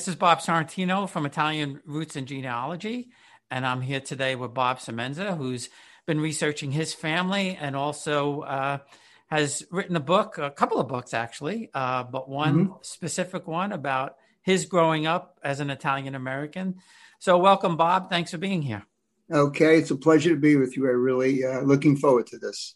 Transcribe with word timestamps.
This 0.00 0.08
is 0.08 0.16
Bob 0.16 0.38
Sorrentino 0.38 1.06
from 1.06 1.26
Italian 1.26 1.82
Roots 1.84 2.16
and 2.16 2.26
Genealogy, 2.26 3.10
and 3.50 3.66
I'm 3.66 3.82
here 3.82 4.00
today 4.00 4.34
with 4.34 4.54
Bob 4.54 4.78
Semenza, 4.78 5.36
who's 5.36 5.68
been 6.06 6.22
researching 6.22 6.72
his 6.72 6.94
family 6.94 7.54
and 7.60 7.76
also 7.76 8.40
uh, 8.40 8.78
has 9.26 9.62
written 9.70 9.96
a 9.96 10.00
book, 10.00 10.38
a 10.38 10.50
couple 10.50 10.80
of 10.80 10.88
books 10.88 11.12
actually, 11.12 11.68
uh, 11.74 12.04
but 12.04 12.30
one 12.30 12.68
mm-hmm. 12.68 12.72
specific 12.80 13.46
one 13.46 13.72
about 13.72 14.16
his 14.40 14.64
growing 14.64 15.06
up 15.06 15.38
as 15.44 15.60
an 15.60 15.68
Italian 15.68 16.14
American. 16.14 16.76
So, 17.18 17.36
welcome, 17.36 17.76
Bob. 17.76 18.08
Thanks 18.08 18.30
for 18.30 18.38
being 18.38 18.62
here. 18.62 18.86
Okay, 19.30 19.76
it's 19.76 19.90
a 19.90 19.96
pleasure 19.96 20.30
to 20.30 20.40
be 20.40 20.56
with 20.56 20.78
you. 20.78 20.86
I 20.86 20.92
really 20.92 21.44
uh, 21.44 21.60
looking 21.60 21.98
forward 21.98 22.26
to 22.28 22.38
this. 22.38 22.74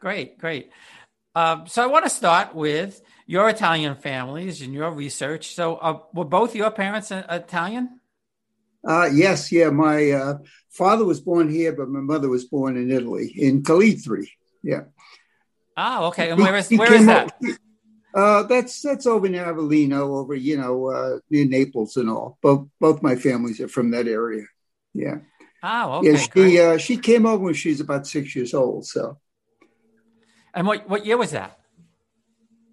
Great, 0.00 0.38
great. 0.38 0.70
Uh, 1.34 1.64
so 1.66 1.82
I 1.82 1.86
want 1.86 2.04
to 2.04 2.10
start 2.10 2.54
with 2.54 3.00
your 3.30 3.48
Italian 3.48 3.94
families 3.94 4.60
and 4.60 4.74
your 4.74 4.90
research. 4.90 5.54
So, 5.54 5.76
uh, 5.76 6.00
were 6.12 6.24
both 6.24 6.56
your 6.56 6.72
parents 6.72 7.12
Italian? 7.12 8.00
Uh, 8.84 9.08
yes, 9.12 9.52
yeah. 9.52 9.70
My 9.70 10.10
uh, 10.10 10.38
father 10.68 11.04
was 11.04 11.20
born 11.20 11.48
here, 11.48 11.72
but 11.72 11.88
my 11.88 12.00
mother 12.00 12.28
was 12.28 12.46
born 12.46 12.76
in 12.76 12.90
Italy, 12.90 13.32
in 13.36 13.62
Calitri. 13.62 14.26
Yeah. 14.64 14.84
Oh, 15.76 16.08
okay. 16.08 16.30
And 16.30 16.40
where 16.40 16.56
is 16.56 16.70
where 16.70 16.92
is 16.92 17.06
that? 17.06 17.30
uh, 18.16 18.42
that's 18.44 18.82
that's 18.82 19.06
over 19.06 19.26
in 19.26 19.34
Avellino, 19.34 20.18
over 20.18 20.34
you 20.34 20.56
know 20.56 20.88
uh, 20.88 21.18
near 21.30 21.46
Naples 21.46 21.96
and 21.96 22.10
all. 22.10 22.36
Both 22.42 22.66
both 22.80 23.00
my 23.00 23.14
families 23.14 23.60
are 23.60 23.68
from 23.68 23.92
that 23.92 24.08
area. 24.08 24.46
Yeah. 24.92 25.18
Oh, 25.62 25.98
okay. 25.98 26.10
Yeah, 26.10 26.18
she 26.18 26.60
uh, 26.60 26.78
she 26.78 26.96
came 26.96 27.26
over 27.26 27.44
when 27.44 27.54
she 27.54 27.68
was 27.68 27.80
about 27.80 28.08
six 28.08 28.34
years 28.34 28.54
old. 28.54 28.86
So. 28.86 29.18
And 30.52 30.66
what 30.66 30.88
what 30.88 31.06
year 31.06 31.16
was 31.16 31.30
that? 31.30 31.59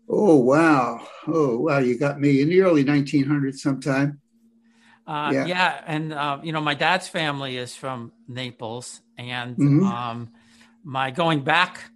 Oh 0.09 0.37
wow! 0.37 1.05
Oh 1.27 1.57
wow! 1.59 1.79
You 1.79 1.97
got 1.97 2.19
me 2.19 2.41
in 2.41 2.49
the 2.49 2.61
early 2.61 2.83
1900s 2.83 3.57
sometime. 3.57 4.21
Uh, 5.05 5.31
yeah. 5.33 5.45
yeah. 5.45 5.83
and 5.85 6.13
uh, 6.13 6.39
you 6.43 6.51
know, 6.51 6.61
my 6.61 6.73
dad's 6.73 7.07
family 7.07 7.57
is 7.57 7.75
from 7.75 8.11
Naples, 8.27 9.01
and 9.17 9.55
mm-hmm. 9.55 9.85
um, 9.85 10.31
my 10.83 11.11
going 11.11 11.43
back 11.43 11.91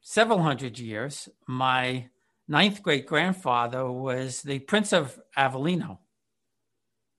several 0.00 0.42
hundred 0.42 0.78
years, 0.78 1.28
my 1.46 2.08
ninth 2.48 2.82
great 2.82 3.06
grandfather 3.06 3.90
was 3.90 4.42
the 4.42 4.58
Prince 4.58 4.92
of 4.92 5.18
Avellino. 5.36 5.98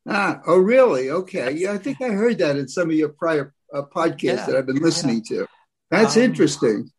Ah, 0.07 0.41
oh, 0.47 0.57
really? 0.57 1.11
Okay. 1.11 1.51
Yeah, 1.51 1.73
I 1.73 1.77
think 1.77 2.01
I 2.01 2.09
heard 2.09 2.39
that 2.39 2.55
in 2.55 2.67
some 2.67 2.89
of 2.89 2.95
your 2.95 3.09
prior 3.09 3.53
uh, 3.73 3.83
podcasts 3.83 4.23
yeah. 4.23 4.45
that 4.47 4.55
I've 4.55 4.65
been 4.65 4.81
listening 4.81 5.23
yeah. 5.29 5.37
to. 5.37 5.47
That's 5.91 6.17
um, 6.17 6.23
interesting. 6.23 6.91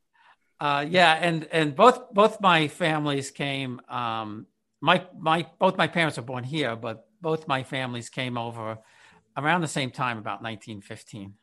Uh, 0.60 0.84
yeah, 0.88 1.14
and 1.14 1.48
and 1.52 1.74
both 1.74 2.12
both 2.12 2.40
my 2.40 2.68
families 2.68 3.30
came. 3.30 3.80
Um, 3.88 4.46
my 4.80 5.06
my 5.18 5.46
both 5.58 5.78
my 5.78 5.86
parents 5.86 6.18
were 6.18 6.22
born 6.22 6.44
here, 6.44 6.76
but 6.76 7.06
both 7.20 7.48
my 7.48 7.62
families 7.62 8.10
came 8.10 8.36
over 8.36 8.78
around 9.36 9.62
the 9.62 9.68
same 9.68 9.90
time, 9.90 10.18
about 10.18 10.42
1915. 10.42 11.34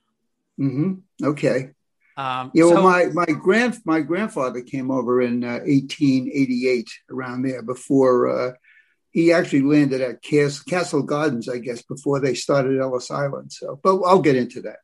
Mm-hmm. 0.60 1.26
Okay. 1.26 1.70
Um, 2.16 2.52
yeah, 2.54 2.66
well, 2.66 2.76
so, 2.76 2.82
my 2.82 3.06
my 3.06 3.26
grand 3.26 3.78
my 3.86 4.02
grandfather 4.02 4.62
came 4.62 4.92
over 4.92 5.22
in 5.22 5.44
uh, 5.44 5.60
1888, 5.66 6.90
around 7.12 7.44
there, 7.44 7.62
before 7.62 8.28
uh, 8.30 8.54
he 9.12 9.32
actually 9.32 9.62
landed 9.62 10.02
at 10.02 10.22
Castle, 10.22 10.64
Castle 10.68 11.04
Gardens, 11.04 11.48
I 11.48 11.58
guess, 11.58 11.82
before 11.84 12.20
they 12.20 12.34
started 12.34 12.80
Ellis 12.80 13.12
Island. 13.12 13.52
So, 13.52 13.80
but 13.82 14.00
I'll 14.02 14.22
get 14.22 14.36
into 14.36 14.62
that. 14.64 14.78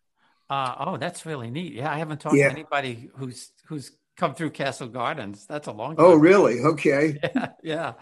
Uh, 0.49 0.75
oh, 0.79 0.97
that's 0.97 1.25
really 1.25 1.49
neat. 1.49 1.73
Yeah, 1.73 1.91
I 1.91 1.97
haven't 1.97 2.21
talked 2.21 2.35
yeah. 2.35 2.49
to 2.49 2.51
anybody 2.51 3.09
who's 3.15 3.51
who's 3.65 3.91
come 4.17 4.35
through 4.35 4.51
Castle 4.51 4.87
Gardens. 4.87 5.45
That's 5.45 5.67
a 5.67 5.71
long 5.71 5.93
oh, 5.93 5.95
time. 5.95 6.05
Oh, 6.05 6.15
really? 6.15 6.59
Okay. 6.61 7.19
Yeah. 7.33 7.47
yeah. 7.63 7.93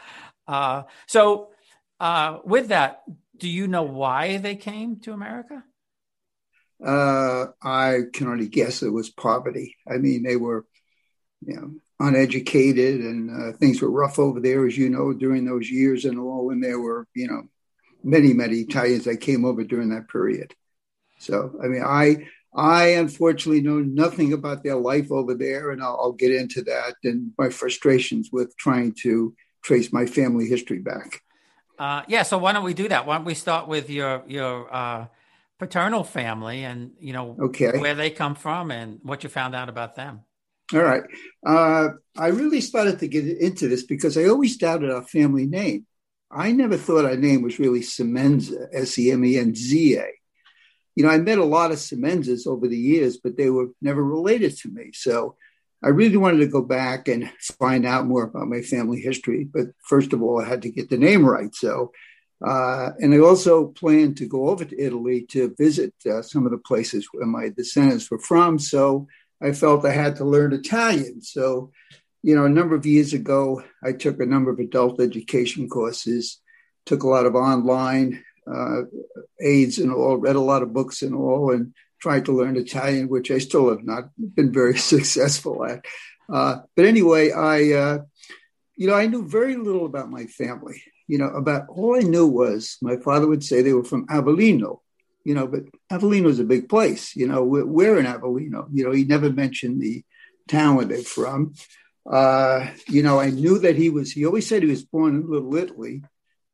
Uh, 0.47 0.84
so, 1.08 1.50
uh, 2.00 2.40
with 2.44 2.69
that, 2.69 3.03
do 3.38 3.47
you 3.47 3.68
know 3.68 3.84
why 3.84 4.38
they 4.38 4.56
came 4.56 4.97
to 5.02 5.13
America? 5.13 5.63
Uh, 6.84 7.47
I 7.62 8.02
can 8.12 8.28
only 8.28 8.47
guess 8.47 8.81
it 8.81 8.90
was 8.90 9.09
poverty. 9.09 9.75
I 9.88 9.97
mean, 9.97 10.24
they 10.24 10.35
were, 10.35 10.66
you 11.46 11.56
know, 11.56 11.74
uneducated 12.00 13.02
and 13.02 13.30
uh, 13.30 13.58
things 13.58 13.81
were 13.81 13.91
rough 13.91 14.18
over 14.18 14.40
there, 14.40 14.66
as 14.66 14.78
you 14.78 14.90
know, 14.90 15.14
during 15.14 15.46
those 15.46 15.69
years 15.69 16.06
and 16.06 16.19
all. 16.19 16.52
And 16.52 16.64
there 16.64 16.80
were, 16.80 17.08
you 17.14 17.28
know, 17.28 17.44
many, 18.03 18.34
many 18.34 18.58
Italians 18.58 19.06
that 19.06 19.18
came 19.18 19.46
over 19.46 19.64
during 19.64 19.90
that 19.90 20.09
period. 20.09 20.56
So, 21.19 21.59
I 21.64 21.68
mean, 21.68 21.84
I 21.84 22.28
I 22.53 22.88
unfortunately 22.89 23.62
know 23.62 23.79
nothing 23.79 24.34
about 24.34 24.63
their 24.63 24.75
life 24.75 25.12
over 25.12 25.34
there, 25.34 25.72
and 25.72 25.81
I'll, 25.81 25.97
I'll, 26.01 26.12
get 26.12 26.31
into 26.31 26.62
that 26.63 26.95
and 27.03 27.31
my 27.38 27.50
frustrations 27.50 28.29
with 28.31 28.56
trying 28.57 28.94
to 29.03 29.34
trace 29.63 29.94
my 29.94 30.06
family 30.06 30.47
history 30.47 30.79
back. 30.79 31.22
Uh, 31.79 32.03
yeah, 32.07 32.23
so 32.23 32.38
why 32.38 32.51
don't 32.51 32.66
we 32.66 32.73
do 32.73 32.90
that? 32.90 33.06
Why 33.07 33.16
don't 33.16 33.25
we 33.25 33.35
start 33.35 33.67
with 33.69 33.90
your 33.90 34.23
your 34.28 34.73
uh, 34.73 35.07
paternal 35.59 36.03
family 36.03 36.66
and 36.66 36.91
you 37.00 37.13
know 37.13 37.38
okay. 37.40 37.78
where 37.79 37.95
they 37.95 38.09
come 38.09 38.35
from 38.35 38.69
and 38.69 39.00
what 39.03 39.23
you 39.23 39.29
found 39.29 39.56
out 39.56 39.69
about 39.69 39.95
them? 39.95 40.22
All 40.73 40.81
right, 40.81 41.03
uh, 41.45 41.90
I 42.17 42.28
really 42.28 42.61
started 42.61 43.00
to 43.00 43.07
get 43.07 43.25
into 43.25 43.69
this 43.69 43.84
because 43.84 44.17
I 44.17 44.25
always 44.25 44.57
doubted 44.57 44.91
our 44.91 45.03
family 45.03 45.47
name. 45.47 45.85
I 46.29 46.51
never 46.51 46.78
thought 46.78 47.06
our 47.06 47.17
name 47.17 47.44
was 47.44 47.59
really 47.59 47.81
Semenza, 47.81 48.67
S 48.73 49.00
E 49.00 49.11
M 49.11 49.23
E 49.23 49.38
N 49.38 49.56
Z 49.56 49.97
A 49.97 50.07
you 50.96 51.03
know, 51.03 51.09
I 51.09 51.18
met 51.18 51.38
a 51.38 51.46
lot 51.46 51.72
of 51.72 51.78
Semenzas 51.78 52.47
over 52.47 52.68
the 52.68 52.78
years, 52.78 53.18
but 53.18 53.38
they 53.38 53.50
were 53.50 53.68
never 53.81 54.03
related 54.03 54.57
to 54.57 54.69
me. 54.69 54.91
So 54.94 55.35
I 55.84 55.90
really 55.90 56.18
wanted 56.18 56.40
to 56.40 56.47
go 56.47 56.62
back 56.62 57.07
and 57.07 57.31
find 57.59 57.85
out 57.85 58.06
more 58.06 58.24
about 58.24 58.47
my 58.47 58.62
family 58.62 59.00
history. 59.00 59.46
But 59.46 59.68
first 59.79 60.13
of 60.13 60.22
all, 60.22 60.41
I 60.41 60.47
had 60.47 60.62
to 60.63 60.69
get 60.69 60.90
the 60.90 60.97
name 60.97 61.25
right. 61.25 61.53
So, 61.56 61.91
uh, 62.46 62.91
and 63.00 63.13
I 63.13 63.19
also 63.19 63.68
planned 63.68 64.18
to 64.18 64.28
go 64.28 64.50
over 64.50 64.66
to 64.66 64.79
Italy 64.79 65.25
to 65.29 65.56
visit 65.57 65.94
uh, 66.06 66.22
some 66.22 66.46
of 66.46 66.52
the 66.52 66.57
places 66.57 67.08
where 67.12 67.25
my 67.25 67.50
descendants 67.50 68.12
were 68.12 68.19
from. 68.19 68.59
So 68.59 69.08
I 69.41 69.53
felt 69.53 69.85
I 69.85 69.91
had 69.91 70.18
to 70.18 70.25
learn 70.25 70.53
Italian. 70.53 71.22
So, 71.22 71.72
you 72.22 72.35
know, 72.35 72.46
a 72.46 72.50
number 72.50 72.75
of 72.75 72.85
years 72.85 73.13
ago, 73.13 73.63
I 73.84 73.94
took 73.94 74.19
a 74.19 74.25
number 74.25 74.52
of 74.52 74.59
adult 74.59 75.00
education 75.02 75.68
courses, 75.68 76.40
took 76.85 77.02
a 77.03 77.08
lot 77.08 77.25
of 77.25 77.35
online 77.35 78.23
uh, 78.47 78.81
aids 79.41 79.78
and 79.78 79.91
all, 79.94 80.18
read 80.18 80.35
a 80.35 80.41
lot 80.41 80.63
of 80.63 80.74
books 80.74 81.02
and 81.02 81.16
all, 81.16 81.52
and 81.52 81.74
tried 82.00 82.25
to 82.25 82.31
learn 82.31 82.57
Italian, 82.57 83.07
which 83.07 83.31
I 83.31 83.38
still 83.38 83.69
have 83.69 83.84
not 83.84 84.09
been 84.35 84.52
very 84.52 84.78
successful 84.94 85.66
at. 85.66 85.85
Uh, 86.31 86.62
but 86.75 86.85
anyway, 86.85 87.31
I, 87.31 87.74
uh, 87.74 87.97
you 88.75 88.88
know, 88.88 88.96
I 88.96 89.07
knew 89.07 89.28
very 89.28 89.56
little 89.56 89.85
about 89.85 90.09
my 90.09 90.25
family. 90.25 90.81
You 91.07 91.18
know, 91.18 91.28
about 91.28 91.68
all 91.68 91.97
I 91.97 92.03
knew 92.03 92.25
was 92.25 92.78
my 92.81 92.96
father 92.97 93.28
would 93.28 93.44
say 93.44 93.62
they 93.62 93.74
were 93.74 93.84
from 93.84 94.07
Avellino. 94.07 94.79
You 95.25 95.35
know, 95.35 95.46
but 95.46 95.66
Avellino 95.91 96.28
is 96.28 96.40
a 96.40 96.46
big 96.46 96.69
place. 96.69 97.16
You 97.16 97.28
know, 97.28 97.44
we're, 97.44 97.66
we're 97.66 98.00
in 98.00 98.06
Avellino. 98.06 98.68
You 98.72 98.85
know, 98.85 98.91
he 98.91 99.03
never 99.03 99.29
mentioned 99.29 99.81
the 99.81 100.03
town 100.47 100.75
where 100.75 100.85
they're 100.85 101.03
from. 101.03 101.53
Uh, 102.09 102.68
you 102.88 103.03
know, 103.03 103.19
I 103.19 103.29
knew 103.29 103.59
that 103.59 103.75
he 103.75 103.90
was. 103.90 104.12
He 104.12 104.25
always 104.25 104.47
said 104.47 104.63
he 104.63 104.69
was 104.69 104.84
born 104.84 105.16
in 105.16 105.29
Little 105.29 105.56
Italy, 105.56 106.03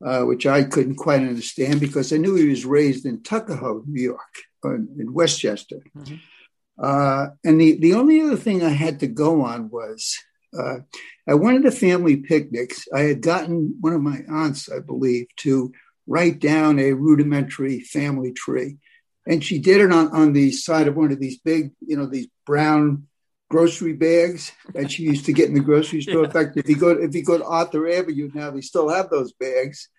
uh, 0.05 0.21
which 0.23 0.45
I 0.45 0.63
couldn't 0.63 0.95
quite 0.95 1.21
understand 1.21 1.79
because 1.79 2.13
I 2.13 2.17
knew 2.17 2.35
he 2.35 2.49
was 2.49 2.65
raised 2.65 3.05
in 3.05 3.23
Tuckahoe, 3.23 3.83
New 3.87 4.01
York, 4.01 4.33
in 4.63 5.13
Westchester. 5.13 5.81
Mm-hmm. 5.95 6.15
Uh, 6.79 7.27
and 7.43 7.59
the, 7.59 7.77
the 7.79 7.93
only 7.93 8.21
other 8.21 8.35
thing 8.35 8.63
I 8.63 8.69
had 8.69 8.99
to 8.99 9.07
go 9.07 9.41
on 9.41 9.69
was 9.69 10.15
uh, 10.57 10.77
at 11.27 11.39
one 11.39 11.55
of 11.55 11.63
the 11.63 11.71
family 11.71 12.17
picnics, 12.17 12.87
I 12.93 13.01
had 13.01 13.21
gotten 13.21 13.75
one 13.81 13.93
of 13.93 14.01
my 14.01 14.19
aunts, 14.29 14.69
I 14.71 14.79
believe, 14.79 15.27
to 15.37 15.71
write 16.05 16.39
down 16.39 16.79
a 16.79 16.93
rudimentary 16.93 17.81
family 17.81 18.31
tree. 18.31 18.77
And 19.25 19.43
she 19.43 19.59
did 19.59 19.81
it 19.81 19.91
on, 19.91 20.09
on 20.09 20.33
the 20.33 20.51
side 20.51 20.87
of 20.87 20.95
one 20.95 21.11
of 21.11 21.19
these 21.19 21.39
big, 21.39 21.71
you 21.85 21.97
know, 21.97 22.05
these 22.05 22.27
brown 22.45 23.07
grocery 23.49 23.93
bags 23.93 24.51
that 24.73 24.91
she 24.91 25.03
used 25.03 25.25
to 25.25 25.33
get 25.33 25.47
in 25.47 25.53
the 25.53 25.59
grocery 25.59 26.01
store. 26.01 26.21
Yeah. 26.21 26.25
In 26.25 26.31
fact, 26.31 26.57
if 26.57 26.67
you 26.69 26.75
go 26.75 26.89
if 26.89 27.13
you 27.15 27.23
go 27.23 27.37
to 27.37 27.45
Arthur 27.45 27.87
Avenue 27.89 28.29
now, 28.33 28.51
they 28.51 28.61
still 28.61 28.89
have 28.89 29.09
those 29.09 29.31
bags, 29.33 29.89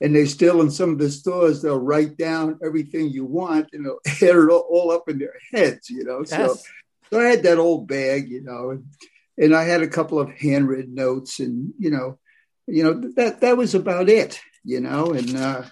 and 0.00 0.14
they 0.14 0.24
still 0.26 0.60
in 0.60 0.70
some 0.70 0.90
of 0.90 0.98
the 0.98 1.10
stores 1.10 1.62
they'll 1.62 1.78
write 1.78 2.16
down 2.16 2.58
everything 2.64 3.10
you 3.10 3.24
want 3.24 3.68
and 3.72 3.84
they'll 3.86 4.00
add 4.06 4.36
it 4.36 4.50
all, 4.50 4.90
up 4.90 5.08
in 5.08 5.18
their 5.18 5.34
heads. 5.52 5.90
You 5.90 6.04
know, 6.04 6.20
yes. 6.20 6.30
so 6.30 6.56
so 7.10 7.20
I 7.20 7.24
had 7.24 7.42
that 7.42 7.58
old 7.58 7.86
bag, 7.86 8.28
you 8.28 8.42
know, 8.42 8.70
and, 8.70 8.84
and 9.36 9.54
I 9.54 9.64
had 9.64 9.82
a 9.82 9.88
couple 9.88 10.18
of 10.18 10.30
handwritten 10.30 10.94
notes, 10.94 11.40
and 11.40 11.72
you 11.78 11.90
know, 11.90 12.18
you 12.66 12.82
know 12.82 13.10
that 13.16 13.40
that 13.42 13.56
was 13.56 13.74
about 13.74 14.08
it, 14.08 14.40
you 14.64 14.80
know, 14.80 15.12
and. 15.12 15.36
uh 15.36 15.62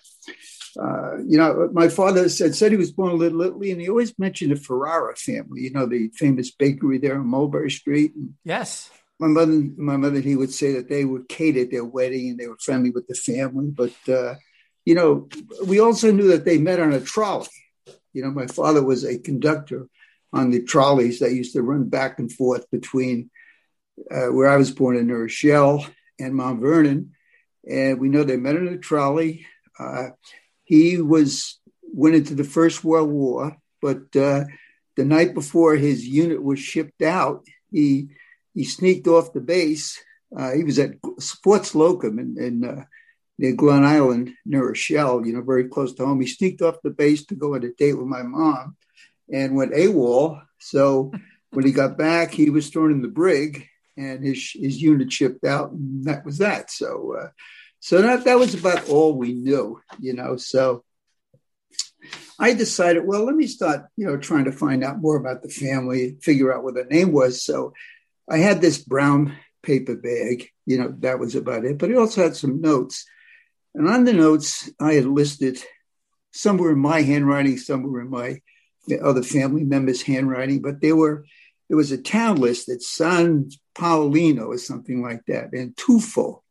uh, 0.80 1.18
you 1.18 1.36
know, 1.38 1.68
my 1.72 1.88
father 1.88 2.28
said 2.28 2.54
said 2.54 2.72
he 2.72 2.78
was 2.78 2.92
born 2.92 3.12
in 3.12 3.18
Little 3.18 3.42
Italy, 3.42 3.72
and 3.72 3.80
he 3.80 3.88
always 3.88 4.18
mentioned 4.18 4.52
the 4.52 4.56
Ferrara 4.56 5.16
family. 5.16 5.62
You 5.62 5.72
know, 5.72 5.86
the 5.86 6.08
famous 6.14 6.50
bakery 6.50 6.98
there 6.98 7.18
on 7.18 7.26
Mulberry 7.26 7.70
Street. 7.70 8.14
And 8.14 8.34
yes. 8.44 8.90
My 9.18 9.28
mother, 9.28 9.62
my 9.76 9.96
mother, 9.96 10.20
he 10.20 10.34
would 10.34 10.52
say 10.52 10.72
that 10.72 10.88
they 10.88 11.04
would 11.04 11.28
cater 11.28 11.64
their 11.64 11.84
wedding 11.84 12.30
and 12.30 12.38
they 12.38 12.48
were 12.48 12.58
friendly 12.58 12.90
with 12.90 13.06
the 13.06 13.14
family. 13.14 13.70
But 13.70 13.94
uh, 14.08 14.34
you 14.84 14.94
know, 14.94 15.28
we 15.66 15.78
also 15.78 16.10
knew 16.10 16.28
that 16.28 16.44
they 16.44 16.58
met 16.58 16.80
on 16.80 16.92
a 16.92 17.00
trolley. 17.00 17.48
You 18.12 18.22
know, 18.22 18.30
my 18.30 18.46
father 18.46 18.82
was 18.84 19.04
a 19.04 19.18
conductor 19.18 19.88
on 20.32 20.50
the 20.50 20.62
trolleys 20.62 21.20
that 21.20 21.32
used 21.32 21.52
to 21.52 21.62
run 21.62 21.88
back 21.88 22.18
and 22.18 22.32
forth 22.32 22.70
between 22.70 23.30
uh, 24.10 24.28
where 24.28 24.48
I 24.48 24.56
was 24.56 24.70
born 24.70 24.96
in 24.96 25.06
New 25.06 25.16
Rochelle 25.16 25.86
and 26.18 26.34
Mount 26.34 26.60
Vernon. 26.60 27.12
And 27.68 28.00
we 28.00 28.08
know 28.08 28.24
they 28.24 28.36
met 28.36 28.56
on 28.56 28.68
a 28.68 28.78
trolley 28.78 29.46
Uh, 29.78 30.10
he 30.72 31.02
was 31.02 31.60
went 31.82 32.14
into 32.16 32.34
the 32.34 32.44
First 32.44 32.82
World 32.82 33.10
War, 33.10 33.58
but 33.82 34.16
uh, 34.16 34.44
the 34.96 35.04
night 35.04 35.34
before 35.34 35.76
his 35.76 36.08
unit 36.08 36.42
was 36.42 36.58
shipped 36.58 37.02
out, 37.02 37.44
he 37.70 38.08
he 38.54 38.64
sneaked 38.64 39.06
off 39.06 39.34
the 39.34 39.42
base. 39.42 40.02
Uh, 40.34 40.52
he 40.52 40.64
was 40.64 40.78
at 40.78 40.92
Fort 41.44 41.66
Slocum 41.66 42.18
in, 42.18 42.42
in 42.42 42.64
uh, 42.64 42.84
near 43.38 43.54
Glen 43.54 43.84
Island, 43.84 44.30
near 44.46 44.66
Rochelle, 44.66 45.26
you 45.26 45.34
know, 45.34 45.42
very 45.42 45.68
close 45.68 45.92
to 45.94 46.06
home. 46.06 46.22
He 46.22 46.26
sneaked 46.26 46.62
off 46.62 46.80
the 46.82 46.96
base 47.02 47.26
to 47.26 47.34
go 47.34 47.54
on 47.54 47.64
a 47.64 47.72
date 47.72 47.98
with 47.98 48.06
my 48.06 48.22
mom 48.22 48.74
and 49.30 49.54
went 49.54 49.74
AWOL. 49.74 50.40
So 50.58 51.12
when 51.50 51.66
he 51.66 51.72
got 51.72 51.98
back, 51.98 52.32
he 52.32 52.48
was 52.48 52.70
thrown 52.70 52.92
in 52.92 53.02
the 53.02 53.08
brig 53.08 53.68
and 53.98 54.24
his, 54.24 54.52
his 54.54 54.80
unit 54.80 55.12
shipped 55.12 55.44
out, 55.44 55.72
and 55.72 56.04
that 56.04 56.24
was 56.24 56.38
that. 56.38 56.70
So, 56.70 57.14
uh, 57.20 57.28
so 57.82 58.00
that, 58.00 58.24
that 58.26 58.38
was 58.38 58.54
about 58.54 58.88
all 58.88 59.12
we 59.16 59.32
knew, 59.32 59.80
you 59.98 60.14
know. 60.14 60.36
So 60.36 60.84
I 62.38 62.54
decided, 62.54 63.04
well, 63.04 63.24
let 63.24 63.34
me 63.34 63.48
start, 63.48 63.86
you 63.96 64.06
know, 64.06 64.16
trying 64.16 64.44
to 64.44 64.52
find 64.52 64.84
out 64.84 65.00
more 65.00 65.16
about 65.16 65.42
the 65.42 65.48
family, 65.48 66.16
figure 66.22 66.54
out 66.54 66.62
what 66.62 66.74
the 66.74 66.84
name 66.84 67.10
was. 67.10 67.42
So 67.42 67.74
I 68.30 68.38
had 68.38 68.60
this 68.60 68.78
brown 68.78 69.36
paper 69.64 69.96
bag, 69.96 70.48
you 70.64 70.78
know, 70.78 70.94
that 71.00 71.18
was 71.18 71.34
about 71.34 71.64
it. 71.64 71.78
But 71.78 71.90
it 71.90 71.96
also 71.96 72.22
had 72.22 72.36
some 72.36 72.60
notes. 72.60 73.04
And 73.74 73.88
on 73.88 74.04
the 74.04 74.12
notes, 74.12 74.70
I 74.78 74.92
had 74.92 75.06
listed 75.06 75.58
somewhere 76.30 76.70
in 76.70 76.78
my 76.78 77.02
handwriting, 77.02 77.56
somewhere 77.56 78.02
in 78.02 78.10
my 78.10 78.40
other 79.02 79.24
family 79.24 79.64
members' 79.64 80.02
handwriting, 80.02 80.62
but 80.62 80.80
there 80.80 80.96
were 80.96 81.24
there 81.68 81.76
was 81.76 81.90
a 81.90 81.98
town 81.98 82.36
list 82.36 82.68
at 82.68 82.82
San 82.82 83.50
Paolino 83.74 84.46
or 84.48 84.58
something 84.58 85.02
like 85.02 85.24
that, 85.26 85.52
and 85.52 85.74
Tufo, 85.74 86.41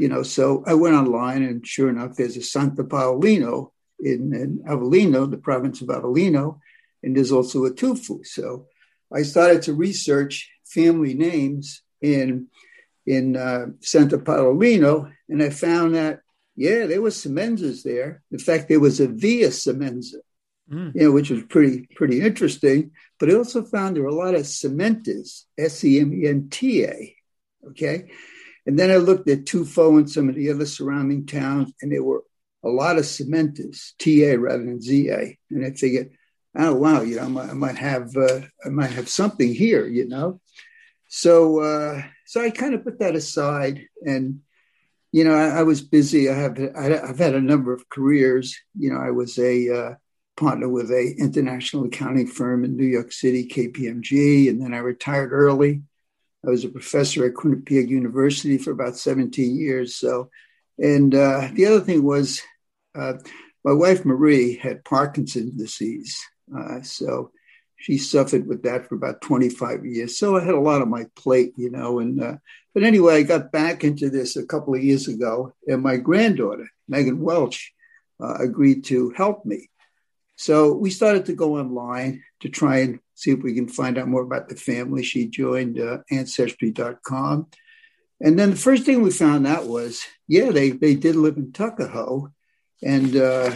you 0.00 0.08
know. 0.08 0.22
So 0.22 0.64
I 0.66 0.74
went 0.74 0.96
online, 0.96 1.42
and 1.42 1.66
sure 1.66 1.90
enough, 1.90 2.16
there's 2.16 2.36
a 2.36 2.42
Santa 2.42 2.84
Paolino 2.84 3.72
in, 3.98 4.34
in 4.34 4.62
Avellino, 4.66 5.30
the 5.30 5.36
province 5.36 5.82
of 5.82 5.88
Avellino, 5.88 6.58
and 7.02 7.16
there's 7.16 7.32
also 7.32 7.66
a 7.66 7.70
Tufo. 7.70 8.24
So 8.24 8.66
I 9.12 9.22
started 9.22 9.62
to 9.62 9.74
research 9.74 10.50
family 10.64 11.14
names 11.14 11.82
in 12.00 12.48
in 13.06 13.36
uh, 13.36 13.66
Santa 13.80 14.18
Paolino, 14.18 15.12
and 15.28 15.42
I 15.42 15.50
found 15.50 15.94
that 15.94 16.20
yeah, 16.56 16.86
there 16.86 17.02
was 17.02 17.16
Semenzas 17.16 17.82
there. 17.82 18.22
In 18.30 18.38
fact, 18.38 18.68
there 18.68 18.80
was 18.80 19.00
a 19.00 19.08
Via 19.08 19.48
Semenza, 19.48 20.20
mm. 20.70 20.92
you 20.94 21.04
know, 21.04 21.12
which 21.12 21.30
was 21.30 21.42
pretty 21.44 21.88
pretty 21.94 22.20
interesting. 22.20 22.92
But 23.18 23.30
I 23.30 23.34
also 23.34 23.64
found 23.64 23.96
there 23.96 24.02
were 24.02 24.08
a 24.08 24.14
lot 24.14 24.34
of 24.34 24.42
Sementas, 24.42 25.44
S 25.58 25.84
E 25.84 26.00
M 26.00 26.12
E 26.14 26.26
N 26.26 26.48
T 26.50 26.84
A. 26.84 27.16
Okay, 27.68 28.10
and 28.66 28.78
then 28.78 28.90
I 28.90 28.96
looked 28.96 29.28
at 29.28 29.44
Tufo 29.44 29.98
and 29.98 30.10
some 30.10 30.28
of 30.28 30.34
the 30.34 30.50
other 30.50 30.66
surrounding 30.66 31.26
towns, 31.26 31.72
and 31.80 31.92
there 31.92 32.02
were 32.02 32.22
a 32.62 32.68
lot 32.68 32.98
of 32.98 33.04
Sementas, 33.04 33.92
T 33.98 34.24
A 34.24 34.38
rather 34.38 34.64
than 34.64 34.80
Z 34.80 35.08
A. 35.10 35.38
And 35.50 35.64
I 35.64 35.70
figured, 35.70 36.10
oh 36.56 36.74
wow, 36.74 37.02
you 37.02 37.16
know, 37.16 37.22
I 37.22 37.28
might, 37.28 37.50
I 37.50 37.54
might 37.54 37.76
have 37.76 38.16
uh, 38.16 38.40
I 38.64 38.68
might 38.68 38.90
have 38.90 39.08
something 39.08 39.54
here, 39.54 39.86
you 39.86 40.06
know. 40.06 40.40
So 41.08 41.60
uh, 41.60 42.02
so 42.26 42.40
I 42.42 42.50
kind 42.50 42.74
of 42.74 42.84
put 42.84 43.00
that 43.00 43.14
aside 43.14 43.86
and 44.02 44.40
you 45.12 45.24
know, 45.24 45.34
I, 45.34 45.58
I, 45.58 45.62
was 45.64 45.80
busy. 45.82 46.30
I 46.30 46.34
have 46.34 46.58
I, 46.76 47.06
have 47.06 47.18
had 47.18 47.34
a 47.34 47.40
number 47.40 47.72
of 47.72 47.88
careers. 47.88 48.56
You 48.78 48.92
know, 48.92 49.00
I 49.00 49.10
was 49.10 49.38
a 49.38 49.68
uh, 49.68 49.94
partner 50.36 50.68
with 50.68 50.90
a 50.90 51.14
international 51.18 51.86
accounting 51.86 52.26
firm 52.26 52.64
in 52.64 52.76
New 52.76 52.86
York 52.86 53.12
City, 53.12 53.48
KPMG, 53.48 54.48
and 54.48 54.62
then 54.62 54.72
I 54.72 54.78
retired 54.78 55.32
early. 55.32 55.82
I 56.44 56.50
was 56.50 56.64
a 56.64 56.68
professor 56.68 57.26
at 57.26 57.34
Quinnipiac 57.34 57.88
University 57.88 58.56
for 58.56 58.70
about 58.70 58.96
17 58.96 59.56
years. 59.56 59.96
So, 59.96 60.30
and 60.78 61.14
uh, 61.14 61.48
the 61.52 61.66
other 61.66 61.80
thing 61.80 62.02
was, 62.02 62.40
uh, 62.94 63.14
my 63.64 63.72
wife 63.72 64.04
Marie 64.04 64.56
had 64.56 64.84
Parkinson's 64.84 65.52
disease. 65.52 66.18
Uh, 66.56 66.80
so 66.82 67.30
she 67.76 67.98
suffered 67.98 68.46
with 68.46 68.62
that 68.62 68.88
for 68.88 68.94
about 68.94 69.20
25 69.20 69.84
years. 69.84 70.18
So 70.18 70.36
I 70.36 70.44
had 70.44 70.54
a 70.54 70.60
lot 70.60 70.82
on 70.82 70.88
my 70.88 71.06
plate, 71.14 71.52
you 71.56 71.70
know. 71.70 71.98
And 71.98 72.22
uh, 72.22 72.36
but 72.74 72.84
anyway, 72.84 73.16
I 73.16 73.22
got 73.22 73.52
back 73.52 73.84
into 73.84 74.10
this 74.10 74.36
a 74.36 74.46
couple 74.46 74.74
of 74.74 74.82
years 74.82 75.08
ago, 75.08 75.54
and 75.66 75.82
my 75.82 75.96
granddaughter 75.96 76.68
Megan 76.88 77.20
Welch 77.20 77.72
uh, 78.22 78.34
agreed 78.34 78.84
to 78.84 79.10
help 79.10 79.44
me. 79.44 79.68
So 80.36 80.72
we 80.72 80.90
started 80.90 81.26
to 81.26 81.34
go 81.34 81.58
online 81.58 82.22
to 82.40 82.48
try 82.48 82.78
and 82.78 83.00
see 83.20 83.32
if 83.32 83.42
we 83.42 83.54
can 83.54 83.68
find 83.68 83.98
out 83.98 84.08
more 84.08 84.22
about 84.22 84.48
the 84.48 84.56
family. 84.56 85.02
She 85.02 85.28
joined 85.28 85.78
uh, 85.78 85.98
Ancestry.com. 86.10 87.48
And 88.22 88.38
then 88.38 88.50
the 88.50 88.56
first 88.56 88.84
thing 88.84 89.02
we 89.02 89.10
found 89.10 89.46
out 89.46 89.66
was, 89.66 90.02
yeah, 90.28 90.50
they, 90.50 90.70
they 90.70 90.94
did 90.94 91.16
live 91.16 91.36
in 91.36 91.52
Tuckahoe. 91.52 92.28
And 92.82 93.16
uh, 93.16 93.52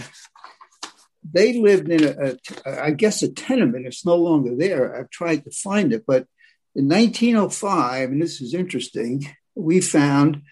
they 1.30 1.58
lived 1.58 1.88
in 1.88 2.04
a, 2.04 2.36
I 2.66 2.90
guess, 2.90 3.22
a 3.22 3.32
tenement. 3.32 3.86
It's 3.86 4.06
no 4.06 4.16
longer 4.16 4.54
there. 4.56 4.96
I've 4.96 5.10
tried 5.10 5.44
to 5.44 5.50
find 5.50 5.92
it, 5.92 6.04
but 6.06 6.26
in 6.74 6.88
1905, 6.88 8.10
and 8.10 8.20
this 8.20 8.40
is 8.40 8.52
interesting, 8.52 9.26
we 9.54 9.80
found 9.80 10.42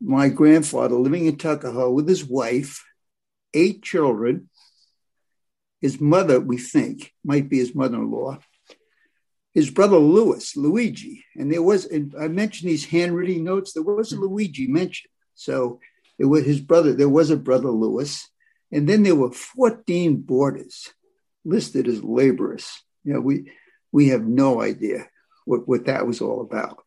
my 0.00 0.28
grandfather 0.28 0.94
living 0.94 1.26
in 1.26 1.36
Tuckahoe 1.36 1.90
with 1.90 2.08
his 2.08 2.24
wife, 2.24 2.84
eight 3.52 3.82
children. 3.82 4.48
His 5.80 6.00
mother, 6.00 6.40
we 6.40 6.58
think, 6.58 7.12
might 7.24 7.48
be 7.48 7.58
his 7.58 7.74
mother-in-law. 7.74 8.38
His 9.52 9.70
brother 9.70 9.96
Louis, 9.96 10.56
Luigi, 10.56 11.24
and 11.34 11.50
there 11.50 11.62
was. 11.62 11.84
And 11.86 12.14
I 12.18 12.28
mentioned 12.28 12.70
these 12.70 12.84
handwritten 12.84 13.42
notes. 13.42 13.72
There 13.72 13.82
was 13.82 14.12
a 14.12 14.16
Luigi 14.16 14.68
mentioned, 14.68 15.10
so 15.34 15.80
it 16.18 16.26
was 16.26 16.44
his 16.44 16.60
brother. 16.60 16.92
There 16.92 17.08
was 17.08 17.30
a 17.30 17.36
brother 17.36 17.70
Louis, 17.70 18.28
and 18.70 18.88
then 18.88 19.02
there 19.02 19.16
were 19.16 19.32
14 19.32 20.18
boarders 20.18 20.92
listed 21.44 21.88
as 21.88 22.04
laborers. 22.04 22.70
You 23.02 23.14
know, 23.14 23.20
we 23.20 23.50
we 23.90 24.08
have 24.08 24.24
no 24.24 24.60
idea 24.60 25.08
what, 25.44 25.66
what 25.66 25.86
that 25.86 26.06
was 26.06 26.20
all 26.20 26.40
about. 26.42 26.84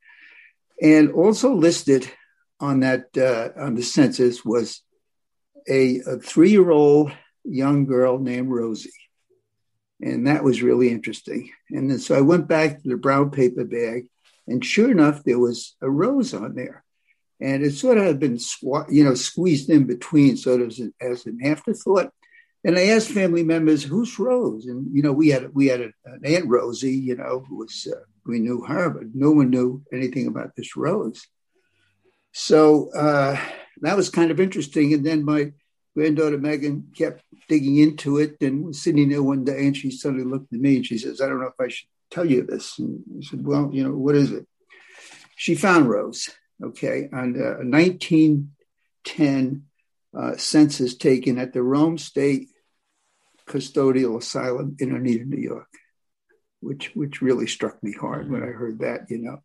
And 0.82 1.12
also 1.12 1.54
listed 1.54 2.10
on 2.60 2.80
that 2.80 3.16
uh, 3.18 3.50
on 3.60 3.76
the 3.76 3.84
census 3.84 4.46
was 4.46 4.82
a, 5.68 6.00
a 6.00 6.18
three-year-old 6.18 7.12
young 7.44 7.86
girl 7.86 8.20
named 8.20 8.50
Rosie. 8.50 8.92
And 10.02 10.28
that 10.28 10.44
was 10.44 10.62
really 10.62 10.90
interesting. 10.90 11.52
And 11.70 11.90
then 11.90 12.00
so 12.00 12.16
I 12.16 12.22
went 12.22 12.48
back 12.48 12.82
to 12.82 12.90
the 12.90 12.98
brown 12.98 13.32
paper 13.32 13.64
bag, 13.64 14.08
and 14.48 14.64
sure 14.64 14.92
enough, 14.92 15.24
there 15.24 15.40
was 15.40 15.76
a 15.82 15.90
rose 15.90 16.34
on 16.34 16.56
there. 16.56 16.84
And 17.40 17.64
it 17.64 17.72
sort 17.72 17.98
of 17.98 18.04
had 18.04 18.20
been 18.20 18.38
you 18.90 19.04
know 19.04 19.16
squeezed 19.16 19.70
in 19.70 19.86
between 19.86 20.38
sort 20.38 20.62
of 20.62 20.68
as 20.70 20.80
an, 20.80 20.94
as 21.00 21.26
an 21.26 21.40
afterthought. 21.44 22.12
And 22.66 22.78
i 22.78 22.88
asked 22.88 23.10
family 23.10 23.44
members 23.44 23.84
who's 23.84 24.18
rose? 24.20 24.66
And 24.66 24.94
you 24.96 25.02
know 25.02 25.14
we 25.14 25.30
had 25.30 25.54
we 25.54 25.68
had 25.68 25.82
a, 25.82 25.92
an 26.06 26.22
aunt 26.26 26.48
rosie 26.48 26.96
you 26.96 27.16
know 27.16 27.46
who 27.48 27.58
was 27.58 27.88
uh, 27.92 28.00
we 28.26 28.40
knew 28.40 28.64
her 28.64 28.90
but 28.90 29.14
no 29.14 29.32
one 29.32 29.50
knew 29.50 29.84
anything 29.92 30.28
about 30.28 30.56
this 30.56 30.76
rose. 30.76 31.26
So 32.34 32.92
uh, 32.94 33.38
that 33.82 33.96
was 33.96 34.10
kind 34.10 34.32
of 34.32 34.40
interesting. 34.40 34.94
And 34.94 35.06
then 35.06 35.24
my 35.24 35.52
granddaughter 35.96 36.38
megan 36.38 36.88
kept 36.96 37.24
digging 37.48 37.78
into 37.78 38.18
it 38.18 38.38
and 38.42 38.66
was 38.66 38.82
sitting 38.82 39.10
there 39.10 39.24
one 39.24 39.44
day 39.44 39.66
and 39.66 39.78
she 39.78 39.92
suddenly 39.92 40.24
looked 40.24 40.52
at 40.54 40.60
me 40.60 40.78
and 40.78 40.86
she 40.86 40.98
says 40.98 41.22
i 41.22 41.28
don't 41.28 41.40
know 41.40 41.48
if 41.48 41.60
i 41.60 41.68
should 41.68 41.88
tell 42.10 42.26
you 42.26 42.44
this 42.44 42.80
and 42.80 43.02
i 43.18 43.26
said 43.26 43.46
well 43.46 43.70
you 43.74 43.84
know 43.84 43.96
what 43.96 44.16
is 44.16 44.32
it 44.32 44.48
she 45.36 45.56
found 45.56 45.90
rose 45.90 46.30
okay, 46.64 47.10
on 47.12 47.36
a 47.36 47.64
1910 47.66 49.64
uh, 50.18 50.38
census 50.38 50.96
taken 50.96 51.38
at 51.40 51.54
the 51.54 51.64
Rome 51.64 51.98
State 51.98 52.50
Custodial 53.48 54.18
Asylum 54.18 54.76
in 54.80 54.96
Oneida, 54.96 55.26
New 55.26 55.42
York, 55.42 55.70
which 56.62 56.96
which 56.96 57.22
really 57.22 57.48
struck 57.48 57.82
me 57.84 57.92
hard 57.94 58.30
when 58.30 58.44
I 58.44 58.48
heard 58.48 58.80
that. 58.80 59.10
You 59.10 59.18
know, 59.20 59.42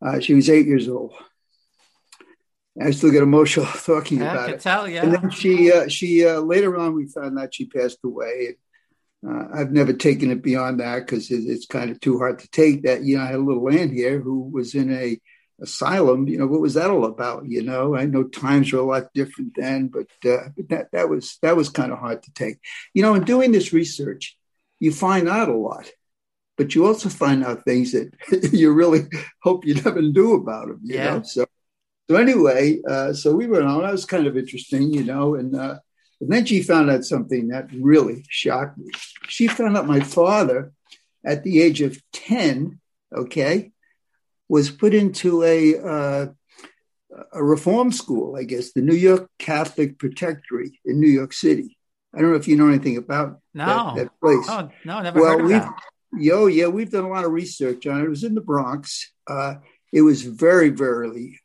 uh, 0.00 0.20
she 0.20 0.34
was 0.34 0.48
eight 0.48 0.66
years 0.66 0.88
old. 0.88 1.12
I 2.80 2.90
still 2.92 3.10
get 3.10 3.22
emotional 3.22 3.66
talking 3.84 4.20
about 4.20 4.38
I 4.38 4.44
can 4.46 4.54
it. 4.54 4.60
Tell, 4.60 4.88
yeah. 4.88 5.02
And 5.02 5.14
then 5.14 5.30
she 5.30 5.72
uh, 5.72 5.88
she 5.88 6.26
uh, 6.26 6.40
later 6.40 6.76
on 6.76 6.94
we 6.94 7.06
found 7.06 7.38
out 7.38 7.54
she 7.54 7.66
passed 7.66 7.98
away. 8.04 8.56
Uh, 9.26 9.46
I've 9.52 9.72
never 9.72 9.92
taken 9.92 10.30
it 10.30 10.42
beyond 10.42 10.78
that 10.78 11.00
because 11.00 11.30
it, 11.30 11.42
it's 11.46 11.66
kind 11.66 11.90
of 11.90 11.98
too 12.00 12.18
hard 12.18 12.38
to 12.40 12.50
take. 12.50 12.84
That 12.84 13.02
you 13.02 13.16
know, 13.16 13.24
I 13.24 13.26
had 13.26 13.34
a 13.36 13.38
little 13.38 13.68
aunt 13.68 13.92
here 13.92 14.20
who 14.20 14.42
was 14.42 14.74
in 14.74 14.92
a 14.92 15.18
asylum, 15.60 16.28
you 16.28 16.38
know, 16.38 16.46
what 16.46 16.60
was 16.60 16.74
that 16.74 16.90
all 16.90 17.04
about? 17.04 17.48
You 17.48 17.62
know, 17.62 17.96
I 17.96 18.06
know 18.06 18.24
times 18.24 18.72
were 18.72 18.78
a 18.78 18.82
lot 18.82 19.12
different 19.14 19.54
then, 19.56 19.88
but 19.88 20.06
uh, 20.24 20.50
that 20.68 20.88
that 20.92 21.08
was 21.08 21.38
that 21.42 21.56
was 21.56 21.68
kind 21.68 21.92
of 21.92 21.98
hard 21.98 22.22
to 22.24 22.32
take. 22.32 22.58
You 22.94 23.02
know, 23.02 23.14
in 23.14 23.24
doing 23.24 23.52
this 23.52 23.72
research, 23.72 24.36
you 24.78 24.92
find 24.92 25.28
out 25.28 25.48
a 25.48 25.56
lot, 25.56 25.90
but 26.56 26.74
you 26.74 26.86
also 26.86 27.08
find 27.08 27.44
out 27.44 27.64
things 27.64 27.92
that 27.92 28.12
you 28.52 28.72
really 28.72 29.02
hope 29.42 29.66
you 29.66 29.74
never 29.74 30.02
knew 30.02 30.34
about 30.34 30.68
them. 30.68 30.80
You 30.84 30.94
yeah. 30.94 31.14
know, 31.16 31.22
so 31.22 31.46
so 32.08 32.16
anyway, 32.16 32.80
uh, 32.88 33.12
so 33.12 33.34
we 33.34 33.46
went 33.46 33.64
on. 33.64 33.82
That 33.82 33.92
was 33.92 34.04
kind 34.04 34.26
of 34.26 34.36
interesting, 34.36 34.92
you 34.92 35.04
know, 35.04 35.34
and. 35.34 35.54
Uh, 35.54 35.78
and 36.20 36.32
then 36.32 36.44
she 36.44 36.64
found 36.64 36.90
out 36.90 37.04
something 37.04 37.46
that 37.48 37.68
really 37.72 38.24
shocked 38.28 38.76
me. 38.76 38.90
She 39.28 39.46
found 39.46 39.76
out 39.76 39.86
my 39.86 40.00
father 40.00 40.72
at 41.24 41.44
the 41.44 41.62
age 41.62 41.80
of 41.80 42.00
10, 42.12 42.80
okay, 43.14 43.70
was 44.48 44.70
put 44.70 44.94
into 44.94 45.44
a 45.44 45.78
uh, 45.78 46.26
a 47.32 47.42
reform 47.42 47.92
school, 47.92 48.36
I 48.36 48.44
guess, 48.44 48.72
the 48.72 48.82
New 48.82 48.94
York 48.94 49.28
Catholic 49.38 49.98
Protectory 49.98 50.80
in 50.84 51.00
New 51.00 51.08
York 51.08 51.32
City. 51.32 51.76
I 52.14 52.20
don't 52.20 52.30
know 52.30 52.36
if 52.36 52.48
you 52.48 52.56
know 52.56 52.68
anything 52.68 52.96
about 52.96 53.40
no. 53.54 53.66
that, 53.66 53.96
that 53.96 54.20
place. 54.20 54.46
Oh, 54.48 54.70
no, 54.84 55.02
never 55.02 55.20
well, 55.20 55.38
heard 55.38 55.42
of 55.42 55.48
that. 55.50 55.74
Yo, 56.18 56.46
yeah, 56.46 56.68
we've 56.68 56.90
done 56.90 57.04
a 57.04 57.08
lot 57.08 57.24
of 57.24 57.32
research 57.32 57.86
on 57.86 58.00
it. 58.00 58.04
It 58.04 58.08
was 58.08 58.24
in 58.24 58.34
the 58.34 58.40
Bronx. 58.40 59.12
Uh, 59.26 59.56
it 59.92 60.02
was 60.02 60.22
very, 60.22 60.70
very, 60.70 61.40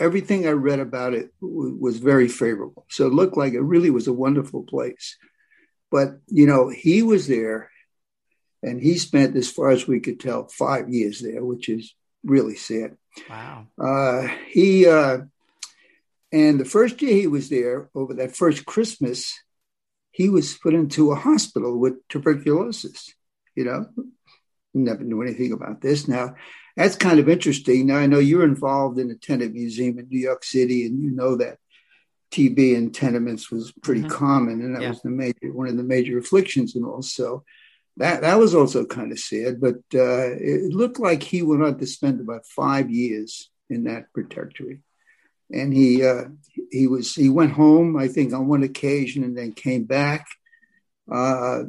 everything 0.00 0.46
I 0.46 0.52
read 0.52 0.80
about 0.80 1.14
it 1.14 1.32
was 1.40 1.98
very 1.98 2.28
favorable. 2.28 2.86
So 2.88 3.06
it 3.06 3.12
looked 3.12 3.36
like 3.36 3.52
it 3.52 3.60
really 3.60 3.90
was 3.90 4.06
a 4.06 4.12
wonderful 4.12 4.62
place. 4.62 5.16
But, 5.90 6.18
you 6.26 6.46
know, 6.46 6.68
he 6.68 7.02
was 7.02 7.26
there 7.26 7.70
and 8.62 8.80
he 8.80 8.98
spent, 8.98 9.36
as 9.36 9.50
far 9.50 9.70
as 9.70 9.86
we 9.86 10.00
could 10.00 10.20
tell, 10.20 10.48
five 10.48 10.88
years 10.88 11.20
there, 11.20 11.44
which 11.44 11.68
is 11.68 11.94
really 12.24 12.56
sad. 12.56 12.96
Wow. 13.28 13.66
Uh, 13.80 14.28
he, 14.48 14.86
uh, 14.86 15.18
and 16.30 16.60
the 16.60 16.64
first 16.64 17.00
year 17.00 17.14
he 17.14 17.26
was 17.26 17.48
there, 17.48 17.88
over 17.94 18.14
that 18.14 18.36
first 18.36 18.66
Christmas, 18.66 19.40
he 20.10 20.28
was 20.28 20.58
put 20.58 20.74
into 20.74 21.12
a 21.12 21.16
hospital 21.16 21.78
with 21.78 22.06
tuberculosis. 22.08 23.14
You 23.54 23.64
know, 23.64 23.86
never 24.74 25.02
knew 25.02 25.22
anything 25.22 25.52
about 25.52 25.80
this. 25.80 26.08
Now, 26.08 26.34
that's 26.76 26.96
kind 26.96 27.18
of 27.18 27.28
interesting. 27.28 27.86
Now, 27.86 27.96
I 27.96 28.06
know 28.06 28.18
you're 28.18 28.44
involved 28.44 28.98
in 28.98 29.10
a 29.10 29.14
tenement 29.14 29.54
museum 29.54 29.98
in 29.98 30.08
New 30.08 30.20
York 30.20 30.44
City, 30.44 30.86
and 30.86 31.02
you 31.02 31.10
know 31.10 31.36
that 31.36 31.58
TB 32.30 32.74
in 32.74 32.92
tenements 32.92 33.50
was 33.50 33.72
pretty 33.82 34.02
mm-hmm. 34.02 34.10
common, 34.10 34.60
and 34.60 34.74
that 34.74 34.82
yeah. 34.82 34.90
was 34.90 35.02
the 35.02 35.10
major 35.10 35.52
one 35.52 35.68
of 35.68 35.76
the 35.76 35.82
major 35.82 36.18
afflictions, 36.18 36.76
and 36.76 36.84
also 36.84 37.44
that 37.96 38.22
that 38.22 38.38
was 38.38 38.54
also 38.54 38.84
kind 38.84 39.12
of 39.12 39.18
sad. 39.18 39.60
But 39.60 39.76
uh, 39.94 40.36
it 40.38 40.72
looked 40.72 41.00
like 41.00 41.22
he 41.22 41.42
went 41.42 41.62
on 41.62 41.78
to 41.78 41.86
spend 41.86 42.20
about 42.20 42.46
five 42.46 42.90
years 42.90 43.50
in 43.70 43.84
that 43.84 44.12
protectorate, 44.12 44.80
and 45.52 45.72
he 45.72 46.04
uh, 46.04 46.24
he 46.70 46.86
was 46.86 47.14
he 47.14 47.28
went 47.28 47.52
home, 47.52 47.96
I 47.96 48.08
think, 48.08 48.32
on 48.32 48.46
one 48.46 48.62
occasion, 48.62 49.24
and 49.24 49.36
then 49.36 49.52
came 49.52 49.84
back. 49.84 50.26
Uh, 51.10 51.64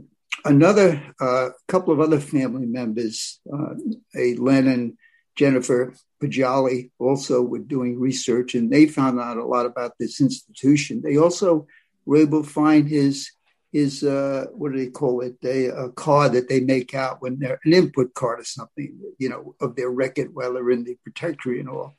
another 0.46 1.13
uh, 1.19 1.50
couple 1.67 1.93
of 1.93 2.00
other 2.00 2.19
family 2.19 2.65
members, 2.65 3.39
uh, 3.51 3.75
a 4.15 4.36
Len 4.36 4.98
Jennifer 5.36 5.93
Pajali, 6.22 6.91
also 7.00 7.41
were 7.41 7.60
doing 7.60 8.00
research, 8.00 8.55
and 8.55 8.72
they 8.72 8.86
found 8.86 9.19
out 9.19 9.38
a 9.38 9.46
lot 9.46 9.65
about 9.65 9.93
this 10.00 10.19
institution. 10.19 11.01
They 11.01 11.17
also 11.17 11.67
were 12.05 12.17
able 12.17 12.43
to 12.43 12.50
find 12.50 12.88
his 12.88 13.31
his 13.72 14.03
uh, 14.03 14.48
what 14.53 14.72
do 14.72 14.79
they 14.79 14.88
call 14.88 15.22
it? 15.22 15.36
A, 15.43 15.67
a, 15.67 15.91
card 15.91 16.34
that 16.34 16.50
they 16.50 16.60
make 16.60 16.96
out 16.96 17.22
when 17.22 17.38
they're 17.38 17.60
an 17.63 17.74
input 17.74 18.13
card 18.15 18.39
or 18.39 18.43
something, 18.43 18.98
you 19.19 19.29
know, 19.29 19.53
of 19.62 19.75
their 19.75 19.91
record 19.91 20.34
while 20.34 20.53
they're 20.53 20.72
in 20.72 20.84
the 20.84 20.98
protectorate 21.03 21.60
and 21.60 21.69
all. 21.69 21.96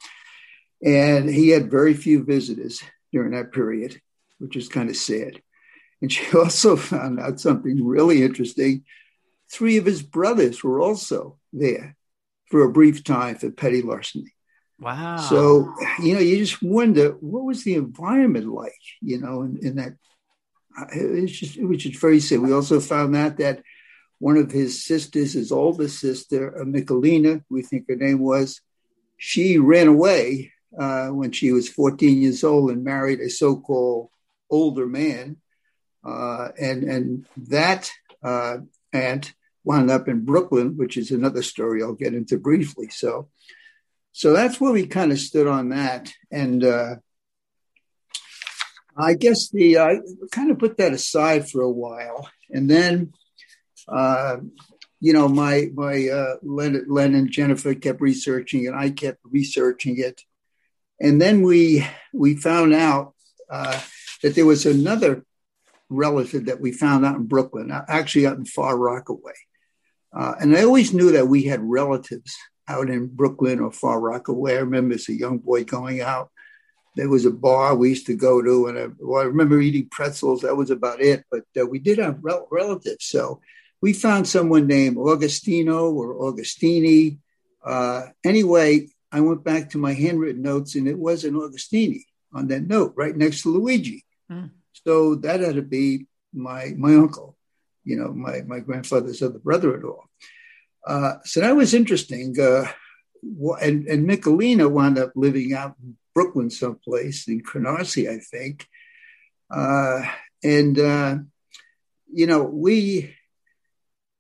And 0.85 1.29
he 1.29 1.51
had 1.51 1.71
very 1.71 1.95
few 1.95 2.25
visitors 2.25 2.83
during 3.13 3.33
that 3.33 3.53
period, 3.53 4.01
which 4.39 4.57
is 4.57 4.69
kind 4.69 4.91
of 4.91 4.97
sad. 4.97 5.41
And 6.01 6.13
she 6.13 6.37
also 6.37 6.77
found 6.77 7.21
out 7.21 7.41
something 7.41 7.85
really 7.85 8.23
interesting. 8.23 8.85
Three 9.51 9.77
of 9.77 9.87
his 9.87 10.03
brothers 10.03 10.63
were 10.63 10.81
also 10.81 11.39
there 11.53 11.97
for 12.51 12.63
a 12.63 12.73
brief 12.73 13.05
time 13.05 13.37
for 13.37 13.51
petty 13.51 13.83
larceny. 13.83 14.35
Wow. 14.79 15.19
So, 15.19 15.75
you 16.03 16.15
know, 16.15 16.21
you 16.21 16.39
just 16.39 16.63
wonder 16.63 17.11
what 17.21 17.45
was 17.45 17.65
the 17.65 17.75
environment 17.75 18.47
like, 18.47 18.73
you 19.01 19.21
know, 19.21 19.43
in, 19.43 19.59
in 19.63 19.77
that. 19.77 19.95
It's 20.93 21.33
just, 21.33 21.57
it 21.57 21.65
was 21.65 21.79
just 21.79 22.01
very 22.01 22.21
sad. 22.21 22.41
We 22.41 22.53
also 22.53 22.81
found 22.81 23.15
out 23.15 23.37
that 23.39 23.63
one 24.19 24.37
of 24.37 24.51
his 24.51 24.85
sisters, 24.85 25.33
his 25.33 25.53
oldest 25.53 25.99
sister, 25.99 26.59
uh, 26.59 26.65
Michelina, 26.65 27.43
we 27.51 27.63
think 27.63 27.87
her 27.89 27.97
name 27.97 28.21
was, 28.21 28.61
she 29.17 29.59
ran 29.59 29.89
away 29.89 30.53
uh, 30.79 31.09
when 31.09 31.33
she 31.33 31.53
was 31.53 31.69
14 31.69 32.23
years 32.23 32.45
old 32.45 32.71
and 32.71 32.85
married 32.85 33.21
a 33.21 33.29
so 33.29 33.57
called 33.57 34.11
older 34.49 34.87
man 34.87 35.37
uh, 36.05 36.49
and 36.59 36.85
and 36.85 37.27
that 37.37 37.91
uh, 38.23 38.59
aunt 38.93 39.33
wound 39.65 39.91
up 39.91 40.09
in 40.09 40.25
Brooklyn, 40.25 40.77
which 40.77 40.97
is 40.97 41.11
another 41.11 41.43
story 41.43 41.83
I'll 41.83 41.93
get 41.93 42.15
into 42.15 42.39
briefly. 42.39 42.89
So, 42.89 43.29
so 44.13 44.33
that's 44.33 44.61
where 44.61 44.73
we 44.73 44.87
kind 44.87 45.13
of 45.13 45.19
stood 45.19 45.47
on 45.47 45.71
that, 45.71 46.13
and 46.31 46.65
uh, 46.65 46.97
I 48.97 49.15
guess 49.15 49.51
the 49.51 49.79
I 49.79 50.01
kind 50.33 50.51
of 50.51 50.59
put 50.59 50.79
that 50.79 50.93
aside 50.93 51.49
for 51.49 51.63
a 51.63 51.71
while, 51.71 52.29
and 52.51 52.69
then. 52.69 53.13
Uh, 53.89 54.37
you 55.01 55.15
know, 55.15 55.27
my 55.27 55.71
my 55.75 56.09
uh, 56.09 56.35
Len, 56.43 56.85
Len 56.87 57.15
and 57.15 57.31
Jennifer 57.31 57.75
kept 57.75 58.03
researching 58.03 58.65
it. 58.65 58.75
I 58.75 58.91
kept 58.91 59.19
researching 59.25 59.99
it, 59.99 60.23
and 61.01 61.21
then 61.21 61.41
we 61.41 61.87
we 62.13 62.37
found 62.37 62.75
out 62.75 63.15
uh, 63.51 63.81
that 64.23 64.35
there 64.35 64.45
was 64.45 64.67
another 64.67 65.25
relative 65.91 66.47
that 66.47 66.61
we 66.61 66.73
found 66.73 67.05
out 67.05 67.17
in 67.17 67.27
Brooklyn, 67.27 67.71
actually 67.89 68.27
out 68.27 68.39
in 68.39 68.47
Far 68.47 68.79
Rockaway. 68.79 69.35
Uh, 70.17 70.35
and 70.41 70.57
I 70.57 70.63
always 70.65 70.95
knew 70.95 71.13
that 71.13 71.29
we 71.29 71.45
had 71.45 71.61
relatives 71.63 72.37
out 72.69 72.89
in 72.89 73.09
Brooklyn 73.09 73.61
or 73.61 73.73
Far 73.73 74.01
Rockaway. 74.01 74.57
I 74.57 74.61
remember 74.61 74.95
as 74.95 75.09
a 75.09 75.13
young 75.13 75.39
boy 75.39 75.65
going 75.65 76.01
out. 76.01 76.31
There 76.97 77.09
was 77.09 77.25
a 77.25 77.31
bar 77.31 77.77
we 77.77 77.91
used 77.91 78.07
to 78.07 78.17
go 78.17 78.43
to, 78.43 78.67
and 78.67 78.79
I, 78.79 78.87
well, 78.99 79.23
I 79.23 79.27
remember 79.27 79.61
eating 79.61 79.89
pretzels. 79.91 80.41
That 80.41 80.57
was 80.57 80.71
about 80.71 81.01
it. 81.01 81.25
But 81.31 81.45
uh, 81.61 81.67
we 81.67 81.79
did 81.79 81.99
have 81.99 82.19
rel- 82.21 82.49
relatives. 82.51 83.07
So 83.07 83.41
we 83.81 83.93
found 83.93 84.27
someone 84.27 84.67
named 84.67 84.97
Augustino 84.97 85.93
or 85.93 86.15
Augustini. 86.17 87.19
Uh, 87.65 88.07
anyway, 88.25 88.89
I 89.13 89.21
went 89.21 89.45
back 89.45 89.71
to 89.71 89.79
my 89.79 89.93
handwritten 89.93 90.43
notes, 90.43 90.75
and 90.75 90.89
it 90.89 90.99
was 90.99 91.25
an 91.25 91.35
Augustini 91.35 92.03
on 92.33 92.49
that 92.49 92.67
note 92.67 92.95
right 92.97 93.17
next 93.17 93.43
to 93.43 93.51
Luigi. 93.51 94.05
Mm. 94.31 94.51
So 94.87 95.15
that 95.17 95.41
had 95.41 95.57
to 95.57 95.63
be 95.63 96.07
my 96.33 96.73
my 96.77 96.95
uncle, 96.95 97.37
you 97.85 97.97
know, 97.97 98.13
my 98.13 98.43
my 98.43 98.61
grandfather's 98.61 99.23
other 99.23 99.39
brother-in-law. 99.39 100.05
Uh, 100.87 101.15
so 101.25 101.41
that 101.41 101.57
was 101.57 101.75
interesting. 101.75 102.39
Uh, 102.41 102.67
and 103.61 103.87
and 103.87 104.09
Michelina 104.09 104.71
wound 104.71 104.99
up 104.99 105.13
living 105.15 105.53
out 105.53 105.77
in 105.83 105.97
Brooklyn, 106.15 106.51
someplace 106.51 107.29
in 107.29 107.43
Canarsie, 107.43 108.09
I 108.09 108.19
think. 108.19 108.67
Uh, 109.51 110.03
and 110.43 110.79
uh, 110.79 111.17
you 112.13 112.27
know, 112.27 112.43
we 112.45 113.15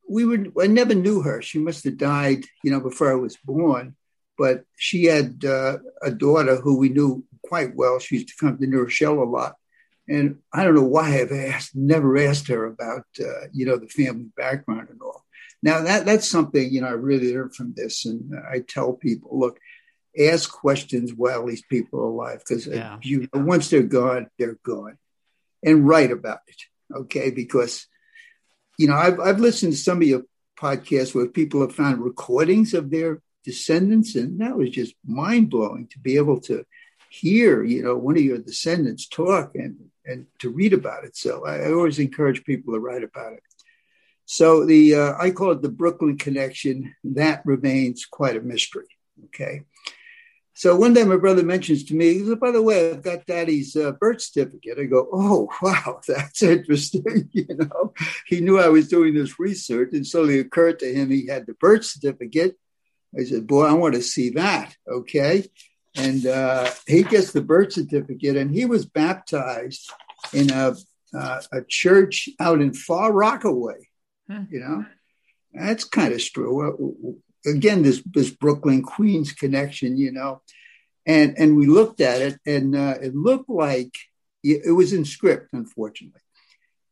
we 0.08 0.24
were 0.24 0.46
I 0.60 0.66
never 0.66 0.94
knew 0.94 1.22
her. 1.22 1.40
She 1.40 1.58
must 1.58 1.84
have 1.84 1.96
died, 1.96 2.44
you 2.62 2.70
know, 2.70 2.80
before 2.80 3.10
I 3.10 3.14
was 3.14 3.36
born. 3.36 3.96
But 4.36 4.64
she 4.76 5.04
had 5.04 5.44
uh, 5.44 5.78
a 6.02 6.10
daughter 6.10 6.56
who 6.56 6.78
we 6.78 6.88
knew 6.88 7.24
quite 7.44 7.74
well. 7.74 7.98
She 7.98 8.16
used 8.16 8.28
to 8.28 8.34
come 8.40 8.56
to 8.56 8.66
New 8.66 8.82
Rochelle 8.82 9.22
a 9.22 9.24
lot. 9.24 9.56
And 10.10 10.38
I 10.52 10.64
don't 10.64 10.74
know 10.74 10.82
why 10.82 11.20
I've 11.20 11.30
asked, 11.30 11.76
never 11.76 12.18
asked 12.18 12.48
her 12.48 12.66
about, 12.66 13.06
uh, 13.20 13.46
you 13.52 13.64
know, 13.64 13.76
the 13.76 13.86
family 13.86 14.26
background 14.36 14.88
and 14.90 15.00
all. 15.00 15.24
Now 15.62 15.82
that 15.82 16.06
that's 16.06 16.28
something 16.28 16.70
you 16.70 16.80
know 16.80 16.88
I 16.88 16.92
really 16.92 17.34
learned 17.34 17.54
from 17.54 17.74
this, 17.76 18.06
and 18.06 18.32
I 18.50 18.60
tell 18.60 18.94
people, 18.94 19.38
look, 19.38 19.60
ask 20.18 20.50
questions 20.50 21.12
while 21.12 21.46
these 21.46 21.62
people 21.62 22.00
are 22.00 22.04
alive, 22.04 22.38
because 22.40 22.66
uh, 22.66 22.72
yeah. 22.72 22.98
you 23.02 23.28
know, 23.32 23.44
once 23.44 23.68
they're 23.68 23.82
gone, 23.82 24.28
they're 24.38 24.58
gone, 24.64 24.96
and 25.62 25.86
write 25.86 26.12
about 26.12 26.40
it, 26.46 26.62
okay? 26.94 27.30
Because 27.30 27.86
you 28.78 28.88
know 28.88 28.94
I've 28.94 29.20
I've 29.20 29.40
listened 29.40 29.72
to 29.72 29.78
some 29.78 29.98
of 29.98 30.08
your 30.08 30.22
podcasts 30.58 31.14
where 31.14 31.26
people 31.26 31.60
have 31.60 31.74
found 31.74 32.02
recordings 32.02 32.72
of 32.72 32.90
their 32.90 33.20
descendants, 33.44 34.14
and 34.14 34.40
that 34.40 34.56
was 34.56 34.70
just 34.70 34.94
mind 35.06 35.50
blowing 35.50 35.88
to 35.88 35.98
be 35.98 36.16
able 36.16 36.40
to 36.42 36.64
hear, 37.10 37.62
you 37.62 37.82
know, 37.82 37.96
one 37.96 38.16
of 38.16 38.22
your 38.22 38.38
descendants 38.38 39.06
talk 39.08 39.54
and 39.54 39.89
and 40.04 40.26
to 40.38 40.50
read 40.50 40.72
about 40.72 41.04
it. 41.04 41.16
So 41.16 41.46
I, 41.46 41.58
I 41.58 41.72
always 41.72 41.98
encourage 41.98 42.44
people 42.44 42.74
to 42.74 42.80
write 42.80 43.04
about 43.04 43.34
it. 43.34 43.42
So 44.24 44.64
the 44.64 44.94
uh, 44.94 45.14
I 45.18 45.30
call 45.30 45.52
it 45.52 45.62
the 45.62 45.68
Brooklyn 45.68 46.16
connection. 46.16 46.94
That 47.04 47.42
remains 47.44 48.06
quite 48.06 48.36
a 48.36 48.40
mystery. 48.40 48.86
Okay. 49.26 49.62
So 50.54 50.76
one 50.76 50.92
day 50.92 51.04
my 51.04 51.16
brother 51.16 51.42
mentions 51.42 51.84
to 51.84 51.94
me, 51.94 52.14
he 52.14 52.18
says, 52.18 52.34
by 52.34 52.50
the 52.50 52.60
way, 52.60 52.90
I've 52.90 53.02
got 53.02 53.24
daddy's 53.24 53.74
uh, 53.76 53.92
birth 53.92 54.20
certificate. 54.20 54.78
I 54.78 54.84
go, 54.84 55.08
oh, 55.10 55.48
wow, 55.62 56.00
that's 56.06 56.42
interesting. 56.42 57.30
you 57.32 57.46
know, 57.48 57.94
he 58.26 58.40
knew 58.40 58.58
I 58.58 58.68
was 58.68 58.88
doing 58.88 59.14
this 59.14 59.40
research 59.40 59.90
and 59.92 60.06
suddenly 60.06 60.38
occurred 60.38 60.80
to 60.80 60.92
him 60.92 61.10
he 61.10 61.26
had 61.26 61.46
the 61.46 61.54
birth 61.54 61.86
certificate. 61.86 62.56
I 63.18 63.24
said, 63.24 63.46
boy, 63.46 63.64
I 63.64 63.72
want 63.72 63.94
to 63.94 64.02
see 64.02 64.30
that. 64.30 64.76
Okay 64.86 65.48
and 65.96 66.26
uh, 66.26 66.70
he 66.86 67.02
gets 67.02 67.32
the 67.32 67.42
birth 67.42 67.72
certificate, 67.72 68.36
and 68.36 68.50
he 68.50 68.64
was 68.64 68.86
baptized 68.86 69.90
in 70.32 70.50
a 70.50 70.74
uh, 71.12 71.40
a 71.52 71.62
church 71.66 72.28
out 72.38 72.60
in 72.60 72.72
Far 72.72 73.12
Rockaway. 73.12 73.88
Hmm. 74.28 74.44
You 74.50 74.60
know, 74.60 74.84
that's 75.52 75.84
kind 75.84 76.12
of 76.12 76.22
true. 76.22 77.18
Again, 77.46 77.82
this 77.82 78.02
this 78.04 78.30
Brooklyn 78.30 78.82
Queens 78.82 79.32
connection, 79.32 79.96
you 79.96 80.12
know, 80.12 80.42
and 81.06 81.34
and 81.38 81.56
we 81.56 81.66
looked 81.66 82.00
at 82.00 82.20
it, 82.20 82.38
and 82.46 82.76
uh, 82.76 82.96
it 83.02 83.14
looked 83.14 83.50
like 83.50 83.94
it 84.42 84.74
was 84.74 84.92
in 84.92 85.04
script, 85.04 85.48
unfortunately, 85.52 86.20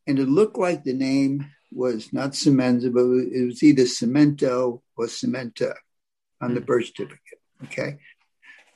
and 0.07 0.19
it 0.19 0.29
looked 0.29 0.59
like 0.59 0.85
the 0.85 0.95
name 0.95 1.47
was 1.71 2.13
not 2.13 2.33
Semenza, 2.33 2.93
but 2.93 3.05
it 3.05 3.47
was 3.47 3.63
either 3.63 3.83
Cemento 3.83 4.81
or 4.97 5.07
Cementa 5.07 5.75
on 6.41 6.55
the 6.55 6.61
hmm. 6.61 6.67
birth 6.67 6.87
certificate. 6.87 7.41
Okay, 7.65 7.99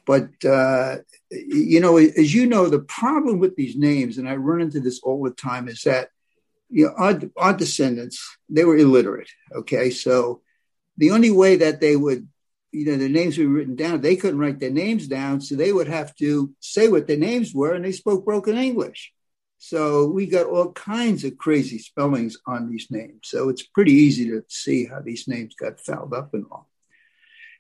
But 0.05 0.45
uh, 0.45 0.99
you 1.31 1.81
know, 1.81 1.97
as 1.97 2.35
you 2.35 2.47
know, 2.47 2.69
the 2.69 2.81
problem 2.81 3.39
with 3.39 3.57
these 3.57 3.77
names, 3.77 4.19
and 4.19 4.29
I 4.29 4.37
run 4.37 4.61
into 4.61 4.81
this 4.81 5.01
all 5.03 5.23
the 5.23 5.31
time, 5.31 5.69
is 5.69 5.83
that 5.83 6.09
you 6.69 6.87
know 6.87 6.95
our, 6.97 7.21
our 7.37 7.57
descendants 7.57 8.37
they 8.49 8.65
were 8.65 8.77
illiterate. 8.77 9.31
Okay, 9.55 9.91
so 9.91 10.43
the 10.97 11.13
only 11.13 11.31
way 11.31 11.57
that 11.57 11.81
they 11.81 11.97
would 11.97 12.29
you 12.73 12.87
know, 12.87 12.97
their 12.97 13.09
names 13.09 13.37
were 13.37 13.47
written 13.47 13.77
down. 13.77 14.01
They 14.01 14.17
couldn't 14.17 14.41
write 14.41 14.59
their 14.59 14.71
names 14.71 15.07
down, 15.07 15.41
so 15.43 15.55
they 15.55 15.73
would 15.73 15.89
have 15.89 16.15
to 16.17 16.55
say 16.61 16.89
what 16.89 17.07
their 17.07 17.19
names 17.19 17.55
were, 17.55 17.75
and 17.75 17.85
they 17.85 17.93
spoke 17.93 18.25
broken 18.25 18.57
English. 18.57 19.13
So 19.59 20.09
we 20.09 20.27
got 20.27 20.47
all 20.47 20.73
kinds 20.73 21.23
of 21.23 21.39
crazy 21.39 21.79
spellings 21.79 22.37
on 22.47 22.69
these 22.69 22.89
names. 22.91 23.21
So 23.25 23.49
it's 23.49 23.63
pretty 23.63 23.93
easy 23.93 24.29
to 24.31 24.43
see 24.49 24.87
how 24.87 25.01
these 25.01 25.29
names 25.29 25.55
got 25.55 25.79
fouled 25.79 26.15
up 26.15 26.35
and 26.35 26.47
all. 26.51 26.69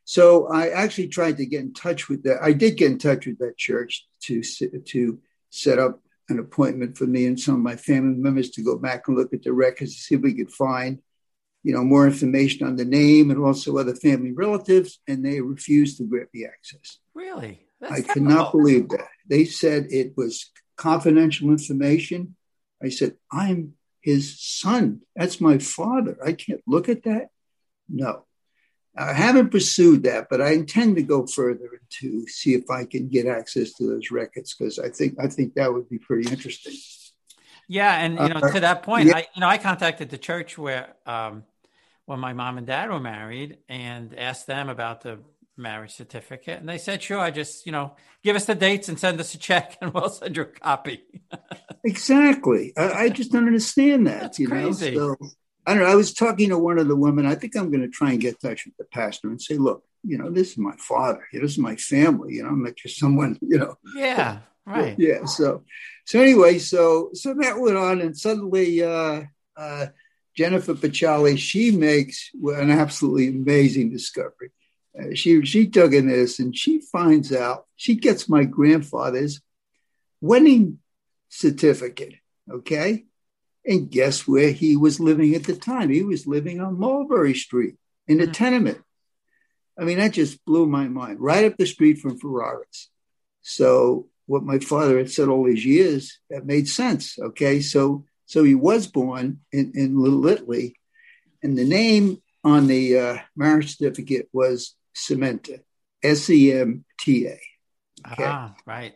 So 0.05 0.49
I 0.49 0.69
actually 0.69 1.09
tried 1.09 1.37
to 1.39 1.47
get 1.47 1.61
in 1.61 1.73
touch 1.73 2.09
with 2.09 2.25
that. 2.25 2.43
I 2.43 2.53
did 2.53 2.77
get 2.77 2.91
in 2.91 2.99
touch 2.99 3.27
with 3.27 3.39
that 3.39 3.57
church 3.57 4.07
to 4.25 4.43
to 4.43 5.19
set 5.51 5.79
up 5.79 6.01
an 6.29 6.39
appointment 6.39 6.97
for 6.97 7.05
me 7.07 7.27
and 7.27 7.39
some 7.39 7.57
of 7.57 7.61
my 7.61 7.77
family 7.77 8.17
members 8.17 8.51
to 8.51 8.63
go 8.63 8.77
back 8.79 9.07
and 9.07 9.17
look 9.17 9.33
at 9.33 9.43
the 9.43 9.53
records 9.53 9.95
to 9.95 10.01
see 10.01 10.15
if 10.15 10.21
we 10.23 10.35
could 10.35 10.51
find 10.51 10.99
you 11.63 11.73
know, 11.73 11.85
more 11.85 12.07
information 12.07 12.67
on 12.67 12.77
the 12.77 12.85
name 12.85 13.31
and 13.31 13.41
also 13.41 13.79
other 13.79 13.95
family 13.95 14.33
relatives, 14.33 15.01
and 15.07 15.25
they 15.25 15.41
refused 15.41 15.99
to 15.99 16.05
grant 16.05 16.29
me 16.35 16.45
access. 16.45 16.99
Really? 17.15 17.67
That's 17.81 17.93
I 17.93 17.97
difficult. 17.97 18.29
cannot 18.29 18.53
believe 18.53 18.89
that. 18.91 19.09
They 19.29 19.45
said 19.45 19.87
it 19.91 20.17
was 20.17 20.51
confidential 20.77 21.51
information. 21.51 22.37
I 22.83 22.89
said, 22.89 23.15
I'm 23.31 23.75
his 24.01 24.41
son. 24.41 25.03
That's 25.15 25.41
my 25.41 25.59
father. 25.59 26.17
I 26.25 26.33
can't 26.33 26.63
look 26.67 26.89
at 26.89 27.05
that. 27.05 27.29
No. 27.89 28.25
I 28.97 29.15
haven't 29.15 29.51
pursued 29.51 30.03
that, 30.05 30.29
but 30.29 30.43
I 30.43 30.53
intend 30.53 30.97
to 30.97 31.03
go 31.03 31.27
further 31.27 31.81
to 32.01 32.27
see 32.29 32.55
if 32.55 32.71
I 32.71 32.85
can 32.85 33.09
get 33.09 33.27
access 33.27 33.73
to 33.75 33.87
those 33.87 34.11
records 34.11 34.55
because 34.55 34.79
I 34.79 34.91
think 34.91 35.15
I 35.19 35.29
think 35.29 35.55
that 35.55 35.73
would 35.73 35.89
be 35.89 35.99
pretty 35.99 36.31
interesting. 36.31 36.75
Yeah, 37.69 37.97
and 37.99 38.15
you 38.15 38.29
know, 38.29 38.41
uh, 38.47 38.53
to 38.53 38.61
that 38.61 38.83
point, 38.83 39.09
yeah. 39.09 39.17
I 39.17 39.27
you 39.35 39.41
know 39.41 39.49
I 39.49 39.57
contacted 39.57 40.11
the 40.11 40.19
church 40.19 40.59
where 40.59 40.95
um, 41.07 41.45
when 42.05 42.21
my 42.21 42.35
mom 42.35 42.59
and 42.59 42.67
dad 42.67 42.91
were 42.91 43.01
married 43.01 43.59
and 43.69 44.17
asked 44.19 44.47
them 44.47 44.69
about 44.69 45.01
the 45.01 45.21
marriage 45.57 45.93
certificate. 45.93 46.61
And 46.61 46.69
they 46.69 46.79
said, 46.79 47.03
sure, 47.03 47.19
I 47.19 47.31
just, 47.31 47.67
you 47.67 47.73
know, 47.73 47.93
give 48.23 48.37
us 48.37 48.47
the 48.47 48.55
dates 48.55 48.89
and 48.89 48.99
send 48.99 49.21
us 49.21 49.35
a 49.35 49.39
check 49.39 49.77
and 49.81 49.93
we'll 49.93 50.09
send 50.09 50.37
you 50.37 50.43
a 50.43 50.47
copy. 50.47 51.03
exactly. 51.85 52.73
I, 52.77 52.93
I, 52.93 53.09
just 53.09 53.33
don't 53.33 53.47
understand 53.47 54.07
that. 54.07 54.21
That's 54.21 54.39
you 54.39 54.49
crazy. 54.49 54.93
Know? 54.93 55.17
So, 55.21 55.29
I 55.67 55.75
don't 55.75 55.85
know. 55.85 55.91
I 55.91 55.95
was 55.95 56.13
talking 56.13 56.49
to 56.49 56.59
one 56.59 56.79
of 56.79 56.89
the 56.89 56.97
women. 56.97 57.27
I 57.27 57.35
think 57.35 57.57
I'm 57.57 57.71
going 57.71 57.83
to 57.83 57.89
try 57.89 58.11
and 58.11 58.21
get 58.21 58.37
in 58.43 58.51
touch 58.51 58.67
with 58.67 58.77
the 58.77 58.85
pastor 58.85 59.29
and 59.29 59.41
say, 59.41 59.57
look, 59.57 59.85
you 60.03 60.19
know, 60.19 60.31
this 60.31 60.53
is 60.53 60.59
my 60.59 60.75
father. 60.79 61.25
This 61.33 61.53
is 61.53 61.59
my 61.59 61.77
family. 61.77 62.35
You 62.35 62.43
know, 62.43 62.49
I'm 62.49 62.65
not 62.65 62.77
just 62.77 62.99
someone, 62.99 63.39
you 63.41 63.59
know. 63.59 63.77
Yeah. 63.95 64.39
Right. 64.67 64.97
Yeah. 64.99 65.25
So, 65.25 65.65
so 66.05 66.21
anyway, 66.21 66.59
so, 66.59 67.11
so 67.15 67.35
that 67.35 67.59
went 67.59 67.77
on 67.77 68.01
and 68.01 68.17
suddenly, 68.17 68.83
uh, 68.83 69.23
uh, 69.57 69.87
Jennifer 70.37 70.75
Pachali, 70.75 71.39
she 71.39 71.71
makes 71.71 72.31
an 72.35 72.71
absolutely 72.71 73.29
amazing 73.29 73.91
discovery. 73.91 74.51
Uh, 74.99 75.15
she 75.15 75.45
she 75.45 75.67
dug 75.67 75.95
in 75.95 76.09
this 76.09 76.39
and 76.39 76.57
she 76.57 76.81
finds 76.81 77.33
out 77.33 77.67
she 77.77 77.95
gets 77.95 78.29
my 78.29 78.45
grandfather's 78.45 79.41
wedding 80.21 80.79
certificate. 81.29 82.15
Okay, 82.51 83.05
and 83.65 83.91
guess 83.91 84.27
where 84.27 84.51
he 84.51 84.77
was 84.77 85.01
living 85.01 85.35
at 85.35 85.45
the 85.45 85.57
time? 85.57 85.91
He 85.91 86.03
was 86.03 86.27
living 86.27 86.61
on 86.61 86.79
Mulberry 86.79 87.35
Street 87.35 87.77
in 88.07 88.21
a 88.21 88.25
mm-hmm. 88.25 88.33
tenement. 88.33 88.83
I 89.79 89.85
mean, 89.85 89.99
that 89.99 90.13
just 90.13 90.45
blew 90.45 90.67
my 90.67 90.89
mind. 90.89 91.21
Right 91.21 91.45
up 91.45 91.57
the 91.57 91.67
street 91.67 91.99
from 91.99 92.19
Ferrara's. 92.19 92.89
So 93.43 94.09
what 94.27 94.45
my 94.45 94.59
father 94.59 94.99
had 94.99 95.11
said 95.11 95.29
all 95.29 95.45
these 95.45 95.65
years 95.65 96.19
that 96.31 96.47
made 96.47 96.69
sense. 96.69 97.19
Okay, 97.19 97.61
so 97.61 98.05
so 98.27 98.45
he 98.45 98.55
was 98.55 98.87
born 98.87 99.41
in, 99.51 99.73
in 99.75 100.01
Little 100.01 100.27
Italy, 100.27 100.77
and 101.43 101.59
the 101.59 101.65
name 101.65 102.23
on 102.45 102.67
the 102.67 102.99
uh, 102.99 103.19
marriage 103.37 103.77
certificate 103.77 104.29
was 104.33 104.75
Sementa, 104.95 105.61
S 106.03 106.31
E 106.31 106.53
M 106.53 106.85
T 106.99 107.27
A. 107.27 107.41
Ah, 108.05 108.55
right. 108.67 108.95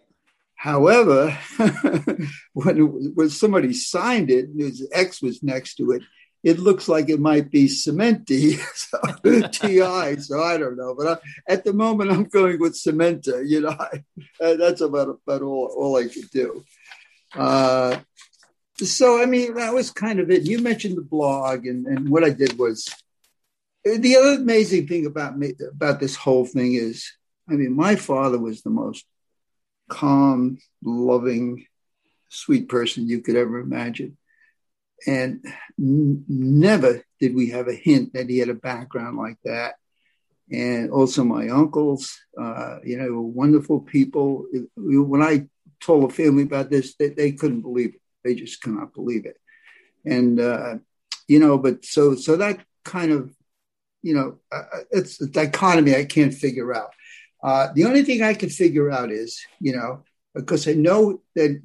However, 0.57 1.39
when, 2.55 3.15
when 3.15 3.31
somebody 3.31 3.73
signed 3.73 4.31
it, 4.31 4.49
his 4.57 4.89
X 4.93 5.23
was 5.23 5.43
next 5.43 5.77
to 5.77 5.93
it, 5.93 6.03
it 6.43 6.59
looks 6.59 6.89
like 6.89 7.09
it 7.09 7.21
might 7.21 7.51
be 7.51 7.67
Cementi, 7.67 8.59
so, 8.75 8.99
TI. 9.49 10.21
So 10.21 10.43
I 10.43 10.57
don't 10.57 10.77
know. 10.77 10.95
But 10.95 11.07
I, 11.09 11.53
at 11.53 11.65
the 11.65 11.73
moment, 11.73 12.11
I'm 12.11 12.25
going 12.25 12.59
with 12.59 12.75
Cementa. 12.75 13.47
You 13.47 13.63
know, 13.63 13.77
I, 13.79 14.03
that's 14.55 14.81
about, 14.81 15.19
about 15.27 15.43
all, 15.43 15.75
all 15.77 15.97
I 15.97 16.05
could 16.05 16.31
do. 16.31 16.65
Uh, 17.35 17.99
so 18.79 19.21
I 19.21 19.27
mean 19.27 19.55
that 19.55 19.75
was 19.75 19.91
kind 19.91 20.21
of 20.21 20.31
it. 20.31 20.43
You 20.47 20.59
mentioned 20.59 20.97
the 20.97 21.03
blog, 21.03 21.67
and, 21.67 21.87
and 21.87 22.09
what 22.09 22.25
I 22.25 22.31
did 22.31 22.59
was 22.59 22.89
the 23.85 24.17
other 24.17 24.43
amazing 24.43 24.87
thing 24.87 25.07
about 25.07 25.39
me 25.39 25.55
about 25.73 26.01
this 26.01 26.17
whole 26.17 26.45
thing 26.45 26.75
is, 26.75 27.11
I 27.49 27.55
mean, 27.55 27.75
my 27.75 27.97
father 27.97 28.39
was 28.39 28.63
the 28.63 28.71
most 28.71 29.05
calm, 29.89 30.59
loving, 30.83 31.67
sweet 32.29 32.69
person 32.69 33.09
you 33.09 33.21
could 33.21 33.37
ever 33.37 33.59
imagine, 33.59 34.17
and 35.07 35.45
n- 35.79 36.25
never 36.29 37.03
did 37.21 37.35
we 37.35 37.51
have 37.51 37.69
a 37.69 37.75
hint 37.75 38.13
that 38.15 38.29
he 38.29 38.39
had 38.39 38.49
a 38.49 38.55
background 38.55 39.17
like 39.17 39.39
that. 39.45 39.77
And 40.51 40.91
also 40.91 41.25
my 41.25 41.49
uncles, 41.49 42.17
uh, 42.41 42.79
you 42.85 42.99
know, 42.99 43.21
wonderful 43.21 43.81
people. 43.81 44.47
When 44.77 45.23
I 45.23 45.49
told 45.81 46.09
the 46.09 46.15
family 46.15 46.45
about 46.45 46.71
this, 46.71 46.95
they, 46.95 47.09
they 47.09 47.33
couldn't 47.33 47.63
believe 47.63 47.95
it 47.95 48.01
they 48.27 48.35
just 48.35 48.61
cannot 48.61 48.93
believe 48.93 49.25
it. 49.25 49.39
And, 50.05 50.41
uh, 50.41 50.75
you 51.29 51.39
know, 51.39 51.59
but 51.59 51.85
so, 51.85 52.15
so 52.17 52.37
that 52.37 52.61
kind 52.85 53.13
of, 53.13 53.33
you 54.03 54.15
know, 54.15 54.39
uh, 54.53 54.81
it's 54.91 55.21
a 55.21 55.27
dichotomy 55.27 55.95
I 55.95 56.05
can't 56.05 56.35
figure 56.35 56.75
out. 56.75 56.91
Uh, 57.43 57.69
the 57.75 57.85
only 57.85 58.03
thing 58.03 58.23
I 58.23 58.35
can 58.35 58.49
figure 58.49 58.91
out 58.91 59.11
is, 59.11 59.41
you 59.61 59.77
know, 59.77 60.05
because 60.35 60.67
I 60.67 60.73
know 60.73 61.21
that, 61.35 61.61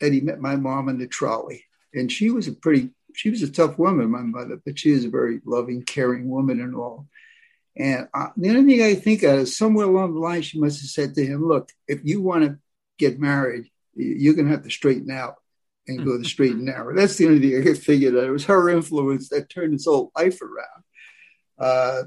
that 0.00 0.12
he 0.12 0.20
met 0.20 0.40
my 0.40 0.56
mom 0.56 0.88
in 0.88 0.98
the 0.98 1.06
trolley 1.06 1.64
and 1.94 2.10
she 2.10 2.30
was 2.30 2.48
a 2.48 2.52
pretty, 2.52 2.90
she 3.14 3.30
was 3.30 3.42
a 3.42 3.50
tough 3.50 3.78
woman, 3.78 4.10
my 4.10 4.22
mother, 4.22 4.60
but 4.64 4.78
she 4.78 4.92
was 4.92 5.04
a 5.04 5.10
very 5.10 5.40
loving, 5.44 5.82
caring 5.82 6.28
woman 6.28 6.60
and 6.60 6.74
all. 6.74 7.06
And 7.76 8.08
uh, 8.12 8.28
the 8.36 8.50
only 8.50 8.76
thing 8.76 8.84
I 8.84 8.94
think 8.94 9.22
of 9.22 9.40
is 9.40 9.56
somewhere 9.56 9.86
along 9.86 10.14
the 10.14 10.20
line, 10.20 10.42
she 10.42 10.60
must 10.60 10.80
have 10.80 10.90
said 10.90 11.14
to 11.14 11.24
him, 11.24 11.46
look, 11.46 11.70
if 11.88 12.00
you 12.04 12.20
want 12.20 12.44
to 12.44 12.58
get 12.98 13.18
married, 13.18 13.70
you're 13.94 14.34
going 14.34 14.46
to 14.46 14.52
have 14.52 14.64
to 14.64 14.70
straighten 14.70 15.10
out 15.10 15.36
and 15.88 16.04
go 16.04 16.16
the 16.16 16.24
straight 16.24 16.52
and 16.52 16.64
narrow. 16.64 16.94
That's 16.94 17.16
the 17.16 17.26
only 17.26 17.40
thing 17.40 17.60
I 17.60 17.64
could 17.64 17.78
figure 17.78 18.12
that 18.12 18.24
it 18.24 18.30
was 18.30 18.44
her 18.44 18.68
influence 18.68 19.28
that 19.30 19.48
turned 19.48 19.72
his 19.72 19.86
whole 19.86 20.12
life 20.16 20.40
around. 20.40 20.84
Uh, 21.58 22.02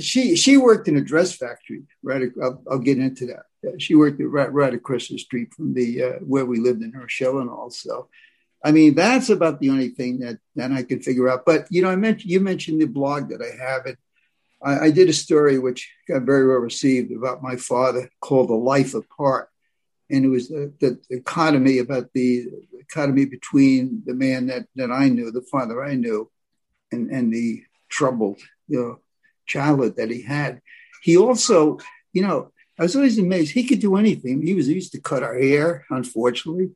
she 0.00 0.36
she 0.36 0.56
worked 0.56 0.88
in 0.88 0.96
a 0.96 1.00
dress 1.00 1.34
factory. 1.34 1.82
Right, 2.02 2.30
I'll, 2.42 2.62
I'll 2.70 2.78
get 2.78 2.98
into 2.98 3.26
that. 3.26 3.80
She 3.80 3.94
worked 3.94 4.20
right, 4.20 4.52
right 4.52 4.74
across 4.74 5.08
the 5.08 5.18
street 5.18 5.52
from 5.54 5.74
the 5.74 6.02
uh, 6.02 6.12
where 6.20 6.46
we 6.46 6.58
lived 6.58 6.82
in 6.82 6.92
Rochelle 6.92 7.38
and 7.38 7.50
also. 7.50 8.08
I 8.64 8.72
mean, 8.72 8.94
that's 8.94 9.28
about 9.28 9.60
the 9.60 9.70
only 9.70 9.90
thing 9.90 10.20
that, 10.20 10.38
that 10.56 10.72
I 10.72 10.82
could 10.82 11.04
figure 11.04 11.28
out. 11.28 11.44
But 11.44 11.66
you 11.70 11.82
know, 11.82 11.90
I 11.90 11.96
mentioned 11.96 12.30
you 12.30 12.40
mentioned 12.40 12.80
the 12.80 12.86
blog 12.86 13.30
that 13.30 13.42
I 13.42 13.62
have. 13.62 13.86
It 13.86 13.98
I, 14.62 14.86
I 14.86 14.90
did 14.90 15.08
a 15.08 15.14
story 15.14 15.58
which 15.58 15.92
got 16.08 16.22
very 16.22 16.46
well 16.46 16.58
received 16.58 17.12
about 17.12 17.42
my 17.42 17.56
father 17.56 18.10
called 18.20 18.50
"A 18.50 18.54
Life 18.54 18.94
Apart," 18.94 19.50
and 20.10 20.24
it 20.24 20.28
was 20.28 20.48
the, 20.48 20.72
the, 20.80 20.98
economy 21.10 21.78
about 21.78 22.12
the 22.14 22.46
economy 22.78 23.26
between 23.26 24.02
the 24.06 24.14
man 24.14 24.46
that, 24.46 24.66
that 24.76 24.90
I 24.90 25.08
knew, 25.08 25.30
the 25.30 25.42
father 25.42 25.84
I 25.84 25.94
knew, 25.94 26.30
and, 26.92 27.10
and 27.10 27.32
the 27.32 27.62
troubled 27.88 28.40
you 28.68 28.80
know, 28.80 29.00
childhood 29.46 29.96
that 29.96 30.10
he 30.10 30.22
had. 30.22 30.60
He 31.02 31.16
also, 31.16 31.78
you 32.12 32.22
know, 32.22 32.52
I 32.78 32.82
was 32.82 32.96
always 32.96 33.18
amazed. 33.18 33.52
He 33.52 33.64
could 33.64 33.80
do 33.80 33.96
anything. 33.96 34.42
He 34.42 34.54
was 34.54 34.66
he 34.66 34.74
used 34.74 34.92
to 34.92 35.00
cut 35.00 35.22
our 35.22 35.38
hair, 35.38 35.86
unfortunately. 35.90 36.70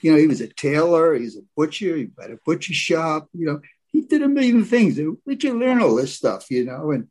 You 0.00 0.12
know, 0.12 0.18
he 0.18 0.26
was 0.26 0.40
a 0.40 0.48
tailor, 0.48 1.14
he's 1.14 1.36
a 1.36 1.42
butcher, 1.56 1.96
he 1.96 2.08
had 2.18 2.30
a 2.30 2.38
butcher 2.46 2.72
shop, 2.72 3.28
you 3.34 3.46
know, 3.46 3.60
he 3.92 4.02
did 4.02 4.22
a 4.22 4.28
million 4.28 4.64
things. 4.64 4.98
Where'd 5.24 5.42
you 5.42 5.58
learn 5.58 5.80
all 5.80 5.96
this 5.96 6.16
stuff, 6.16 6.50
you 6.50 6.64
know? 6.64 6.92
And 6.92 7.08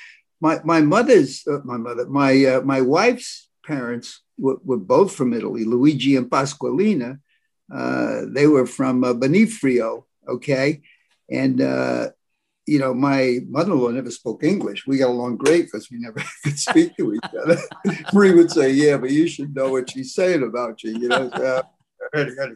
My 0.40 0.60
my 0.64 0.80
mother's 0.80 1.46
uh, 1.46 1.58
my 1.64 1.76
mother 1.76 2.06
my 2.06 2.44
uh, 2.44 2.62
my 2.62 2.80
wife's 2.80 3.48
parents 3.64 4.22
were, 4.36 4.56
were, 4.64 4.76
both 4.76 5.14
from 5.14 5.32
Italy. 5.32 5.64
Luigi 5.64 6.16
and 6.16 6.28
Pasqualina. 6.28 7.20
Uh, 7.72 8.22
they 8.26 8.48
were 8.48 8.66
from 8.66 9.04
uh, 9.04 9.14
Benifrio. 9.14 10.06
Okay, 10.26 10.82
and 11.30 11.60
uh, 11.60 12.08
you 12.66 12.78
know, 12.78 12.94
my 12.94 13.40
mother-in-law 13.48 13.90
never 13.90 14.10
spoke 14.10 14.42
English. 14.42 14.86
We 14.86 14.98
got 14.98 15.10
along 15.10 15.36
great 15.36 15.66
because 15.66 15.90
we 15.90 15.98
never 15.98 16.22
could 16.44 16.58
speak 16.58 16.96
to 16.96 17.14
each 17.14 17.30
other. 17.42 17.58
Marie 18.12 18.34
would 18.34 18.50
say, 18.50 18.70
"Yeah, 18.70 18.96
but 18.96 19.10
you 19.10 19.28
should 19.28 19.54
know 19.54 19.70
what 19.70 19.90
she's 19.90 20.14
saying 20.14 20.42
about 20.42 20.82
you," 20.82 20.98
you 20.98 21.08
know. 21.08 21.30
So, 21.36 21.62
anyway, 22.14 22.54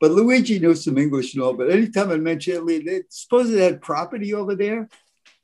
but 0.00 0.12
Luigi 0.12 0.58
knew 0.58 0.74
some 0.74 0.98
English 0.98 1.34
and 1.34 1.42
all. 1.42 1.54
But 1.54 1.70
anytime 1.70 2.10
I 2.10 2.16
mentioned 2.16 2.56
Italy, 2.56 2.78
they 2.80 3.02
suppose 3.08 3.50
they 3.50 3.62
had 3.62 3.82
property 3.82 4.34
over 4.34 4.54
there. 4.54 4.88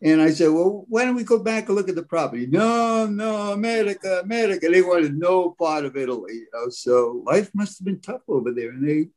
And 0.02 0.22
I 0.22 0.30
said, 0.30 0.48
well, 0.48 0.86
why 0.88 1.04
don't 1.04 1.14
we 1.14 1.24
go 1.24 1.38
back 1.38 1.68
and 1.68 1.76
look 1.76 1.90
at 1.90 1.94
the 1.94 2.02
property? 2.02 2.46
No, 2.46 3.06
no, 3.06 3.52
America, 3.52 4.20
America. 4.22 4.66
They 4.70 4.80
wanted 4.80 5.18
no 5.18 5.50
part 5.50 5.84
of 5.84 5.94
Italy, 5.94 6.32
you 6.32 6.46
know. 6.54 6.70
So 6.70 7.22
life 7.26 7.50
must 7.54 7.78
have 7.78 7.84
been 7.84 8.00
tough 8.00 8.22
over 8.26 8.50
there, 8.50 8.70
and 8.70 8.88
they, 8.88 9.08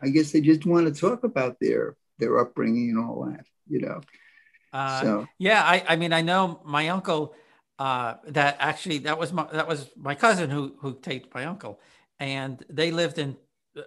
I 0.00 0.08
guess, 0.08 0.32
they 0.32 0.40
just 0.40 0.64
want 0.64 0.86
to 0.86 0.98
talk 0.98 1.24
about 1.24 1.60
their 1.60 1.94
their 2.18 2.38
upbringing 2.38 2.90
and 2.90 2.98
all 2.98 3.26
that, 3.26 3.44
you 3.68 3.80
know. 3.80 4.00
Uh, 4.72 5.02
so 5.02 5.28
yeah, 5.38 5.62
I, 5.62 5.84
I 5.88 5.96
mean, 5.96 6.12
I 6.12 6.22
know 6.22 6.60
my 6.64 6.88
uncle. 6.88 7.34
Uh, 7.78 8.16
that 8.26 8.58
actually 8.60 8.98
that 8.98 9.18
was 9.18 9.32
my 9.32 9.46
that 9.52 9.66
was 9.66 9.88
my 9.96 10.14
cousin 10.14 10.50
who 10.50 10.74
who 10.80 10.98
taped 11.00 11.34
my 11.34 11.46
uncle, 11.46 11.80
and 12.18 12.62
they 12.68 12.90
lived 12.90 13.18
in 13.18 13.36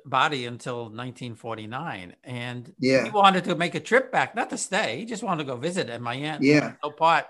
Body 0.03 0.47
until 0.47 0.85
1949, 0.85 2.15
and 2.23 2.73
yeah, 2.79 3.03
he 3.03 3.11
wanted 3.11 3.43
to 3.43 3.55
make 3.55 3.75
a 3.75 3.79
trip 3.79 4.11
back, 4.11 4.33
not 4.33 4.49
to 4.49 4.57
stay. 4.57 4.97
He 4.97 5.05
just 5.05 5.21
wanted 5.21 5.43
to 5.43 5.51
go 5.51 5.57
visit, 5.57 5.89
and 5.91 6.03
my 6.03 6.15
aunt 6.15 6.41
yeah 6.41 6.73
no 6.83 6.89
part 6.89 7.25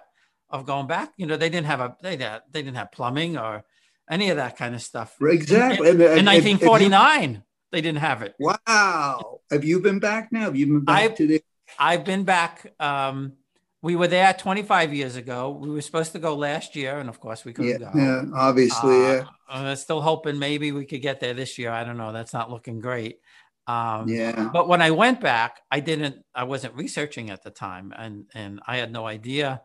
of 0.49 0.65
going 0.65 0.87
back. 0.87 1.11
You 1.17 1.25
know, 1.25 1.35
they 1.35 1.49
didn't 1.49 1.65
have 1.65 1.81
a 1.81 1.97
they 2.01 2.15
they 2.15 2.39
didn't 2.53 2.75
have 2.75 2.91
plumbing 2.91 3.37
or 3.37 3.65
any 4.09 4.29
of 4.29 4.37
that 4.37 4.55
kind 4.55 4.75
of 4.75 4.81
stuff. 4.81 5.15
Exactly. 5.21 5.89
In, 5.89 5.95
in, 5.95 6.19
in 6.19 6.25
1949, 6.25 7.43
they 7.71 7.81
didn't 7.81 7.99
have 7.99 8.21
it. 8.21 8.35
Wow. 8.39 9.39
Have 9.51 9.63
you 9.63 9.79
been 9.79 9.99
back 9.99 10.31
now? 10.31 10.41
Have 10.41 10.55
you 10.55 10.67
been 10.67 10.81
back 10.81 10.95
I've, 10.95 11.15
to 11.15 11.27
the? 11.27 11.41
I've 11.79 12.05
been 12.05 12.23
back. 12.23 12.71
Um, 12.79 13.33
we 13.83 13.97
were 13.97 14.07
there 14.07 14.33
25 14.33 14.93
years 14.93 15.17
ago. 15.17 15.49
We 15.49 15.69
were 15.69 15.81
supposed 15.81 16.13
to 16.13 16.19
go 16.19 16.35
last 16.35 16.73
year, 16.73 16.99
and 16.99 17.09
of 17.09 17.19
course, 17.19 17.43
we 17.43 17.51
couldn't 17.51 17.81
yeah, 17.81 17.91
go. 17.91 17.99
Yeah, 17.99 18.23
obviously, 18.33 18.95
uh, 18.95 19.13
yeah. 19.13 19.23
I'm 19.49 19.75
still 19.75 19.99
hoping 19.99 20.39
maybe 20.39 20.71
we 20.71 20.85
could 20.85 21.01
get 21.01 21.19
there 21.19 21.33
this 21.33 21.59
year. 21.59 21.69
I 21.69 21.83
don't 21.83 21.97
know. 21.97 22.13
That's 22.13 22.33
not 22.33 22.49
looking 22.49 22.79
great. 22.79 23.19
Um, 23.67 24.07
yeah. 24.07 24.49
But 24.53 24.69
when 24.69 24.81
I 24.81 24.91
went 24.91 25.19
back, 25.19 25.59
I 25.69 25.81
didn't. 25.81 26.15
I 26.33 26.45
wasn't 26.45 26.75
researching 26.75 27.29
at 27.29 27.43
the 27.43 27.51
time, 27.51 27.93
and 27.95 28.25
and 28.33 28.61
I 28.65 28.77
had 28.77 28.89
no 28.89 29.05
idea 29.05 29.61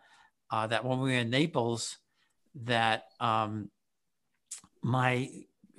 uh, 0.51 0.67
that 0.67 0.85
when 0.85 0.99
we 0.99 1.11
were 1.11 1.19
in 1.19 1.31
Naples, 1.31 1.99
that 2.65 3.05
um, 3.21 3.71
my 4.83 5.31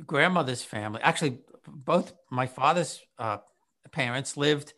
grandmother's 0.05 0.63
family, 0.63 1.01
actually, 1.03 1.39
both 1.67 2.13
my 2.31 2.47
father's 2.47 3.01
uh, 3.17 3.39
parents 3.91 4.37
lived 4.37 4.73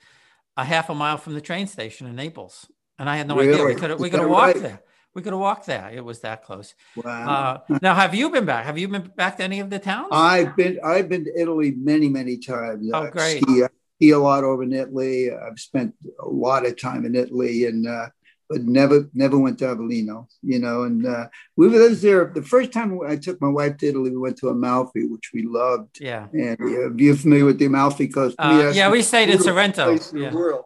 a 0.57 0.65
half 0.65 0.89
a 0.89 0.95
mile 0.95 1.17
from 1.17 1.35
the 1.35 1.41
train 1.41 1.67
station 1.67 2.07
in 2.07 2.15
Naples 2.15 2.65
and 3.01 3.09
I 3.09 3.17
had 3.17 3.27
no 3.27 3.35
really? 3.35 3.53
idea 3.53 3.65
we 3.65 3.75
could 3.75 3.99
we 3.99 4.09
could 4.11 4.19
have 4.19 4.29
walked 4.29 4.53
right? 4.53 4.61
there. 4.61 4.81
We 5.15 5.21
could 5.23 5.33
have 5.33 5.41
walked 5.41 5.65
there. 5.65 5.89
It 5.91 6.05
was 6.05 6.19
that 6.19 6.43
close. 6.43 6.73
Wow. 6.95 7.63
Uh, 7.67 7.79
now, 7.81 7.95
have 7.95 8.15
you 8.15 8.29
been 8.29 8.45
back? 8.45 8.63
Have 8.63 8.77
you 8.77 8.87
been 8.87 9.11
back 9.17 9.37
to 9.37 9.43
any 9.43 9.59
of 9.59 9.69
the 9.69 9.79
towns? 9.79 10.09
I've 10.11 10.55
been. 10.55 10.79
I've 10.85 11.09
been 11.09 11.25
to 11.25 11.41
Italy 11.41 11.71
many, 11.71 12.07
many 12.07 12.37
times. 12.37 12.89
Oh, 12.93 13.09
great. 13.09 13.41
Ski, 13.41 13.63
ski 13.95 14.11
a 14.11 14.19
lot 14.19 14.43
over 14.43 14.63
in 14.63 14.71
Italy. 14.71 15.31
I've 15.31 15.59
spent 15.59 15.95
a 16.19 16.29
lot 16.29 16.65
of 16.65 16.79
time 16.79 17.03
in 17.05 17.15
Italy, 17.15 17.65
and 17.65 17.87
uh, 17.87 18.09
but 18.47 18.61
never, 18.61 19.09
never 19.13 19.37
went 19.37 19.57
to 19.59 19.65
Avellino. 19.65 20.27
You 20.43 20.59
know, 20.59 20.83
and 20.83 21.05
uh, 21.05 21.27
we 21.57 21.67
were 21.67 21.89
there. 21.89 22.31
The 22.33 22.43
first 22.43 22.71
time 22.71 22.99
I 23.05 23.15
took 23.15 23.41
my 23.41 23.49
wife 23.49 23.77
to 23.77 23.87
Italy, 23.87 24.11
we 24.11 24.17
went 24.17 24.37
to 24.37 24.49
Amalfi, 24.49 25.07
which 25.07 25.31
we 25.33 25.41
loved. 25.41 25.99
Yeah. 25.99 26.27
And 26.31 26.61
uh, 26.61 26.93
you're 26.95 27.15
familiar 27.15 27.45
with 27.45 27.57
the 27.57 27.65
Amalfi 27.65 28.09
Coast? 28.09 28.35
Uh, 28.37 28.71
yeah, 28.75 28.91
we 28.91 29.01
stayed 29.01 29.29
in 29.29 29.39
Sorrento. 29.39 29.97
Yeah. 30.13 30.33
world. 30.33 30.65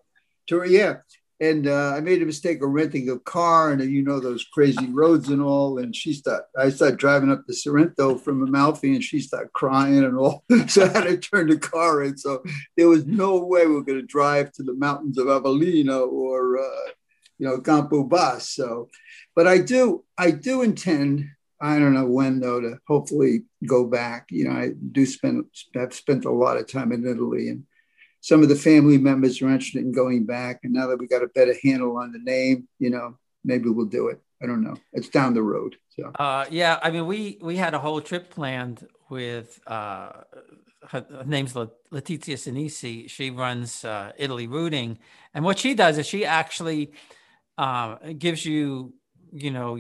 yeah 0.67 0.98
and 1.41 1.67
uh, 1.67 1.93
I 1.95 2.00
made 2.00 2.21
a 2.21 2.26
mistake 2.26 2.62
of 2.62 2.69
renting 2.69 3.10
a 3.10 3.19
car, 3.19 3.71
and 3.71 3.82
you 3.84 4.04
know 4.04 4.19
those 4.19 4.45
crazy 4.45 4.88
roads 4.88 5.30
and 5.30 5.41
all. 5.41 5.80
And 5.80 5.93
she 5.93 6.13
started, 6.13 6.45
I 6.58 6.69
started 6.69 6.98
driving 6.98 7.30
up 7.30 7.45
to 7.45 7.54
Sorrento 7.54 8.17
from 8.17 8.41
Amalfi, 8.41 8.93
and 8.95 9.04
she 9.04 9.19
started 9.19 9.52
crying 9.52 10.04
and 10.04 10.17
all. 10.17 10.45
so 10.67 10.86
I 10.86 10.88
had 10.88 11.04
to 11.04 11.17
turn 11.17 11.48
the 11.48 11.58
car 11.58 12.04
in. 12.04 12.17
So 12.17 12.41
there 12.78 12.88
was 12.88 13.06
no 13.06 13.43
way 13.43 13.67
we 13.67 13.74
were 13.74 13.84
going 13.84 14.00
to 14.00 14.06
drive 14.06 14.54
to 14.54 14.63
the 14.63 14.74
mountains 14.74 15.17
of 15.17 15.28
Avellino 15.28 16.10
or 16.10 16.58
uh, 16.58 16.91
you 17.38 17.48
know 17.48 17.60
Campo 17.60 18.04
Bas. 18.04 18.50
So, 18.52 18.89
but 19.36 19.45
I 19.45 19.58
do, 19.58 20.06
I 20.17 20.32
do 20.32 20.62
intend. 20.62 21.26
I 21.62 21.80
don't 21.80 21.93
know 21.93 22.06
when 22.06 22.39
though 22.39 22.62
to 22.62 22.78
hopefully 22.88 23.43
go 23.67 23.86
back. 23.86 24.28
You 24.30 24.48
know, 24.48 24.56
I 24.56 24.71
do 24.91 25.06
spend. 25.06 25.45
I've 25.76 25.93
spent 25.93 26.24
a 26.24 26.32
lot 26.32 26.58
of 26.58 26.71
time 26.71 26.93
in 26.93 27.06
Italy 27.06 27.50
and 27.50 27.65
some 28.25 28.41
of 28.41 28.49
the 28.49 28.55
family 28.55 28.97
members 28.97 29.39
are 29.39 29.49
interested 29.49 29.83
in 29.83 29.91
going 29.91 30.25
back. 30.25 30.61
And 30.63 30.73
now 30.73 30.88
that 30.88 30.97
we 30.97 31.05
got 31.05 31.21
a 31.21 31.27
better 31.27 31.53
handle 31.61 31.95
on 31.97 32.11
the 32.11 32.17
name, 32.17 32.67
you 32.79 32.89
know, 32.89 33.19
maybe 33.43 33.69
we'll 33.69 33.85
do 33.85 34.07
it. 34.07 34.19
I 34.41 34.47
don't 34.47 34.63
know. 34.63 34.75
It's 34.93 35.09
down 35.09 35.35
the 35.35 35.43
road. 35.43 35.75
So 35.89 36.11
uh, 36.17 36.45
yeah, 36.49 36.79
I 36.81 36.89
mean, 36.89 37.05
we 37.05 37.38
we 37.39 37.55
had 37.55 37.75
a 37.75 37.79
whole 37.79 38.01
trip 38.01 38.31
planned 38.31 38.88
with 39.11 39.59
uh, 39.67 40.23
her, 40.89 41.05
her 41.07 41.23
name's 41.23 41.53
Letizia 41.53 42.38
Sinisi. 42.43 43.07
She 43.07 43.29
runs 43.29 43.85
uh, 43.85 44.11
Italy 44.17 44.47
Rooting, 44.47 44.97
and 45.35 45.45
what 45.45 45.59
she 45.59 45.75
does 45.75 45.99
is 45.99 46.07
she 46.07 46.25
actually 46.25 46.93
uh, 47.59 47.97
gives 48.17 48.43
you, 48.43 48.95
you 49.31 49.51
know, 49.51 49.77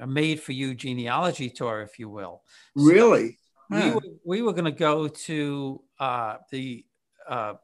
a 0.00 0.06
made 0.06 0.40
for 0.40 0.52
you 0.52 0.76
genealogy 0.76 1.50
tour, 1.50 1.82
if 1.82 1.98
you 1.98 2.08
will. 2.08 2.42
So 2.76 2.84
really, 2.84 3.36
huh. 3.72 3.80
we 3.82 3.90
were, 3.90 4.02
we 4.24 4.42
were 4.42 4.52
going 4.52 4.72
to 4.76 4.80
go 4.90 5.08
to 5.08 5.82
uh, 5.98 6.36
the 6.52 6.84
uh, 7.28 7.54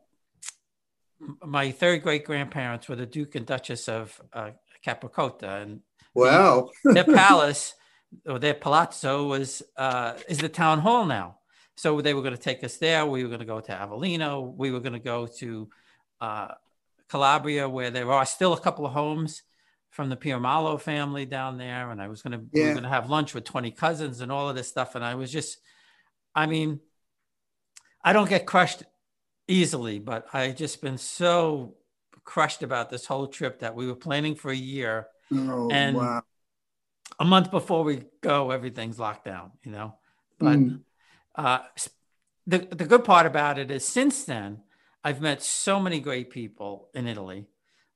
my 1.45 1.71
third 1.71 2.03
great 2.03 2.25
grandparents 2.25 2.89
were 2.89 2.97
the 2.97 3.07
Duke 3.07 3.35
and 3.35 3.47
Duchess 3.47 3.89
of 3.89 4.21
uh, 4.33 4.51
and 4.87 5.81
wow, 6.15 6.69
the, 6.85 6.93
their 6.93 7.05
palace 7.15 7.75
or 8.27 8.39
their 8.39 8.55
palazzo 8.55 9.27
was 9.27 9.63
uh, 9.77 10.15
is 10.29 10.39
the 10.39 10.49
town 10.49 10.81
hall 10.81 11.07
now. 11.07 11.39
So 11.77 12.01
they 12.01 12.15
were 12.15 12.23
going 12.23 12.37
to 12.37 12.41
take 12.41 12.63
us 12.63 12.77
there. 12.77 13.05
We 13.07 13.23
were 13.23 13.29
going 13.29 13.41
to 13.41 13.47
go 13.47 13.61
to 13.61 13.73
Avellino. 13.73 14.55
We 14.55 14.71
were 14.71 14.81
going 14.81 14.93
to 14.93 14.99
go 14.99 15.27
to 15.39 15.69
uh, 16.21 16.49
Calabria, 17.09 17.69
where 17.69 17.91
there 17.91 18.13
are 18.13 18.27
still 18.27 18.53
a 18.53 18.61
couple 18.61 18.87
of 18.87 18.93
homes 18.93 19.43
from 19.91 20.09
the 20.09 20.17
Piermalo 20.17 20.81
family 20.81 21.25
down 21.25 21.57
there. 21.57 21.91
And 21.91 22.01
I 22.01 22.09
was 22.09 22.23
going 22.23 22.39
to 22.39 22.47
yeah. 22.53 22.63
we 22.63 22.69
were 22.69 22.75
going 22.75 22.85
to 22.85 22.91
have 22.91 23.11
lunch 23.11 23.35
with 23.35 23.45
twenty 23.45 23.71
cousins 23.71 24.21
and 24.21 24.31
all 24.31 24.49
of 24.49 24.57
this 24.57 24.69
stuff. 24.69 24.95
And 24.95 25.05
I 25.05 25.15
was 25.15 25.33
just, 25.33 25.59
I 26.35 26.47
mean, 26.47 26.81
I 28.05 28.13
don't 28.13 28.29
get 28.29 28.47
crushed 28.47 28.83
easily, 29.49 29.99
but 29.99 30.27
I 30.33 30.51
just 30.51 30.81
been 30.81 30.99
so 30.99 31.75
crushed 32.25 32.63
about 32.63 32.91
this 32.91 33.07
whole 33.07 33.27
trip 33.27 33.61
that 33.61 33.75
we 33.75 33.87
were 33.87 33.95
planning 33.95 34.35
for 34.35 34.51
a 34.51 34.57
year. 34.57 35.09
Oh, 35.33 35.69
and 35.71 35.97
wow. 35.97 36.23
a 37.19 37.25
month 37.25 37.51
before 37.51 37.85
we 37.85 38.05
go, 38.21 38.51
everything's 38.51 38.99
locked 38.99 39.25
down, 39.25 39.53
you 39.63 39.73
know. 39.73 39.95
But 40.39 40.59
mm. 40.59 40.81
uh, 41.35 41.61
the 42.47 42.59
the 42.59 42.85
good 42.85 43.05
part 43.05 43.27
about 43.27 43.59
it 43.59 43.71
is 43.71 43.87
since 43.87 44.25
then, 44.25 44.63
I've 45.03 45.21
met 45.21 45.43
so 45.43 45.81
many 45.81 46.01
great 46.01 46.31
people 46.31 46.89
in 46.95 47.07
Italy 47.07 47.47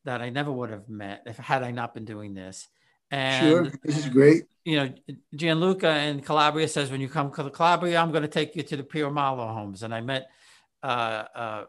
that 0.05 0.21
I 0.23 0.31
never 0.31 0.53
would 0.53 0.71
have 0.71 0.89
met 0.89 1.23
if 1.27 1.37
had 1.37 1.63
I 1.63 1.71
not 1.71 1.95
been 1.95 2.05
doing 2.05 2.35
this. 2.35 2.69
And 3.11 3.47
sure, 3.47 3.73
this 3.83 3.99
is 3.99 4.09
great. 4.09 4.45
You 4.65 4.77
know, 4.77 4.93
Gianluca 5.35 5.99
in 6.01 6.21
Calabria 6.21 6.69
says, 6.69 6.91
when 6.91 7.01
you 7.01 7.09
come 7.09 7.33
to 7.33 7.51
Calabria, 7.51 7.99
I'm 7.99 8.11
going 8.11 8.23
to 8.23 8.29
take 8.29 8.55
you 8.55 8.63
to 8.63 8.77
the 8.77 8.83
Pio 8.83 9.11
Marlo 9.11 9.53
homes. 9.53 9.83
And 9.83 9.95
I 9.95 10.03
met 10.03 10.31
uh, 10.83 11.25
uh, 11.35 11.65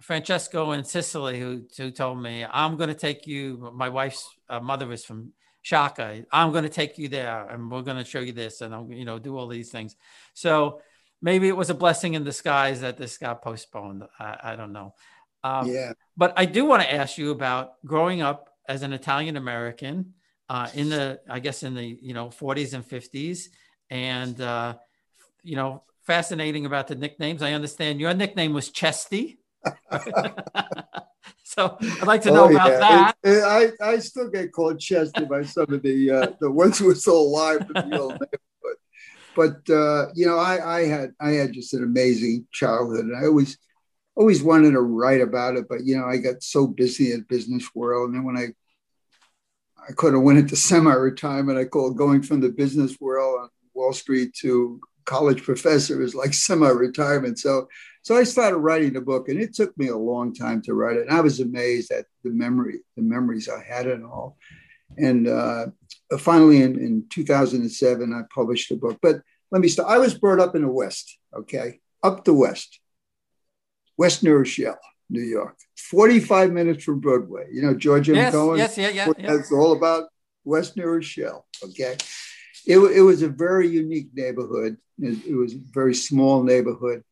Francesco 0.00 0.72
in 0.72 0.84
Sicily, 0.84 1.40
who, 1.40 1.62
who 1.76 1.90
told 1.90 2.22
me, 2.22 2.44
I'm 2.50 2.76
going 2.76 2.88
to 2.88 2.94
take 2.94 3.26
you. 3.26 3.72
My 3.74 3.88
wife's 3.88 4.28
uh, 4.48 4.60
mother 4.60 4.90
is 4.92 5.04
from 5.04 5.32
Sciacca. 5.64 6.24
I'm 6.32 6.52
going 6.52 6.64
to 6.64 6.70
take 6.70 6.98
you 6.98 7.08
there 7.08 7.48
and 7.48 7.70
we're 7.70 7.82
going 7.82 7.96
to 7.96 8.04
show 8.04 8.20
you 8.20 8.32
this 8.32 8.60
and 8.60 8.74
I'm, 8.74 8.92
you 8.92 9.04
know, 9.04 9.18
do 9.18 9.36
all 9.36 9.48
these 9.48 9.70
things. 9.70 9.96
So 10.34 10.80
maybe 11.20 11.48
it 11.48 11.56
was 11.56 11.70
a 11.70 11.74
blessing 11.74 12.14
in 12.14 12.24
disguise 12.24 12.80
that 12.80 12.96
this 12.96 13.18
got 13.18 13.42
postponed. 13.42 14.04
I, 14.18 14.36
I 14.42 14.56
don't 14.56 14.72
know. 14.72 14.94
Um, 15.42 15.68
yeah. 15.68 15.92
But 16.16 16.32
I 16.36 16.44
do 16.44 16.64
want 16.64 16.82
to 16.82 16.92
ask 16.92 17.18
you 17.18 17.30
about 17.30 17.84
growing 17.84 18.22
up 18.22 18.50
as 18.68 18.82
an 18.82 18.92
Italian 18.92 19.36
American 19.36 20.14
uh, 20.48 20.68
in 20.74 20.88
the, 20.88 21.20
I 21.28 21.40
guess, 21.40 21.62
in 21.62 21.74
the 21.74 21.98
you 22.00 22.14
know 22.14 22.28
40s 22.28 22.74
and 22.74 22.86
50s, 22.86 23.48
and 23.90 24.40
uh, 24.40 24.74
you 25.42 25.56
know, 25.56 25.82
fascinating 26.08 26.64
about 26.64 26.88
the 26.88 26.94
nicknames. 26.94 27.42
I 27.42 27.52
understand 27.52 28.00
your 28.00 28.14
nickname 28.14 28.54
was 28.54 28.70
Chesty. 28.70 29.38
so 31.44 31.76
I'd 31.80 32.06
like 32.06 32.22
to 32.22 32.30
know 32.30 32.44
oh, 32.44 32.50
about 32.50 32.70
yeah. 32.70 32.78
that. 32.78 33.16
It, 33.22 33.30
it, 33.30 33.44
I, 33.44 33.90
I 33.90 33.98
still 33.98 34.30
get 34.30 34.50
called 34.50 34.80
Chesty 34.80 35.26
by 35.26 35.42
some 35.42 35.70
of 35.70 35.82
the 35.82 36.10
uh, 36.10 36.26
the 36.40 36.50
ones 36.50 36.78
who 36.78 36.88
are 36.88 36.94
still 36.94 37.20
alive, 37.20 37.60
in 37.60 37.90
but 37.90 38.18
but, 38.62 38.76
but 39.36 39.70
uh, 39.72 40.06
you 40.14 40.24
know, 40.24 40.38
I, 40.38 40.78
I 40.78 40.86
had 40.86 41.10
I 41.20 41.32
had 41.32 41.52
just 41.52 41.74
an 41.74 41.84
amazing 41.84 42.46
childhood, 42.52 43.04
and 43.04 43.14
I 43.14 43.26
always 43.26 43.58
always 44.16 44.42
wanted 44.42 44.70
to 44.70 44.80
write 44.80 45.20
about 45.20 45.56
it, 45.56 45.66
but 45.68 45.84
you 45.84 45.98
know, 45.98 46.06
I 46.06 46.16
got 46.16 46.42
so 46.42 46.66
busy 46.66 47.12
in 47.12 47.20
the 47.20 47.26
business 47.26 47.68
world, 47.74 48.08
and 48.08 48.16
then 48.16 48.24
when 48.24 48.38
I 48.38 48.48
I 49.86 49.92
could 49.92 50.14
have 50.14 50.22
went 50.22 50.38
into 50.38 50.56
semi-retirement. 50.56 51.58
I 51.58 51.66
call 51.66 51.92
going 51.92 52.22
from 52.22 52.40
the 52.40 52.48
business 52.48 52.96
world 52.98 53.40
on 53.42 53.48
Wall 53.74 53.92
Street 53.92 54.32
to 54.40 54.80
college 55.08 55.42
professor 55.42 56.02
is 56.02 56.14
like 56.14 56.34
semi-retirement. 56.34 57.38
So, 57.38 57.68
so 58.02 58.16
I 58.16 58.24
started 58.24 58.58
writing 58.58 58.92
the 58.92 59.00
book, 59.00 59.28
and 59.28 59.40
it 59.40 59.54
took 59.54 59.76
me 59.78 59.88
a 59.88 59.96
long 59.96 60.34
time 60.34 60.60
to 60.62 60.74
write 60.74 60.96
it. 60.96 61.08
And 61.08 61.16
I 61.16 61.20
was 61.20 61.40
amazed 61.40 61.90
at 61.90 62.04
the 62.22 62.30
memory, 62.30 62.80
the 62.96 63.02
memories 63.02 63.48
I 63.48 63.62
had 63.62 63.86
and 63.86 64.04
all. 64.04 64.36
And 64.96 65.26
uh, 65.26 65.66
finally, 66.18 66.62
in, 66.62 66.78
in 66.78 67.04
2007, 67.10 68.12
I 68.12 68.22
published 68.32 68.68
the 68.68 68.76
book. 68.76 68.98
But 69.02 69.22
let 69.50 69.60
me 69.62 69.68
start. 69.68 69.90
I 69.90 69.98
was 69.98 70.14
brought 70.14 70.40
up 70.40 70.54
in 70.54 70.62
the 70.62 70.70
West. 70.70 71.18
Okay, 71.34 71.80
up 72.02 72.24
the 72.24 72.34
West, 72.34 72.80
West 73.96 74.22
New 74.22 74.34
Rochelle. 74.34 74.78
New 75.10 75.22
York, 75.22 75.56
45 75.78 76.52
minutes 76.52 76.84
from 76.84 77.00
Broadway. 77.00 77.46
You 77.50 77.62
know, 77.62 77.72
George 77.72 78.04
Georgia 78.04 78.20
yes, 78.20 78.32
Cohan. 78.34 78.58
Yes, 78.58 78.76
yeah, 78.76 78.90
yeah. 78.90 79.08
It's 79.16 79.50
all 79.50 79.72
about 79.72 80.04
West 80.44 80.76
New 80.76 80.84
Rochelle. 80.84 81.46
Okay. 81.64 81.96
It, 82.68 82.78
it 82.78 83.00
was 83.00 83.22
a 83.22 83.28
very 83.28 83.66
unique 83.66 84.10
neighborhood. 84.14 84.76
It, 84.98 85.26
it 85.26 85.34
was 85.34 85.54
a 85.54 85.60
very 85.72 85.94
small 85.94 86.42
neighborhood, 86.42 87.02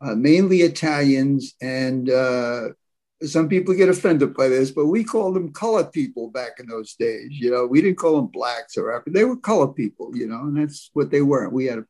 uh, 0.00 0.14
mainly 0.14 0.62
Italians. 0.62 1.54
And 1.60 2.08
uh, 2.10 2.68
some 3.22 3.48
people 3.48 3.74
get 3.74 3.90
offended 3.90 4.34
by 4.34 4.48
this, 4.48 4.70
but 4.70 4.86
we 4.86 5.04
called 5.04 5.36
them 5.36 5.52
colored 5.52 5.92
people 5.92 6.30
back 6.30 6.52
in 6.58 6.66
those 6.66 6.94
days. 6.94 7.28
You 7.30 7.50
know, 7.50 7.66
we 7.66 7.82
didn't 7.82 7.98
call 7.98 8.16
them 8.16 8.28
blacks 8.38 8.76
or 8.78 8.90
African. 8.90 9.12
They 9.12 9.24
were 9.24 9.36
colored 9.36 9.74
people, 9.74 10.16
you 10.16 10.26
know, 10.26 10.40
and 10.40 10.56
that's 10.56 10.90
what 10.94 11.10
they 11.10 11.22
were. 11.22 11.48
We 11.48 11.66
had 11.66 11.78
a 11.78 11.86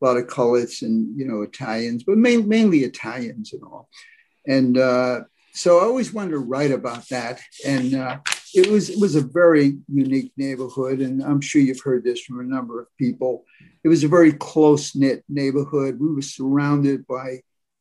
lot 0.00 0.18
of 0.18 0.26
colors 0.26 0.82
and, 0.82 1.18
you 1.18 1.26
know, 1.26 1.42
Italians, 1.42 2.04
but 2.04 2.18
main, 2.18 2.48
mainly 2.48 2.80
Italians 2.80 3.52
and 3.54 3.62
all. 3.62 3.88
And 4.46 4.76
uh, 4.76 5.20
so 5.54 5.78
I 5.78 5.84
always 5.84 6.12
wanted 6.12 6.32
to 6.32 6.38
write 6.38 6.72
about 6.72 7.08
that. 7.10 7.40
And 7.64 7.94
uh, 7.94 8.18
it 8.54 8.70
was 8.70 8.90
it 8.90 9.00
was 9.00 9.16
a 9.16 9.20
very 9.20 9.78
unique 9.88 10.32
neighborhood, 10.36 11.00
and 11.00 11.22
I'm 11.22 11.40
sure 11.40 11.62
you've 11.62 11.80
heard 11.80 12.04
this 12.04 12.20
from 12.20 12.40
a 12.40 12.44
number 12.44 12.80
of 12.80 12.86
people. 12.98 13.44
It 13.84 13.88
was 13.88 14.04
a 14.04 14.08
very 14.08 14.32
close 14.32 14.94
knit 14.94 15.24
neighborhood. 15.28 15.98
We 15.98 16.14
were 16.14 16.22
surrounded 16.22 17.06
by 17.06 17.40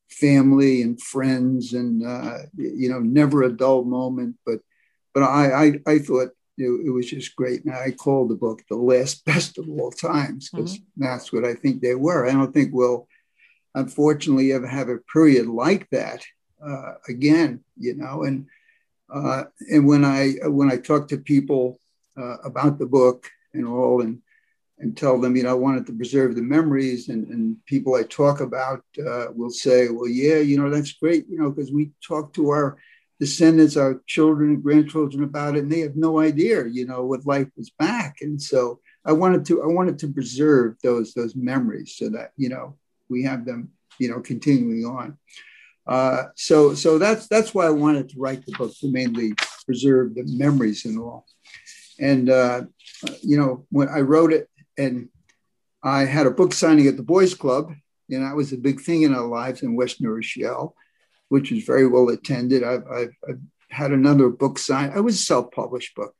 family 0.09 0.81
and 0.81 1.01
friends, 1.01 1.73
and 1.73 2.05
uh, 2.05 2.39
you 2.55 2.89
know, 2.89 2.99
never 2.99 3.43
a 3.43 3.51
dull 3.51 3.83
moment. 3.83 4.37
But 4.45 4.59
but 5.13 5.23
I 5.23 5.65
I, 5.65 5.73
I 5.87 5.99
thought 5.99 6.29
it, 6.57 6.85
it, 6.85 6.89
was 6.89 7.09
just 7.09 7.35
great. 7.35 7.65
And 7.65 7.73
I 7.73 7.91
called 7.91 8.29
the 8.29 8.35
book 8.35 8.61
the 8.69 8.75
last 8.75 9.25
best 9.25 9.57
of 9.57 9.69
all 9.69 9.91
times 9.91 10.49
because 10.49 10.77
mm-hmm. 10.77 11.03
that's 11.03 11.33
what 11.33 11.45
I 11.45 11.53
think 11.53 11.81
they 11.81 11.95
were. 11.95 12.27
I 12.27 12.33
don't 12.33 12.53
think 12.53 12.71
we'll 12.73 13.07
unfortunately 13.75 14.51
ever 14.51 14.67
have 14.67 14.89
a 14.89 14.97
period 15.13 15.47
like 15.47 15.89
that 15.91 16.23
uh, 16.65 16.93
again, 17.07 17.63
you 17.77 17.95
know, 17.95 18.23
and 18.23 18.47
uh, 19.11 19.43
and 19.71 19.87
when 19.87 20.05
I 20.05 20.33
when 20.45 20.71
I 20.71 20.77
talk 20.77 21.07
to 21.09 21.17
people 21.17 21.79
uh, 22.17 22.37
about 22.43 22.79
the 22.79 22.85
book 22.85 23.29
and 23.53 23.67
all, 23.67 24.01
and 24.01 24.21
and 24.79 24.97
tell 24.97 25.19
them, 25.19 25.35
you 25.35 25.43
know, 25.43 25.51
I 25.51 25.53
wanted 25.53 25.85
to 25.87 25.93
preserve 25.93 26.35
the 26.35 26.41
memories, 26.41 27.09
and, 27.09 27.27
and 27.27 27.57
people 27.65 27.95
I 27.95 28.03
talk 28.03 28.39
about 28.39 28.83
uh, 28.97 29.27
will 29.33 29.51
say, 29.51 29.89
well, 29.89 30.07
yeah, 30.07 30.37
you 30.37 30.57
know, 30.57 30.69
that's 30.69 30.93
great, 30.93 31.27
you 31.29 31.37
know, 31.37 31.51
because 31.51 31.71
we 31.71 31.91
talk 32.05 32.33
to 32.33 32.49
our 32.49 32.77
descendants, 33.19 33.77
our 33.77 34.01
children 34.07 34.49
and 34.49 34.63
grandchildren 34.63 35.23
about 35.23 35.55
it, 35.55 35.59
and 35.63 35.71
they 35.71 35.81
have 35.81 35.95
no 35.95 36.19
idea, 36.19 36.65
you 36.65 36.87
know, 36.87 37.05
what 37.05 37.25
life 37.27 37.47
was 37.55 37.69
back, 37.69 38.17
and 38.21 38.41
so 38.41 38.79
I 39.05 39.11
wanted 39.13 39.45
to 39.45 39.63
I 39.63 39.67
wanted 39.67 39.99
to 39.99 40.07
preserve 40.07 40.77
those 40.83 41.13
those 41.13 41.35
memories 41.35 41.95
so 41.95 42.09
that 42.09 42.31
you 42.37 42.49
know 42.49 42.77
we 43.09 43.23
have 43.23 43.45
them, 43.45 43.71
you 43.99 44.09
know, 44.09 44.19
continuing 44.21 44.85
on. 44.85 45.17
Uh, 45.91 46.27
so 46.37 46.73
so 46.73 46.97
that's 46.97 47.27
that's 47.27 47.53
why 47.53 47.65
I 47.65 47.69
wanted 47.69 48.07
to 48.09 48.15
write 48.17 48.45
the 48.45 48.53
book 48.53 48.71
to 48.79 48.89
mainly 48.89 49.33
preserve 49.65 50.15
the 50.15 50.23
memories 50.25 50.85
and 50.85 50.97
all. 50.97 51.25
And 51.99 52.29
uh, 52.29 52.61
you 53.21 53.37
know 53.37 53.65
when 53.71 53.89
I 53.89 53.99
wrote 53.99 54.31
it, 54.31 54.47
and 54.77 55.09
I 55.83 56.05
had 56.05 56.27
a 56.27 56.31
book 56.31 56.53
signing 56.53 56.87
at 56.87 56.95
the 56.95 57.03
Boys 57.03 57.33
Club, 57.33 57.73
and 58.09 58.23
that 58.23 58.37
was 58.37 58.53
a 58.53 58.57
big 58.57 58.79
thing 58.79 59.01
in 59.01 59.13
our 59.13 59.27
lives 59.27 59.63
in 59.63 59.75
West 59.75 59.99
New 59.99 60.11
Rochelle, 60.11 60.75
which 61.27 61.51
was 61.51 61.65
very 61.65 61.87
well 61.87 62.07
attended. 62.07 62.63
I've, 62.63 62.87
I've, 62.89 63.15
I've 63.27 63.41
had 63.69 63.91
another 63.91 64.29
book 64.29 64.59
signed. 64.59 64.93
I 64.95 65.01
was 65.01 65.15
a 65.15 65.23
self-published 65.23 65.93
book. 65.95 66.15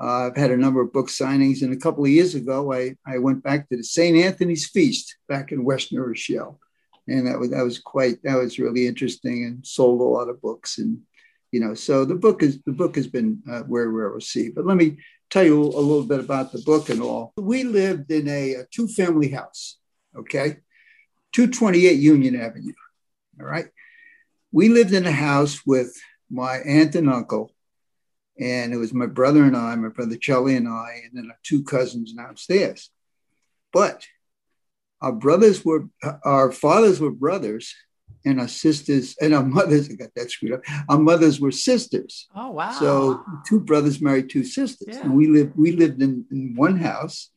Uh, 0.00 0.28
I've 0.28 0.36
had 0.36 0.50
a 0.50 0.56
number 0.56 0.80
of 0.80 0.94
book 0.94 1.08
signings, 1.08 1.60
and 1.60 1.74
a 1.74 1.82
couple 1.84 2.04
of 2.04 2.10
years 2.10 2.34
ago, 2.34 2.72
I, 2.72 2.96
I 3.06 3.18
went 3.18 3.42
back 3.42 3.68
to 3.68 3.76
the 3.76 3.84
St. 3.84 4.16
Anthony's 4.16 4.70
Feast 4.70 5.18
back 5.28 5.52
in 5.52 5.62
West 5.62 5.92
New 5.92 6.00
Rochelle 6.00 6.58
and 7.10 7.26
that 7.26 7.38
was 7.38 7.50
that 7.50 7.62
was 7.62 7.78
quite 7.78 8.22
that 8.22 8.36
was 8.36 8.58
really 8.58 8.86
interesting 8.86 9.44
and 9.44 9.66
sold 9.66 10.00
a 10.00 10.04
lot 10.04 10.28
of 10.28 10.40
books. 10.40 10.78
And 10.78 11.00
you 11.52 11.60
know 11.60 11.74
so 11.74 12.04
the 12.04 12.14
book 12.14 12.42
is 12.42 12.60
the 12.64 12.72
book 12.72 12.96
has 12.96 13.06
been 13.06 13.42
uh, 13.50 13.64
very 13.64 13.92
well 13.92 14.14
received. 14.14 14.54
But 14.54 14.66
let 14.66 14.76
me 14.76 14.98
tell 15.30 15.44
you 15.44 15.60
a 15.60 15.86
little 15.88 16.04
bit 16.04 16.20
about 16.20 16.52
the 16.52 16.62
book 16.62 16.88
and 16.88 17.02
all. 17.02 17.32
We 17.36 17.64
lived 17.64 18.10
in 18.10 18.28
a, 18.28 18.54
a 18.54 18.64
two 18.70 18.88
family 18.88 19.28
house 19.28 19.76
okay? 20.16 20.56
228 21.32 21.98
union 21.98 22.40
avenue 22.40 22.72
all 23.38 23.46
right? 23.46 23.66
We 24.52 24.68
lived 24.68 24.92
in 24.92 25.06
a 25.06 25.12
house 25.12 25.64
with 25.64 25.94
my 26.30 26.56
aunt 26.58 26.94
and 26.94 27.08
uncle 27.08 27.52
and 28.38 28.72
it 28.72 28.76
was 28.76 28.94
my 28.94 29.06
brother 29.06 29.44
and 29.44 29.56
i 29.56 29.74
my 29.74 29.88
brother 29.88 30.16
charlie 30.16 30.56
and 30.56 30.68
i 30.68 31.02
and 31.04 31.12
then 31.12 31.30
our 31.30 31.38
two 31.42 31.62
cousins 31.62 32.12
downstairs. 32.12 32.90
But 33.72 34.06
our 35.00 35.12
brothers 35.12 35.64
were 35.64 35.88
our 36.24 36.52
fathers 36.52 37.00
were 37.00 37.10
brothers 37.10 37.74
and 38.24 38.40
our 38.40 38.48
sisters 38.48 39.16
and 39.20 39.34
our 39.34 39.44
mothers 39.56 39.88
I 39.90 39.94
got 39.94 40.14
that 40.14 40.30
screwed 40.30 40.52
up. 40.52 40.62
Our 40.88 40.98
mothers 40.98 41.40
were 41.40 41.52
sisters. 41.52 42.28
Oh 42.34 42.50
wow. 42.50 42.72
So 42.72 43.24
two 43.46 43.60
brothers 43.60 44.00
married 44.00 44.30
two 44.30 44.44
sisters. 44.44 44.96
Yeah. 44.96 45.02
And 45.02 45.16
we 45.16 45.26
lived 45.26 45.56
we 45.56 45.72
lived 45.72 46.02
in, 46.02 46.24
in 46.30 46.54
one 46.54 46.76
house. 46.76 47.30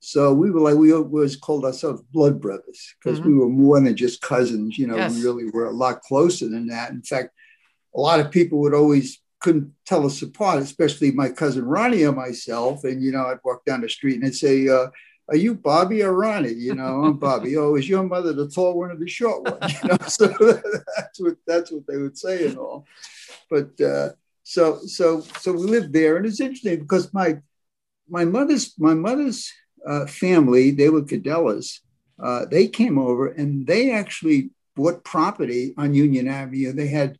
So 0.00 0.32
we 0.32 0.50
were 0.50 0.60
like 0.60 0.76
we 0.76 0.92
always 0.92 1.36
called 1.36 1.64
ourselves 1.64 2.02
blood 2.12 2.40
brothers 2.40 2.94
because 3.02 3.20
mm-hmm. 3.20 3.28
we 3.28 3.34
were 3.34 3.48
more 3.48 3.80
than 3.80 3.96
just 3.96 4.22
cousins, 4.22 4.78
you 4.78 4.86
know, 4.86 4.96
yes. 4.96 5.14
we 5.14 5.22
really 5.22 5.50
were 5.50 5.66
a 5.66 5.72
lot 5.72 6.00
closer 6.02 6.48
than 6.48 6.68
that. 6.68 6.90
In 6.90 7.02
fact, 7.02 7.30
a 7.94 8.00
lot 8.00 8.20
of 8.20 8.30
people 8.30 8.60
would 8.60 8.74
always 8.74 9.20
couldn't 9.40 9.72
tell 9.86 10.06
us 10.06 10.22
apart, 10.22 10.62
especially 10.62 11.10
my 11.10 11.28
cousin 11.28 11.64
Ronnie 11.64 12.04
and 12.04 12.16
myself. 12.16 12.84
And 12.84 13.02
you 13.02 13.12
know, 13.12 13.26
I'd 13.26 13.38
walk 13.44 13.64
down 13.64 13.80
the 13.80 13.88
street 13.88 14.14
and 14.14 14.24
they'd 14.24 14.34
say, 14.34 14.68
uh, 14.68 14.88
are 15.30 15.36
you 15.36 15.54
Bobby 15.54 16.02
or 16.02 16.12
Ronnie? 16.12 16.52
You 16.52 16.74
know, 16.74 17.04
I'm 17.04 17.16
Bobby. 17.16 17.56
oh, 17.58 17.76
is 17.76 17.88
your 17.88 18.02
mother 18.02 18.32
the 18.32 18.48
tall 18.48 18.76
one 18.76 18.90
or 18.90 18.96
the 18.96 19.08
short 19.08 19.44
one? 19.44 19.70
You 19.82 19.88
know, 19.88 19.96
so 20.06 20.26
that's 20.26 21.20
what 21.20 21.36
that's 21.46 21.70
what 21.70 21.86
they 21.86 21.96
would 21.96 22.18
say 22.18 22.48
and 22.48 22.58
all. 22.58 22.84
But 23.48 23.80
uh, 23.80 24.10
so 24.42 24.80
so 24.86 25.20
so 25.20 25.52
we 25.52 25.62
lived 25.62 25.92
there, 25.92 26.16
and 26.16 26.26
it's 26.26 26.40
interesting 26.40 26.80
because 26.80 27.14
my 27.14 27.40
my 28.08 28.24
mother's 28.24 28.74
my 28.78 28.94
mother's 28.94 29.52
uh, 29.86 30.06
family 30.06 30.72
they 30.72 30.90
were 30.90 31.02
Cadellas. 31.02 31.80
Uh, 32.22 32.44
they 32.44 32.66
came 32.66 32.98
over 32.98 33.28
and 33.28 33.66
they 33.66 33.92
actually 33.92 34.50
bought 34.76 35.04
property 35.04 35.72
on 35.78 35.94
Union 35.94 36.28
Avenue. 36.28 36.72
They 36.72 36.88
had 36.88 37.18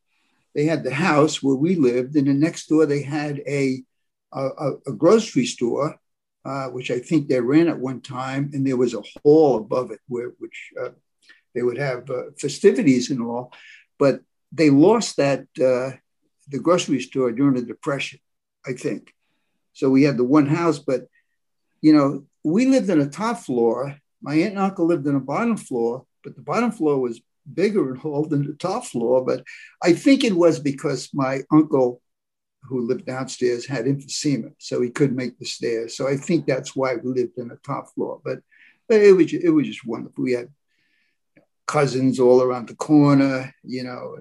they 0.54 0.64
had 0.64 0.82
the 0.82 0.92
house 0.92 1.42
where 1.42 1.54
we 1.54 1.76
lived, 1.76 2.16
and 2.16 2.26
then 2.26 2.40
next 2.40 2.66
door 2.66 2.86
they 2.86 3.02
had 3.02 3.40
a 3.46 3.84
a, 4.32 4.72
a 4.88 4.92
grocery 4.92 5.46
store 5.46 5.98
uh, 6.44 6.68
which 6.68 6.90
I 6.90 6.98
think 6.98 7.28
they 7.28 7.40
ran 7.40 7.68
at 7.68 7.78
one 7.78 8.00
time, 8.00 8.50
and 8.52 8.66
there 8.66 8.76
was 8.76 8.94
a 8.94 9.02
hall 9.22 9.58
above 9.58 9.90
it 9.90 10.00
where 10.08 10.32
which 10.38 10.70
uh, 10.80 10.90
they 11.54 11.62
would 11.62 11.78
have 11.78 12.08
uh, 12.10 12.30
festivities 12.38 13.10
and 13.10 13.22
all. 13.22 13.52
But 13.98 14.20
they 14.52 14.70
lost 14.70 15.16
that 15.16 15.40
uh, 15.58 15.96
the 16.48 16.58
grocery 16.60 17.00
store 17.00 17.32
during 17.32 17.54
the 17.54 17.62
depression, 17.62 18.20
I 18.66 18.72
think. 18.72 19.14
So 19.72 19.90
we 19.90 20.02
had 20.02 20.16
the 20.16 20.24
one 20.24 20.46
house, 20.46 20.78
but 20.78 21.06
you 21.80 21.94
know, 21.94 22.24
we 22.44 22.66
lived 22.66 22.90
in 22.90 23.00
a 23.00 23.08
top 23.08 23.38
floor. 23.38 23.96
My 24.22 24.34
aunt 24.34 24.50
and 24.50 24.58
uncle 24.58 24.86
lived 24.86 25.06
in 25.06 25.16
a 25.16 25.20
bottom 25.20 25.56
floor, 25.56 26.04
but 26.22 26.36
the 26.36 26.42
bottom 26.42 26.72
floor 26.72 26.98
was 26.98 27.20
bigger 27.52 27.92
and 27.92 28.04
old 28.04 28.30
than 28.30 28.46
the 28.46 28.54
top 28.54 28.84
floor. 28.84 29.24
But 29.24 29.44
I 29.82 29.92
think 29.92 30.24
it 30.24 30.34
was 30.34 30.58
because 30.58 31.10
my 31.12 31.40
uncle, 31.50 32.02
who 32.62 32.86
lived 32.86 33.06
downstairs, 33.06 33.66
had 33.66 33.86
emphysema, 33.86 34.52
so 34.58 34.80
he 34.80 34.90
couldn't 34.90 35.16
make 35.16 35.38
the 35.38 35.44
stairs. 35.44 35.96
So 35.96 36.08
I 36.08 36.16
think 36.16 36.46
that's 36.46 36.76
why 36.76 36.96
we 36.96 37.10
lived 37.10 37.38
in 37.38 37.48
the 37.48 37.58
top 37.64 37.92
floor. 37.94 38.20
But, 38.24 38.40
but 38.88 39.00
it 39.00 39.12
was 39.12 39.32
it 39.32 39.50
was 39.50 39.66
just 39.66 39.86
wonderful. 39.86 40.24
We 40.24 40.32
had 40.32 40.50
cousins 41.66 42.20
all 42.20 42.42
around 42.42 42.68
the 42.68 42.74
corner, 42.74 43.54
you 43.62 43.84
know. 43.84 44.18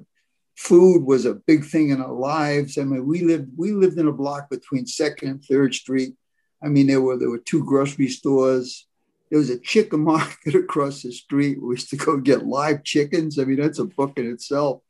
Food 0.56 1.06
was 1.06 1.26
a 1.26 1.36
big 1.36 1.64
thing 1.64 1.90
in 1.90 2.02
our 2.02 2.12
lives. 2.12 2.78
I 2.78 2.84
mean, 2.84 3.06
we 3.06 3.22
lived 3.22 3.52
we 3.56 3.72
lived 3.72 3.98
in 3.98 4.08
a 4.08 4.14
block 4.14 4.50
between 4.50 4.86
Second 4.86 5.30
and 5.30 5.44
Third 5.44 5.74
Street. 5.74 6.16
I 6.62 6.68
mean, 6.68 6.88
there 6.88 7.02
were 7.02 7.18
there 7.18 7.30
were 7.30 7.38
two 7.38 7.64
grocery 7.64 8.10
stores 8.10 8.88
there 9.30 9.40
was 9.40 9.50
a 9.50 9.60
chicken 9.60 10.00
market 10.04 10.56
across 10.56 11.04
the 11.04 11.12
street. 11.12 11.62
We 11.62 11.76
used 11.76 11.90
to 11.92 11.98
go 11.98 12.18
get 12.18 12.46
live 12.46 12.84
chickens. 12.84 13.40
I 13.40 13.46
mean, 13.46 13.60
that's 13.60 13.80
a 13.80 13.86
book 13.86 14.18
in 14.18 14.32
itself. 14.32 14.82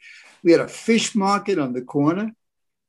We 0.43 0.51
had 0.51 0.61
a 0.61 0.67
fish 0.67 1.15
market 1.15 1.59
on 1.59 1.73
the 1.73 1.81
corner. 1.81 2.33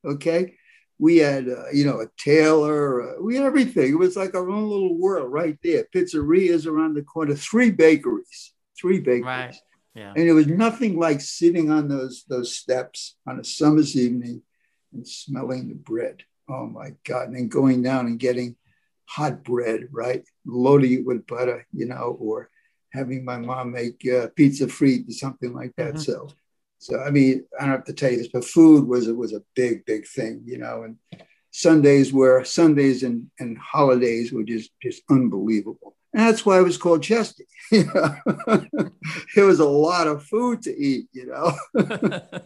Okay. 0.05 0.55
We 0.99 1.19
had, 1.19 1.49
uh, 1.49 1.71
you 1.73 1.87
know, 1.87 2.01
a 2.01 2.09
tailor. 2.19 3.03
Uh, 3.03 3.23
we 3.23 3.37
had 3.37 3.45
everything. 3.45 3.93
It 3.93 3.99
was 3.99 4.17
like 4.17 4.35
our 4.35 4.51
own 4.51 4.69
little 4.69 4.99
world 4.99 5.33
right 5.33 5.59
there. 5.63 5.87
Pizzerias 5.95 6.67
around 6.67 6.95
the 6.95 7.03
corner, 7.03 7.35
three 7.35 7.71
bakeries, 7.71 8.53
three 8.79 9.01
bakeries. 9.01 9.25
Right. 9.25 9.57
Yeah. 9.95 10.13
And 10.15 10.29
it 10.29 10.33
was 10.33 10.47
nothing 10.47 10.99
like 10.99 11.21
sitting 11.21 11.71
on 11.71 11.89
those 11.89 12.25
those 12.29 12.55
steps 12.55 13.17
on 13.27 13.41
a 13.41 13.45
summer's 13.45 13.97
evening 13.97 14.43
and 14.93 15.07
smelling 15.07 15.69
the 15.69 15.75
bread. 15.75 16.23
Oh 16.49 16.67
my 16.67 16.93
God. 17.05 17.29
And 17.29 17.37
then 17.37 17.49
going 17.49 17.83
down 17.83 18.07
and 18.07 18.19
getting 18.19 18.57
hot 19.07 19.43
bread, 19.43 19.89
right? 19.91 20.23
Loading 20.47 20.93
it 20.93 21.07
with 21.07 21.27
butter, 21.27 21.67
you 21.73 21.87
know, 21.87 22.17
or 22.21 22.51
having 22.93 23.25
my 23.25 23.39
mom 23.39 23.73
make 23.73 24.07
uh, 24.09 24.29
pizza 24.37 24.67
frite 24.67 25.09
or 25.09 25.13
something 25.13 25.53
like 25.55 25.75
that. 25.77 25.95
Mm-hmm. 25.95 25.99
So, 25.99 26.29
so 26.81 26.99
I 26.99 27.11
mean, 27.11 27.45
I 27.59 27.67
don't 27.67 27.73
have 27.73 27.85
to 27.85 27.93
tell 27.93 28.11
you 28.11 28.17
this, 28.17 28.29
but 28.29 28.45
food 28.45 28.89
was 28.89 29.07
was 29.09 29.35
a 29.35 29.43
big, 29.55 29.85
big 29.85 30.07
thing, 30.07 30.43
you 30.47 30.57
know. 30.57 30.85
And 30.85 30.97
Sundays 31.51 32.11
were 32.11 32.43
Sundays 32.43 33.03
and, 33.03 33.31
and 33.39 33.59
holidays 33.59 34.33
were 34.33 34.45
just 34.45 34.71
just 34.83 35.03
unbelievable. 35.11 35.95
And 36.15 36.27
that's 36.27 36.45
why 36.45 36.59
it 36.59 36.65
was 36.65 36.79
called 36.79 37.03
Chesty. 37.03 37.45
You 37.71 37.85
know? 37.85 38.17
it 39.37 39.43
was 39.43 39.61
a 39.61 39.69
lot 39.69 40.09
of 40.09 40.25
food 40.25 40.63
to 40.63 40.77
eat, 40.77 41.07
you 41.13 41.27
know. 41.27 41.57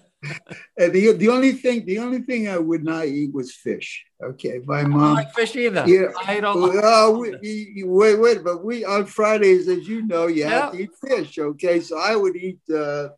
and 0.76 0.92
the, 0.92 1.12
the 1.12 1.28
only 1.30 1.52
thing 1.52 1.86
the 1.86 1.98
only 2.00 2.18
thing 2.18 2.48
I 2.48 2.58
would 2.58 2.84
not 2.84 3.06
eat 3.06 3.32
was 3.32 3.54
fish. 3.54 4.04
Okay, 4.22 4.60
my 4.66 4.82
mom. 4.82 5.00
I 5.00 5.06
don't 5.06 5.14
like 5.14 5.34
fish 5.34 5.56
either. 5.56 5.84
Yeah, 5.86 6.08
I 6.26 6.40
don't. 6.40 6.60
Like 6.60 6.80
oh, 6.82 7.18
we, 7.18 7.84
wait, 7.86 8.16
wait, 8.16 8.44
but 8.44 8.64
we 8.64 8.84
on 8.84 9.06
Fridays, 9.06 9.68
as 9.68 9.88
you 9.88 10.06
know, 10.06 10.26
you 10.26 10.44
have 10.44 10.72
to 10.72 10.82
eat 10.82 10.90
fish. 11.08 11.38
Okay, 11.38 11.80
so 11.80 11.98
I 11.98 12.16
would 12.16 12.36
eat 12.36 12.60
uh, 12.68 13.08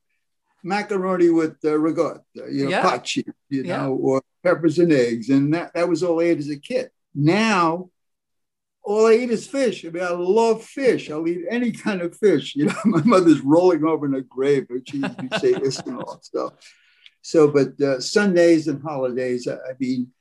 macaroni 0.62 1.31
with 1.31 1.57
uh, 1.64 1.79
ricotta, 1.79 2.23
you 2.35 2.64
know, 2.64 2.71
yeah. 2.71 2.83
pot 2.83 3.16
you 3.16 3.25
yeah. 3.49 3.77
know, 3.77 3.95
or 3.95 4.23
peppers 4.42 4.79
and 4.79 4.92
eggs, 4.92 5.29
and 5.31 5.55
that 5.55 5.73
that 5.75 5.88
was 5.88 6.03
all 6.03 6.21
I 6.21 6.25
ate 6.25 6.38
as 6.38 6.51
a 6.51 6.59
kid. 6.59 6.90
Now 7.14 7.90
all 8.87 9.09
I 9.09 9.14
eat 9.14 9.31
is 9.31 9.49
fish. 9.49 9.85
I 9.85 9.88
mean, 9.88 10.03
I 10.03 10.11
love 10.11 10.62
fish. 10.62 11.11
I'll 11.11 11.27
eat 11.27 11.45
any 11.51 11.73
kind 11.73 12.01
of 12.03 12.16
fish. 12.16 12.55
You 12.55 12.66
know, 12.66 12.75
my 12.85 13.03
mother's 13.03 13.40
rolling 13.40 13.85
over 13.85 14.07
in 14.07 14.12
her 14.12 14.21
grave, 14.21 14.66
but 14.71 14.88
she 14.88 14.99
used 14.99 15.19
to 15.19 15.38
say 15.40 15.53
this 15.55 15.81
and 15.81 15.99
all 15.99 16.21
stuff. 16.23 16.53
So, 17.21 17.49
but 17.51 17.81
uh, 17.81 18.01
Sundays 18.01 18.69
and 18.69 18.81
holidays, 18.81 19.49
I, 19.49 19.73
mean, 19.81 20.12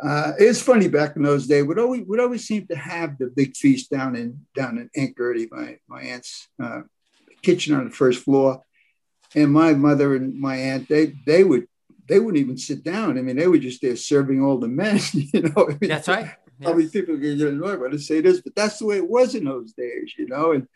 uh, 0.00 0.32
it's 0.38 0.60
funny 0.60 0.88
back 0.88 1.16
in 1.16 1.22
those 1.22 1.46
days. 1.46 1.64
We'd 1.64 1.78
always 1.78 2.02
would 2.06 2.20
always 2.20 2.44
seem 2.44 2.66
to 2.66 2.76
have 2.76 3.16
the 3.16 3.28
big 3.28 3.56
feast 3.56 3.90
down 3.90 4.14
in 4.14 4.44
down 4.54 4.76
in 4.76 4.90
Anchorage, 4.94 5.48
my 5.50 5.78
my 5.88 6.02
aunt's 6.02 6.46
uh, 6.62 6.82
kitchen 7.40 7.74
on 7.74 7.84
the 7.86 7.90
first 7.90 8.22
floor, 8.22 8.62
and 9.34 9.52
my 9.52 9.72
mother 9.74 10.14
and 10.14 10.38
my 10.38 10.56
aunt 10.56 10.88
they 10.88 11.14
they 11.26 11.44
would 11.44 11.66
they 12.06 12.18
wouldn't 12.18 12.42
even 12.42 12.58
sit 12.58 12.84
down. 12.84 13.18
I 13.18 13.22
mean, 13.22 13.36
they 13.36 13.46
were 13.46 13.58
just 13.58 13.80
there 13.80 13.96
serving 13.96 14.42
all 14.42 14.58
the 14.58 14.68
men. 14.68 15.00
You 15.14 15.42
know, 15.42 15.68
I 15.68 15.78
mean, 15.80 15.88
that's 15.88 16.08
right. 16.08 16.26
Yes. 16.26 16.36
Probably 16.62 16.88
people 16.88 17.16
get 17.16 17.40
annoyed 17.40 17.80
when 17.80 17.94
I 17.94 17.96
say 17.96 18.20
this, 18.20 18.40
but 18.40 18.54
that's 18.54 18.78
the 18.78 18.86
way 18.86 18.96
it 18.98 19.08
was 19.08 19.34
in 19.34 19.44
those 19.44 19.72
days. 19.72 20.12
You 20.16 20.28
know, 20.28 20.52
and 20.52 20.68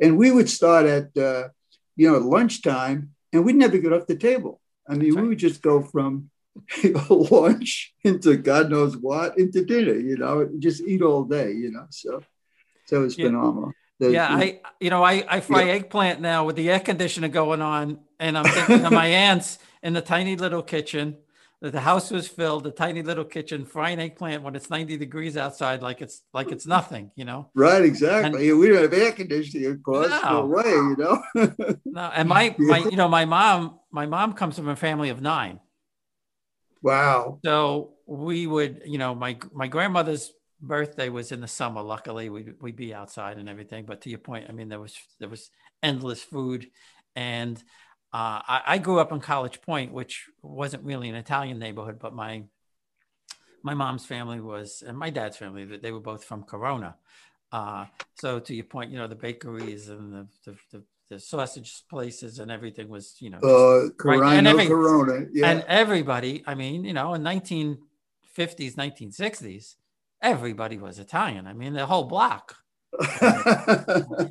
and 0.00 0.18
we 0.18 0.30
would 0.30 0.50
start 0.50 0.86
at 0.86 1.16
uh, 1.16 1.48
you 1.96 2.10
know 2.10 2.18
lunchtime, 2.18 3.10
and 3.32 3.44
we'd 3.44 3.56
never 3.56 3.78
get 3.78 3.92
off 3.92 4.06
the 4.06 4.16
table. 4.16 4.60
I 4.88 4.94
mean, 4.94 5.14
right. 5.14 5.22
we 5.22 5.28
would 5.28 5.38
just 5.38 5.62
go 5.62 5.82
from 5.82 6.30
lunch 7.08 7.94
into 8.04 8.36
God 8.36 8.70
knows 8.70 8.96
what 8.96 9.38
into 9.38 9.64
dinner, 9.64 9.94
you 9.94 10.16
know, 10.16 10.48
just 10.58 10.82
eat 10.82 11.02
all 11.02 11.24
day, 11.24 11.52
you 11.52 11.70
know. 11.70 11.86
So, 11.90 12.22
so 12.86 13.04
it's 13.04 13.16
yeah. 13.16 13.26
phenomenal. 13.26 13.72
The, 14.02 14.10
yeah, 14.10 14.28
I, 14.30 14.60
you 14.80 14.90
know, 14.90 15.04
I, 15.04 15.24
I 15.28 15.38
fry 15.38 15.62
yeah. 15.62 15.74
eggplant 15.74 16.20
now 16.20 16.44
with 16.44 16.56
the 16.56 16.68
air 16.68 16.80
conditioner 16.80 17.28
going 17.28 17.62
on, 17.62 18.00
and 18.18 18.36
I'm 18.36 18.44
thinking 18.44 18.84
of 18.84 18.92
my 18.92 19.06
aunts 19.28 19.60
in 19.80 19.92
the 19.92 20.00
tiny 20.00 20.34
little 20.34 20.60
kitchen. 20.60 21.18
The 21.60 21.78
house 21.78 22.10
was 22.10 22.26
filled, 22.26 22.64
the 22.64 22.72
tiny 22.72 23.02
little 23.02 23.24
kitchen, 23.24 23.64
frying 23.64 24.00
eggplant 24.00 24.42
when 24.42 24.56
it's 24.56 24.68
90 24.68 24.96
degrees 24.96 25.36
outside, 25.36 25.82
like 25.82 26.00
it's 26.00 26.22
like 26.34 26.50
it's 26.50 26.66
nothing, 26.66 27.12
you 27.14 27.24
know. 27.24 27.48
Right, 27.54 27.84
exactly. 27.84 28.50
And, 28.50 28.58
we 28.58 28.66
don't 28.66 28.82
have 28.82 28.92
air 28.92 29.12
conditioning, 29.12 29.70
of 29.70 29.80
course. 29.84 30.08
No, 30.08 30.20
no 30.20 30.46
way, 30.46 30.64
you 30.64 30.96
know. 30.98 31.22
no, 31.84 32.10
and 32.12 32.28
my 32.28 32.56
my, 32.58 32.78
you 32.78 32.96
know, 32.96 33.06
my 33.06 33.24
mom 33.24 33.78
my 33.92 34.06
mom 34.06 34.32
comes 34.32 34.56
from 34.56 34.66
a 34.66 34.74
family 34.74 35.10
of 35.10 35.22
nine. 35.22 35.60
Wow. 36.82 37.38
So 37.44 37.92
we 38.04 38.48
would, 38.48 38.82
you 38.84 38.98
know, 38.98 39.14
my 39.14 39.38
my 39.54 39.68
grandmother's 39.68 40.32
birthday 40.62 41.08
was 41.08 41.32
in 41.32 41.40
the 41.40 41.48
summer. 41.48 41.82
Luckily, 41.82 42.30
we'd 42.30 42.54
we'd 42.60 42.76
be 42.76 42.94
outside 42.94 43.36
and 43.36 43.48
everything. 43.48 43.84
But 43.84 44.02
to 44.02 44.10
your 44.10 44.20
point, 44.20 44.46
I 44.48 44.52
mean, 44.52 44.68
there 44.68 44.80
was 44.80 44.96
there 45.18 45.28
was 45.28 45.50
endless 45.82 46.22
food, 46.22 46.70
and 47.14 47.58
uh, 48.12 48.40
I, 48.46 48.62
I 48.66 48.78
grew 48.78 49.00
up 49.00 49.12
in 49.12 49.20
College 49.20 49.60
Point, 49.60 49.92
which 49.92 50.26
wasn't 50.42 50.84
really 50.84 51.08
an 51.08 51.14
Italian 51.16 51.58
neighborhood, 51.58 51.98
but 51.98 52.14
my 52.14 52.44
my 53.62 53.74
mom's 53.74 54.04
family 54.04 54.40
was, 54.40 54.82
and 54.86 54.98
my 54.98 55.10
dad's 55.10 55.36
family, 55.36 55.64
they 55.64 55.92
were 55.92 56.00
both 56.00 56.24
from 56.24 56.42
Corona. 56.42 56.96
Uh, 57.50 57.86
so 58.18 58.40
to 58.40 58.54
your 58.54 58.64
point, 58.64 58.90
you 58.90 58.98
know, 58.98 59.06
the 59.06 59.14
bakeries 59.14 59.88
and 59.88 60.12
the, 60.12 60.26
the, 60.44 60.56
the, 60.72 60.82
the 61.10 61.18
sausage 61.20 61.82
places 61.88 62.38
and 62.38 62.50
everything 62.50 62.88
was, 62.88 63.16
you 63.20 63.30
know, 63.30 63.38
uh, 63.38 63.88
right, 64.04 64.38
and, 64.38 64.48
every, 64.48 64.66
Corona, 64.66 65.26
yeah. 65.32 65.50
and 65.50 65.64
everybody. 65.68 66.42
I 66.46 66.54
mean, 66.54 66.84
you 66.84 66.94
know, 66.94 67.14
in 67.14 67.22
1950s, 67.22 67.78
1960s, 68.74 69.74
everybody 70.22 70.78
was 70.78 70.98
Italian. 70.98 71.46
I 71.46 71.52
mean, 71.52 71.74
the 71.74 71.86
whole 71.86 72.04
block. 72.04 72.56
you 73.00 73.08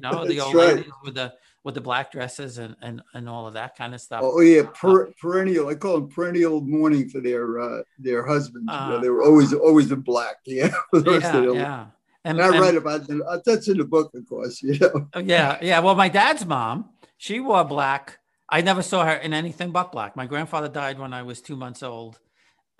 know, 0.01 0.25
the 0.25 0.39
old 0.39 0.55
right. 0.55 0.75
ladies 0.75 0.91
with 1.03 1.15
the 1.15 1.33
with 1.63 1.75
the 1.75 1.81
black 1.81 2.11
dresses 2.11 2.57
and 2.57 2.75
and, 2.81 3.01
and 3.13 3.27
all 3.27 3.47
of 3.47 3.55
that 3.55 3.75
kind 3.75 3.93
of 3.93 4.01
stuff. 4.01 4.21
Oh 4.23 4.39
yeah, 4.41 4.63
per, 4.73 5.07
uh, 5.07 5.11
perennial. 5.19 5.67
I 5.67 5.75
call 5.75 5.95
them 5.95 6.09
perennial 6.09 6.61
mourning 6.61 7.09
for 7.09 7.21
their 7.21 7.59
uh, 7.59 7.81
their 7.97 8.25
husbands. 8.25 8.69
Uh, 8.71 8.85
you 8.85 8.93
know, 8.93 9.01
they 9.01 9.09
were 9.09 9.23
always 9.23 9.53
always 9.53 9.91
in 9.91 10.01
black. 10.01 10.35
Yeah, 10.45 10.73
yeah, 10.93 11.51
yeah. 11.51 11.85
And, 12.23 12.39
and 12.39 12.55
I 12.55 12.59
write 12.59 12.75
about 12.75 13.07
that. 13.07 13.21
Uh, 13.21 13.39
that's 13.43 13.67
in 13.67 13.77
the 13.77 13.83
book, 13.83 14.11
of 14.13 14.27
course. 14.27 14.61
You 14.63 14.77
know. 14.77 15.07
Oh, 15.13 15.19
yeah, 15.19 15.57
yeah. 15.61 15.79
Well, 15.79 15.95
my 15.95 16.09
dad's 16.09 16.45
mom, 16.45 16.89
she 17.17 17.39
wore 17.39 17.63
black. 17.63 18.19
I 18.47 18.61
never 18.61 18.83
saw 18.83 19.05
her 19.05 19.15
in 19.15 19.33
anything 19.33 19.71
but 19.71 19.91
black. 19.91 20.15
My 20.15 20.27
grandfather 20.27 20.67
died 20.67 20.99
when 20.99 21.13
I 21.13 21.23
was 21.23 21.41
two 21.41 21.55
months 21.55 21.81
old 21.81 22.19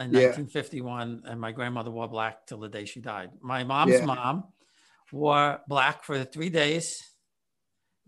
in 0.01 0.11
yeah. 0.11 0.27
1951, 0.27 1.23
and 1.25 1.39
my 1.39 1.51
grandmother 1.51 1.91
wore 1.91 2.07
black 2.07 2.45
till 2.45 2.59
the 2.59 2.69
day 2.69 2.85
she 2.85 2.99
died. 2.99 3.31
My 3.41 3.63
mom's 3.63 3.93
yeah. 3.93 4.05
mom 4.05 4.45
wore 5.11 5.59
black 5.67 6.03
for 6.03 6.23
three 6.23 6.49
days. 6.49 7.03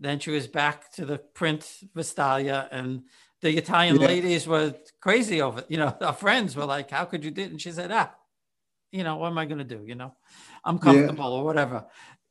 Then 0.00 0.18
she 0.18 0.30
was 0.30 0.46
back 0.46 0.92
to 0.94 1.06
the 1.06 1.18
print 1.18 1.68
Vestalia, 1.94 2.68
and 2.70 3.02
the 3.40 3.56
Italian 3.56 4.00
yeah. 4.00 4.06
ladies 4.06 4.46
were 4.46 4.74
crazy 5.00 5.40
over. 5.40 5.64
You 5.68 5.78
know, 5.78 5.96
our 6.00 6.12
friends 6.12 6.56
were 6.56 6.66
like, 6.66 6.90
"How 6.90 7.04
could 7.04 7.24
you 7.24 7.30
do?" 7.30 7.42
it? 7.42 7.50
And 7.50 7.60
she 7.60 7.72
said, 7.72 7.90
"Ah, 7.92 8.12
you 8.90 9.04
know, 9.04 9.16
what 9.16 9.28
am 9.28 9.38
I 9.38 9.46
going 9.46 9.58
to 9.58 9.64
do? 9.64 9.84
You 9.86 9.94
know." 9.94 10.14
I'm 10.64 10.78
comfortable 10.78 11.32
or 11.32 11.44
whatever. 11.44 11.84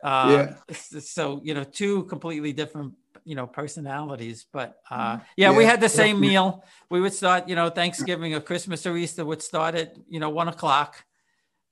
Uh, 0.03 0.53
yeah. 0.69 0.75
So 0.99 1.39
you 1.43 1.53
know, 1.53 1.63
two 1.63 2.03
completely 2.03 2.51
different 2.51 2.93
you 3.23 3.35
know 3.35 3.47
personalities, 3.47 4.45
but 4.51 4.81
uh, 4.91 4.95
mm-hmm. 4.95 5.23
yeah, 5.37 5.51
yeah, 5.51 5.57
we 5.57 5.63
had 5.63 5.79
the 5.79 5.89
same 5.89 6.19
meal. 6.19 6.63
We 6.89 6.99
would 6.99 7.13
start, 7.13 7.47
you 7.47 7.55
know, 7.55 7.69
Thanksgiving 7.69 8.33
or 8.33 8.41
Christmas 8.41 8.85
or 8.85 8.97
Easter 8.97 9.23
would 9.23 9.41
start 9.41 9.75
at 9.75 9.95
you 10.09 10.19
know 10.19 10.29
one 10.29 10.49
o'clock, 10.49 11.05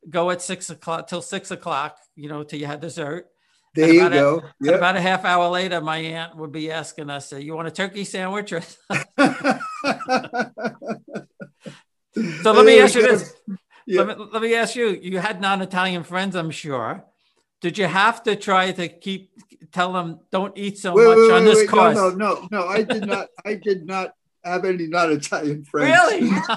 go 0.10 0.30
at 0.30 0.42
six 0.42 0.70
o'clock 0.70 1.08
till 1.08 1.22
six 1.22 1.52
o'clock, 1.52 1.98
you 2.16 2.30
know, 2.30 2.44
till 2.44 2.60
you 2.60 2.68
had 2.68 2.80
dessert. 2.80 3.28
There 3.76 3.92
you 3.92 4.10
go. 4.10 4.40
A, 4.40 4.66
yep. 4.66 4.76
About 4.76 4.98
a 4.98 5.02
half 5.02 5.24
hour 5.24 5.48
later, 5.50 5.80
my 5.80 5.98
aunt 5.98 6.36
would 6.38 6.52
be 6.52 6.72
asking 6.72 7.10
us, 7.10 7.34
"You 7.34 7.56
want 7.56 7.68
a 7.68 7.72
turkey 7.72 8.06
sandwich?" 8.06 8.54
Or 8.54 8.62
so 8.62 8.88
let 12.52 12.66
me 12.66 12.80
ask 12.80 12.96
you 12.96 13.02
this: 13.02 13.34
yeah. 13.86 14.02
Let, 14.04 14.18
me, 14.18 14.26
let 14.32 14.42
me 14.42 14.56
ask 14.56 14.76
you 14.76 14.88
you 14.90 15.20
had 15.20 15.42
non-italian 15.42 16.04
friends 16.04 16.36
i'm 16.36 16.52
sure 16.52 17.04
did 17.62 17.78
you 17.78 17.86
have 17.86 18.24
to 18.24 18.36
try 18.36 18.72
to 18.72 18.88
keep 18.88 19.32
tell 19.72 19.94
them 19.94 20.20
don't 20.32 20.58
eat 20.58 20.78
so 20.78 20.94
wait, 20.94 21.08
much 21.08 21.18
wait, 21.18 21.32
on 21.32 21.46
wait, 21.46 21.54
this 21.54 21.70
course 21.70 21.96
no, 21.96 22.10
no 22.10 22.34
no 22.34 22.48
no 22.52 22.68
i 22.68 22.84
did 22.84 23.06
not 23.06 23.28
i 23.46 23.54
did 23.54 23.86
not 23.86 24.14
have 24.44 24.66
any 24.66 24.88
non-italian 24.88 25.64
friends 25.64 25.90
really 25.90 26.30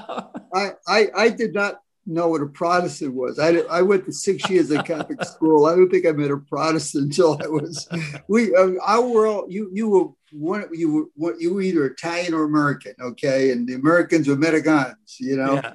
I, 0.54 0.72
I 0.88 1.08
i 1.16 1.28
did 1.28 1.54
not 1.54 1.80
know 2.06 2.28
what 2.28 2.42
a 2.42 2.46
Protestant 2.46 3.14
was. 3.14 3.38
I, 3.38 3.56
I 3.70 3.82
went 3.82 4.04
to 4.06 4.12
six 4.12 4.48
years 4.50 4.70
of 4.70 4.84
Catholic 4.84 5.24
school. 5.24 5.66
I 5.66 5.74
don't 5.74 5.90
think 5.90 6.06
I 6.06 6.12
met 6.12 6.30
a 6.30 6.36
Protestant 6.36 7.04
until 7.04 7.40
I 7.42 7.46
was. 7.46 7.88
We 8.28 8.54
uh, 8.54 8.72
our 8.84 9.02
world. 9.02 9.52
You 9.52 9.70
you 9.72 9.88
were 9.88 10.06
one. 10.32 10.66
You 10.72 11.10
were 11.16 11.34
you 11.38 11.54
were 11.54 11.62
either 11.62 11.86
Italian 11.86 12.34
or 12.34 12.44
American. 12.44 12.94
Okay, 13.00 13.52
and 13.52 13.66
the 13.68 13.74
Americans 13.74 14.28
were 14.28 14.36
Mexicans. 14.36 15.16
You 15.18 15.36
know. 15.36 15.54
Yeah. 15.54 15.74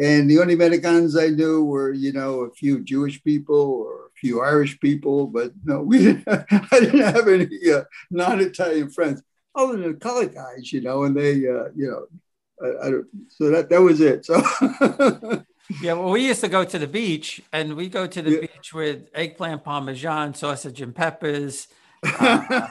And 0.00 0.30
the 0.30 0.38
only 0.38 0.56
Mexicans 0.56 1.14
I 1.14 1.28
knew 1.28 1.62
were, 1.62 1.92
you 1.92 2.14
know, 2.14 2.40
a 2.40 2.50
few 2.52 2.82
Jewish 2.82 3.22
people 3.22 3.84
or 3.86 3.99
few 4.20 4.42
Irish 4.42 4.78
people, 4.80 5.26
but 5.26 5.52
no, 5.64 5.82
we 5.82 5.98
didn't. 5.98 6.24
I 6.28 6.80
didn't 6.80 7.00
have 7.00 7.28
any 7.28 7.48
uh, 7.72 7.84
non-Italian 8.10 8.90
friends 8.90 9.22
other 9.54 9.76
than 9.76 9.92
the 9.92 9.98
colored 9.98 10.34
guys, 10.34 10.72
you 10.72 10.80
know, 10.80 11.04
and 11.04 11.16
they, 11.16 11.48
uh, 11.48 11.68
you 11.74 11.88
know, 11.88 12.06
I, 12.62 12.88
I, 12.88 12.90
so 13.28 13.50
that 13.50 13.68
that 13.70 13.80
was 13.80 14.00
it. 14.00 14.24
So 14.26 14.36
yeah, 15.82 15.94
well, 15.94 16.10
we 16.10 16.26
used 16.26 16.42
to 16.42 16.48
go 16.48 16.64
to 16.64 16.78
the 16.78 16.86
beach, 16.86 17.40
and 17.52 17.74
we 17.74 17.88
go 17.88 18.06
to 18.06 18.22
the 18.22 18.30
yeah. 18.32 18.40
beach 18.40 18.74
with 18.74 19.08
eggplant 19.14 19.64
parmesan, 19.64 20.34
sausage 20.34 20.80
and 20.80 20.94
peppers, 20.94 21.68
uh, 22.02 22.66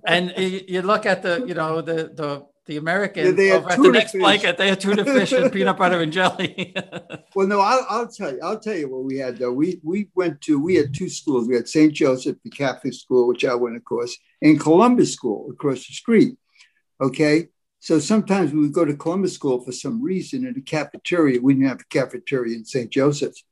and 0.06 0.32
you, 0.36 0.64
you, 0.68 0.82
look 0.82 1.06
at 1.06 1.22
the, 1.22 1.44
you 1.46 1.54
know, 1.54 1.80
the 1.80 2.12
the 2.14 2.46
the 2.66 2.76
American 2.78 3.36
yeah, 3.36 3.54
over 3.54 3.70
at 3.70 3.80
the 3.80 3.90
next 3.90 4.12
fish. 4.12 4.20
blanket, 4.20 4.56
they 4.56 4.68
had 4.68 4.80
tuna 4.80 5.04
fish 5.04 5.32
and 5.32 5.52
peanut 5.52 5.76
butter 5.76 6.00
and 6.00 6.12
jelly. 6.12 6.74
well, 7.34 7.46
no, 7.46 7.60
I'll, 7.60 7.86
I'll, 7.88 8.08
tell 8.08 8.32
you. 8.32 8.40
I'll 8.42 8.58
tell 8.58 8.74
you 8.74 8.88
what 8.88 9.04
we 9.04 9.18
had 9.18 9.38
though. 9.38 9.52
We 9.52 9.80
we 9.82 10.08
went 10.14 10.40
to 10.42 10.58
we 10.58 10.76
had 10.76 10.94
two 10.94 11.08
schools. 11.08 11.46
We 11.46 11.56
had 11.56 11.68
St. 11.68 11.92
Joseph, 11.92 12.38
the 12.42 12.50
Catholic 12.50 12.94
school, 12.94 13.28
which 13.28 13.44
I 13.44 13.54
went, 13.54 13.76
of 13.76 13.84
course, 13.84 14.16
and 14.40 14.58
Columbus 14.58 15.12
School 15.12 15.50
across 15.50 15.86
the 15.86 15.92
street. 15.92 16.36
Okay, 17.00 17.48
so 17.80 17.98
sometimes 17.98 18.52
we 18.52 18.60
would 18.60 18.72
go 18.72 18.84
to 18.84 18.96
Columbus 18.96 19.34
School 19.34 19.60
for 19.60 19.72
some 19.72 20.02
reason 20.02 20.46
in 20.46 20.54
the 20.54 20.62
cafeteria. 20.62 21.40
We 21.40 21.54
didn't 21.54 21.68
have 21.68 21.80
a 21.80 21.84
cafeteria 21.90 22.56
in 22.56 22.64
St. 22.64 22.90
Joseph's. 22.90 23.44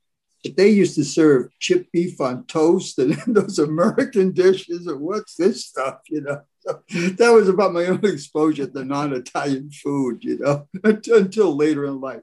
They 0.43 0.69
used 0.69 0.95
to 0.95 1.05
serve 1.05 1.49
chipped 1.59 1.91
beef 1.91 2.19
on 2.19 2.45
toast 2.45 2.99
and 2.99 3.13
those 3.27 3.59
American 3.59 4.31
dishes. 4.31 4.87
And 4.87 4.99
what's 4.99 5.35
this 5.35 5.65
stuff, 5.65 5.99
you 6.09 6.21
know? 6.21 6.41
So 6.59 6.81
that 6.89 7.29
was 7.29 7.49
about 7.49 7.73
my 7.73 7.85
only 7.85 8.09
exposure 8.13 8.67
to 8.67 8.85
non-Italian 8.85 9.71
food, 9.71 10.23
you 10.23 10.39
know, 10.39 10.67
until 10.83 11.55
later 11.55 11.85
in 11.85 11.99
life. 11.99 12.21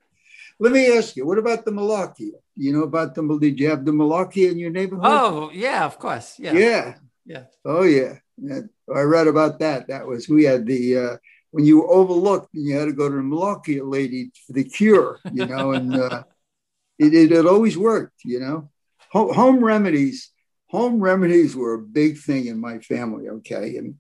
Let 0.58 0.72
me 0.72 0.96
ask 0.96 1.16
you, 1.16 1.26
what 1.26 1.38
about 1.38 1.64
the 1.64 1.70
malacchia? 1.70 2.32
You 2.54 2.74
know 2.74 2.82
about 2.82 3.14
the 3.14 3.38
did 3.40 3.58
you 3.58 3.70
have 3.70 3.86
the 3.86 3.92
malacchia 3.92 4.50
in 4.50 4.58
your 4.58 4.70
neighborhood? 4.70 5.06
Oh 5.06 5.50
yeah, 5.54 5.86
of 5.86 5.98
course. 5.98 6.38
Yeah. 6.38 6.52
Yeah. 6.52 6.94
Yeah. 7.24 7.44
Oh 7.64 7.82
yeah. 7.82 8.18
yeah. 8.36 8.60
I 8.94 9.00
read 9.00 9.26
about 9.26 9.58
that. 9.60 9.88
That 9.88 10.06
was 10.06 10.28
we 10.28 10.44
had 10.44 10.66
the 10.66 10.98
uh, 10.98 11.16
when 11.52 11.64
you 11.64 11.78
were 11.78 11.90
overlooked 11.90 12.54
and 12.54 12.66
you 12.66 12.76
had 12.76 12.86
to 12.86 12.92
go 12.92 13.08
to 13.08 13.14
the 13.14 13.22
malacchia 13.22 13.82
lady 13.90 14.30
for 14.46 14.52
the 14.52 14.64
cure, 14.64 15.18
you 15.32 15.46
know, 15.46 15.72
and 15.72 15.96
uh, 15.96 16.24
it, 17.00 17.14
it, 17.14 17.32
it, 17.32 17.46
always 17.46 17.78
worked, 17.78 18.24
you 18.24 18.40
know. 18.40 18.70
Home, 19.12 19.34
home 19.34 19.64
remedies, 19.64 20.30
home 20.68 21.00
remedies 21.00 21.56
were 21.56 21.74
a 21.74 21.78
big 21.78 22.18
thing 22.18 22.46
in 22.46 22.60
my 22.60 22.78
family. 22.78 23.28
Okay, 23.28 23.76
and 23.76 23.96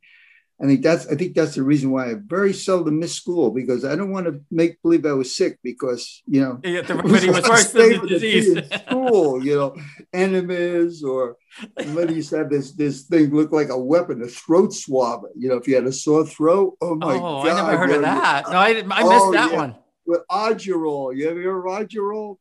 I 0.62 0.66
think 0.66 0.82
that's 0.82 1.06
I 1.08 1.14
think 1.14 1.34
that's 1.34 1.54
the 1.54 1.62
reason 1.62 1.90
why 1.90 2.10
I 2.10 2.14
very 2.14 2.52
seldom 2.52 2.98
miss 2.98 3.14
school 3.14 3.50
because 3.50 3.82
I 3.82 3.96
don't 3.96 4.10
want 4.10 4.26
to 4.26 4.42
make 4.50 4.80
believe 4.82 5.06
I 5.06 5.12
was 5.12 5.34
sick 5.34 5.58
because 5.64 6.22
you 6.26 6.42
know 6.42 6.60
yeah, 6.62 6.82
the 6.82 6.94
remedy 7.02 7.30
was 7.30 7.48
worse 7.48 7.72
than 7.72 8.00
the 8.00 8.06
disease. 8.06 8.58
School, 8.86 9.42
you 9.42 9.56
know, 9.56 9.76
enemies 10.12 11.02
or 11.02 11.36
somebody 11.80 12.16
used 12.16 12.30
to 12.30 12.38
have 12.38 12.50
this 12.50 12.72
this 12.72 13.04
thing 13.04 13.34
look 13.34 13.52
like 13.52 13.70
a 13.70 13.78
weapon, 13.78 14.22
a 14.22 14.26
throat 14.26 14.74
swab. 14.74 15.22
You 15.34 15.48
know, 15.48 15.56
if 15.56 15.66
you 15.66 15.76
had 15.76 15.84
a 15.84 15.92
sore 15.92 16.26
throat, 16.26 16.76
oh 16.82 16.94
my 16.94 17.14
oh, 17.14 17.42
god! 17.42 17.48
I 17.48 17.54
never 17.54 17.78
heard 17.78 17.90
of 17.92 18.02
that. 18.02 18.50
No, 18.50 18.58
I 18.58 18.68
I 18.68 18.82
missed 18.82 18.90
oh, 18.92 19.32
that 19.32 19.52
yeah. 19.52 19.56
one. 19.56 19.76
With 20.04 20.22
Argyrol, 20.30 21.16
you 21.16 21.30
ever 21.30 21.40
heard 21.40 21.58
of 21.60 21.88
Argyrol? 21.88 22.36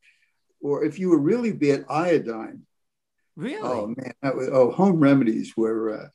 Or 0.62 0.84
if 0.84 1.00
you 1.00 1.10
were 1.10 1.20
really 1.20 1.52
bad, 1.52 1.86
iodine. 1.90 2.64
Really? 3.36 3.62
Oh 3.62 3.88
man, 3.88 4.14
that 4.22 4.36
was 4.36 4.50
oh 4.52 4.72
home 4.72 5.00
remedies 5.00 5.56
were. 5.56 5.98
Uh, 5.98 6.08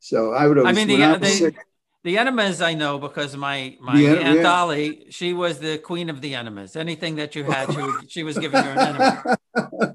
so 0.00 0.32
I 0.32 0.48
would. 0.48 0.58
I 0.58 0.72
mean, 0.72 0.88
the, 0.88 1.02
I 1.04 1.16
the, 1.16 1.54
the, 2.02 2.18
enemas 2.18 2.60
I 2.60 2.74
know 2.74 2.98
because 2.98 3.36
my 3.36 3.76
my 3.80 3.92
aunt 3.92 4.36
yeah. 4.36 4.42
Dolly, 4.42 5.06
she 5.10 5.32
was 5.32 5.60
the 5.60 5.78
queen 5.78 6.10
of 6.10 6.20
the 6.20 6.34
enemas. 6.34 6.74
Anything 6.74 7.16
that 7.16 7.36
you 7.36 7.44
had, 7.44 7.72
she, 7.72 7.80
was, 7.80 8.04
she 8.08 8.22
was 8.24 8.38
giving 8.38 8.64
you 8.64 8.70
an 8.70 8.78
enema. 8.78 9.36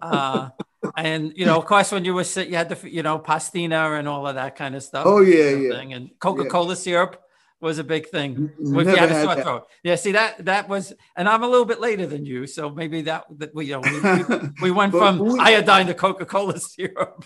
Uh, 0.01 0.49
and 0.95 1.33
you 1.35 1.45
know, 1.45 1.57
of 1.57 1.65
course, 1.65 1.91
when 1.91 2.05
you 2.05 2.13
were 2.13 2.23
sick, 2.23 2.49
you 2.49 2.55
had 2.55 2.69
the 2.69 2.89
you 2.89 3.03
know 3.03 3.19
pastina 3.19 3.99
and 3.99 4.07
all 4.07 4.25
of 4.25 4.35
that 4.35 4.55
kind 4.55 4.75
of 4.75 4.83
stuff. 4.83 5.05
Oh 5.05 5.19
yeah, 5.19 5.49
yeah. 5.49 5.73
And 5.79 6.11
Coca 6.19 6.45
Cola 6.45 6.69
yeah. 6.69 6.75
syrup 6.75 7.23
was 7.63 7.79
a 7.79 7.83
big 7.83 8.09
thing. 8.09 8.51
If 8.59 8.87
you 8.87 8.95
had 8.95 9.11
a 9.11 9.23
sore 9.23 9.41
throat. 9.41 9.67
Yeah, 9.83 9.95
see 9.95 10.11
that 10.11 10.45
that 10.45 10.67
was, 10.67 10.93
and 11.15 11.27
I'm 11.27 11.43
a 11.43 11.47
little 11.47 11.65
bit 11.65 11.79
later 11.79 12.05
than 12.05 12.25
you, 12.25 12.45
so 12.45 12.69
maybe 12.69 13.01
that 13.03 13.25
that 13.37 13.55
we 13.55 13.67
you 13.67 13.79
know 13.79 13.81
we, 13.81 14.49
we 14.61 14.71
went 14.79 14.91
from 14.91 15.19
we, 15.19 15.39
iodine 15.39 15.87
to 15.87 15.93
Coca 15.93 16.25
Cola 16.25 16.59
syrup. 16.71 17.25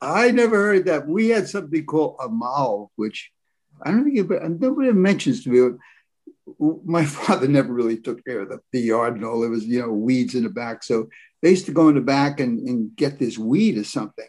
I 0.00 0.30
never 0.30 0.56
heard 0.56 0.84
that. 0.84 1.08
We 1.08 1.30
had 1.30 1.48
something 1.48 1.84
called 1.86 2.16
Amal, 2.20 2.92
which 2.96 3.32
I 3.82 3.90
don't 3.90 4.04
think 4.04 4.30
it, 4.30 4.60
nobody 4.60 4.92
mentions 4.92 5.42
to 5.44 5.50
me. 5.50 5.78
My 6.84 7.04
father 7.16 7.48
never 7.48 7.72
really 7.72 7.98
took 7.98 8.24
care 8.24 8.42
of 8.42 8.50
the, 8.50 8.60
the 8.72 8.80
yard 8.80 9.16
and 9.16 9.24
all. 9.24 9.40
There 9.40 9.50
was 9.50 9.64
you 9.64 9.80
know 9.80 9.90
weeds 9.90 10.34
in 10.34 10.44
the 10.44 10.50
back, 10.50 10.84
so 10.84 11.08
they 11.42 11.50
used 11.50 11.66
to 11.66 11.72
go 11.72 11.88
in 11.88 11.94
the 11.94 12.02
back 12.02 12.40
and, 12.40 12.68
and 12.68 12.94
get 12.94 13.18
this 13.18 13.38
weed 13.38 13.78
or 13.78 13.84
something, 13.84 14.28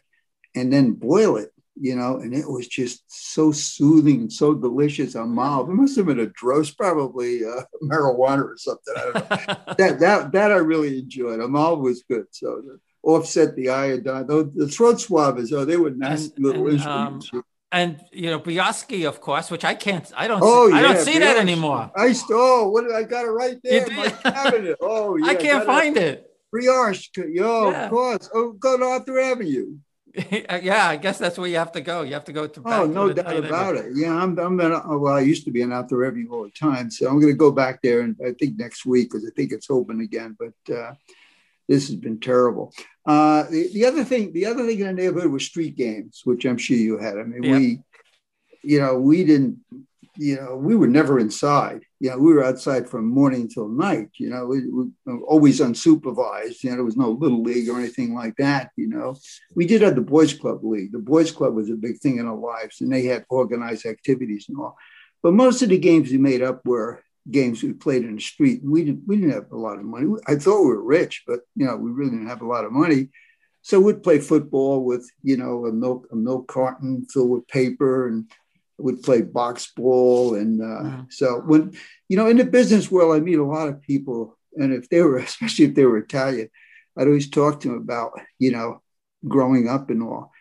and 0.56 0.72
then 0.72 0.94
boil 0.94 1.38
it 1.38 1.52
you 1.80 1.96
know, 1.96 2.18
and 2.18 2.34
it 2.34 2.50
was 2.50 2.68
just 2.68 3.04
so 3.08 3.52
soothing 3.52 4.30
so 4.30 4.54
delicious 4.54 5.16
on 5.16 5.30
mild. 5.30 5.70
It 5.70 5.74
must 5.74 5.96
have 5.98 6.06
been 6.06 6.20
a 6.20 6.32
dose, 6.42 6.72
probably 6.72 7.46
uh, 7.46 7.64
marijuana 7.84 8.44
or 8.44 8.58
something. 8.58 8.94
I 8.98 9.04
don't 9.04 9.14
know. 9.14 9.74
that 9.78 10.00
that 10.00 10.32
that 10.34 10.52
I 10.52 10.58
really 10.58 11.00
enjoyed. 11.00 11.40
Amal 11.40 11.78
was 11.78 12.04
good. 12.04 12.26
So 12.32 12.62
offset 13.04 13.56
the 13.56 13.70
iodine. 13.70 14.28
Though 14.28 14.44
the 14.44 14.68
throat 14.68 14.98
swabbers, 14.98 15.54
oh, 15.54 15.66
they 15.66 15.78
were 15.78 15.92
nice 15.92 16.30
and, 16.30 16.46
little 16.46 16.66
and, 16.66 16.76
instruments. 16.76 17.30
Um, 17.34 17.44
and 17.72 18.04
you 18.12 18.30
know 18.30 18.40
Brioschi, 18.40 19.08
of 19.08 19.22
course, 19.22 19.52
which 19.52 19.64
I 19.64 19.76
can't. 19.76 20.12
I 20.16 20.28
don't. 20.28 20.42
Oh, 20.44 20.68
see, 20.68 20.74
yeah, 20.74 20.80
I 20.80 20.82
don't 20.82 21.06
see 21.06 21.20
that 21.20 21.38
anymore. 21.38 21.92
I 21.96 22.16
oh, 22.32 22.70
what 22.70 22.84
did 22.84 22.96
I 22.96 23.04
got 23.04 23.26
it 23.26 23.30
right 23.30 23.58
there 23.64 23.86
in 23.88 23.96
my 23.96 24.10
cabinet. 24.24 24.78
Oh, 24.82 25.16
yeah, 25.16 25.28
I 25.28 25.36
can't 25.36 25.66
find 25.66 25.98
it. 25.98 26.04
it. 26.04 26.26
Brioschi, 26.54 27.36
yo, 27.36 27.70
yeah. 27.70 27.86
of 27.86 27.92
course. 27.92 28.30
Oh, 28.34 28.54
go 28.54 28.78
to 28.78 28.84
Arthur 28.84 29.20
Avenue. 29.20 29.78
yeah, 30.32 30.88
I 30.88 30.98
guess 30.98 31.20
that's 31.20 31.38
where 31.38 31.48
you 31.48 31.58
have 31.58 31.72
to 31.74 31.82
go. 31.82 32.02
You 32.02 32.14
have 32.14 32.26
to 32.26 32.34
go 32.34 32.48
to. 32.48 32.62
Oh, 32.66 32.86
no 32.86 33.14
doubt 33.14 33.36
about 33.38 33.76
it. 33.76 33.92
Yeah, 33.94 34.16
I'm. 34.16 34.38
I'm. 34.40 34.60
Oh, 34.60 34.98
well, 34.98 35.14
I 35.14 35.22
used 35.22 35.46
to 35.46 35.52
be 35.52 35.62
an 35.62 35.72
Arthur 35.72 36.06
Avenue 36.06 36.30
all 36.32 36.44
the 36.44 36.52
time, 36.52 36.90
so 36.90 37.08
I'm 37.08 37.20
going 37.20 37.34
to 37.34 37.38
go 37.38 37.52
back 37.52 37.82
there, 37.82 38.02
and 38.02 38.16
I 38.26 38.32
think 38.32 38.58
next 38.58 38.86
week 38.86 39.12
because 39.12 39.26
I 39.26 39.32
think 39.36 39.52
it's 39.52 39.70
open 39.70 40.02
again. 40.02 40.36
But 40.40 40.74
uh, 40.74 40.94
this 41.68 41.88
has 41.88 41.96
been 41.96 42.20
terrible. 42.20 42.74
Uh, 43.06 43.44
the, 43.50 43.70
the 43.74 43.86
other 43.86 44.04
thing, 44.04 44.34
the 44.34 44.46
other 44.46 44.66
thing 44.66 44.80
in 44.80 44.88
the 44.88 44.94
neighborhood 44.94 45.32
was 45.32 45.46
street 45.46 45.76
games, 45.76 46.22
which 46.24 46.46
I'm 46.46 46.58
sure 46.58 46.78
you 46.78 46.98
had. 46.98 47.18
I 47.18 47.24
mean, 47.24 47.44
yeah. 47.44 47.58
we, 47.58 47.80
you 48.64 48.80
know, 48.80 48.98
we 49.00 49.24
didn't 49.24 49.60
you 50.20 50.36
know, 50.36 50.58
we 50.58 50.76
were 50.76 50.88
never 50.88 51.18
inside. 51.18 51.82
You 52.02 52.10
know, 52.10 52.18
we 52.18 52.34
were 52.34 52.44
outside 52.44 52.90
from 52.90 53.08
morning 53.08 53.48
till 53.48 53.70
night. 53.70 54.10
You 54.18 54.30
know, 54.30 54.46
we, 54.48 54.68
we 54.68 54.90
always 55.30 55.62
unsupervised. 55.62 56.62
You 56.62 56.72
know, 56.72 56.76
there 56.76 56.84
was 56.84 56.98
no 56.98 57.12
little 57.12 57.42
league 57.42 57.70
or 57.70 57.80
anything 57.80 58.14
like 58.14 58.36
that. 58.36 58.72
You 58.76 58.88
know, 58.88 59.16
we 59.56 59.66
did 59.66 59.82
have 59.82 59.96
the 59.96 60.02
boys' 60.02 60.34
club 60.34 60.60
league. 60.62 60.92
The 60.92 61.00
boys' 61.00 61.32
club 61.32 61.56
was 61.56 61.70
a 61.70 61.76
big 61.76 62.00
thing 62.00 62.18
in 62.18 62.28
our 62.28 62.36
lives, 62.36 62.82
and 62.82 62.92
they 62.92 63.06
had 63.06 63.26
organized 63.30 63.86
activities 63.86 64.48
and 64.50 64.58
all. 64.58 64.78
But 65.24 65.36
most 65.36 65.62
of 65.62 65.70
the 65.70 65.78
games 65.78 66.12
we 66.12 66.18
made 66.18 66.42
up 66.42 66.66
were 66.66 67.02
games 67.32 67.64
we 67.64 67.72
played 67.72 68.04
in 68.04 68.16
the 68.16 68.22
street. 68.22 68.60
We 68.62 68.84
didn't 68.84 69.04
we 69.08 69.16
didn't 69.16 69.32
have 69.32 69.52
a 69.54 69.58
lot 69.58 69.80
of 69.80 69.86
money. 69.86 70.08
I 70.28 70.36
thought 70.36 70.64
we 70.64 70.68
were 70.68 70.84
rich, 70.84 71.24
but 71.26 71.42
you 71.56 71.66
know, 71.66 71.78
we 71.78 71.92
really 71.92 72.12
didn't 72.12 72.28
have 72.28 72.42
a 72.42 72.48
lot 72.48 72.66
of 72.66 72.74
money. 72.74 73.08
So 73.62 73.80
we'd 73.80 74.04
play 74.04 74.20
football 74.20 74.84
with 74.84 75.10
you 75.24 75.38
know 75.38 75.66
a 75.66 75.72
milk 75.72 76.08
a 76.12 76.16
milk 76.18 76.50
carton 76.50 77.06
filled 77.06 77.30
with 77.30 77.48
paper 77.48 78.10
and 78.10 78.30
would 78.80 79.04
play 79.04 79.22
box 79.22 79.72
ball. 79.76 80.36
And 80.36 80.62
uh, 80.62 81.04
so 81.10 81.42
when, 81.46 81.74
you 82.08 82.18
know, 82.18 82.28
in 82.28 82.38
the 82.38 82.46
business 82.46 82.90
world, 82.92 83.16
I 83.16 83.20
meet 83.20 83.40
a 83.40 83.44
lot 83.44 83.68
of 83.68 83.82
people. 83.82 84.38
And 84.56 84.74
if 84.74 84.90
they 84.90 85.02
were, 85.02 85.18
especially 85.32 85.66
if 85.66 85.76
they 85.76 85.86
were 85.86 85.98
Italian, 85.98 86.50
I'd 86.98 87.08
always 87.08 87.30
talk 87.30 87.62
to 87.62 87.70
them 87.70 87.78
about, 87.78 88.14
you 88.40 88.52
know, 88.52 88.82
growing 89.28 89.68
up 89.70 89.90
and 89.90 90.04
all. 90.04 90.32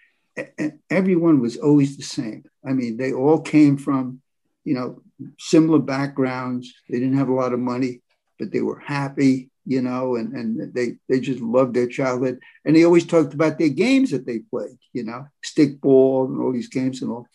And 0.56 0.78
everyone 0.88 1.40
was 1.40 1.56
always 1.56 1.96
the 1.96 2.04
same. 2.04 2.44
I 2.64 2.72
mean, 2.72 2.96
they 2.96 3.12
all 3.12 3.40
came 3.40 3.76
from, 3.76 4.20
you 4.64 4.74
know, 4.74 5.02
similar 5.38 5.80
backgrounds. 5.80 6.72
They 6.88 6.98
didn't 6.98 7.18
have 7.18 7.28
a 7.28 7.34
lot 7.34 7.52
of 7.52 7.58
money, 7.58 8.02
but 8.38 8.52
they 8.52 8.60
were 8.60 8.78
happy, 8.78 9.50
you 9.66 9.82
know, 9.82 10.14
and, 10.14 10.32
and 10.32 10.72
they, 10.72 10.96
they 11.08 11.18
just 11.18 11.40
loved 11.40 11.74
their 11.74 11.88
childhood. 11.88 12.38
And 12.64 12.76
they 12.76 12.84
always 12.84 13.04
talked 13.04 13.34
about 13.34 13.58
their 13.58 13.68
games 13.68 14.12
that 14.12 14.26
they 14.26 14.38
played, 14.38 14.78
you 14.92 15.02
know, 15.02 15.26
stick 15.42 15.80
ball 15.80 16.26
and 16.26 16.40
all 16.40 16.52
these 16.52 16.68
games 16.68 17.02
and 17.02 17.10
all 17.10 17.26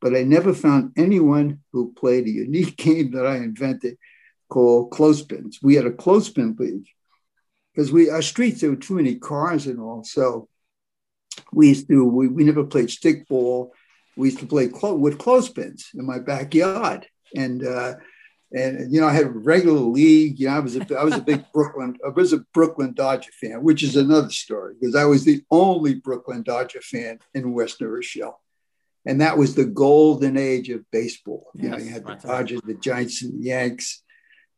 but 0.00 0.16
I 0.16 0.22
never 0.22 0.54
found 0.54 0.92
anyone 0.96 1.60
who 1.72 1.92
played 1.92 2.26
a 2.26 2.30
unique 2.30 2.76
game 2.78 3.12
that 3.12 3.26
I 3.26 3.36
invented 3.36 3.96
called 4.48 4.90
clothespins. 4.90 5.60
We 5.62 5.74
had 5.76 5.86
a 5.86 5.92
clothespin 5.92 6.56
league 6.58 6.88
because 7.74 7.92
we 7.92 8.10
our 8.10 8.22
streets 8.22 8.60
there 8.60 8.70
were 8.70 8.76
too 8.76 8.94
many 8.94 9.14
cars 9.16 9.66
and 9.66 9.80
all. 9.80 10.04
So 10.04 10.48
we 11.52 11.68
used 11.68 11.88
to 11.88 12.04
we, 12.04 12.28
we 12.28 12.44
never 12.44 12.64
played 12.64 12.88
stickball. 12.88 13.70
We 14.16 14.28
used 14.28 14.40
to 14.40 14.46
play 14.46 14.68
clo- 14.68 14.96
with 14.96 15.18
clothespins 15.18 15.90
in 15.94 16.04
my 16.04 16.18
backyard, 16.18 17.06
and 17.34 17.64
uh, 17.64 17.94
and 18.52 18.92
you 18.92 19.00
know 19.00 19.06
I 19.06 19.12
had 19.12 19.26
a 19.26 19.30
regular 19.30 19.78
league. 19.78 20.38
You 20.38 20.48
know, 20.48 20.56
I 20.56 20.58
was 20.60 20.76
a 20.76 20.98
I 20.98 21.04
was 21.04 21.14
a 21.14 21.22
big 21.22 21.44
Brooklyn 21.54 21.96
I 22.04 22.10
was 22.10 22.32
a 22.32 22.38
Brooklyn 22.52 22.92
Dodger 22.92 23.32
fan, 23.40 23.62
which 23.62 23.82
is 23.82 23.96
another 23.96 24.30
story 24.30 24.74
because 24.78 24.94
I 24.94 25.04
was 25.04 25.24
the 25.24 25.42
only 25.50 25.94
Brooklyn 25.94 26.42
Dodger 26.42 26.80
fan 26.80 27.20
in 27.34 27.52
West 27.52 27.80
New 27.80 27.88
Rochelle, 27.88 28.40
and 29.06 29.20
that 29.20 29.38
was 29.38 29.54
the 29.54 29.64
golden 29.64 30.36
age 30.36 30.68
of 30.68 30.88
baseball. 30.90 31.50
Yes, 31.54 31.64
you 31.64 31.70
know, 31.70 31.78
you 31.78 31.90
had 31.90 32.06
the 32.06 32.14
Dodgers, 32.14 32.60
the 32.64 32.74
Giants, 32.74 33.22
and 33.22 33.40
the 33.40 33.46
Yanks. 33.46 34.02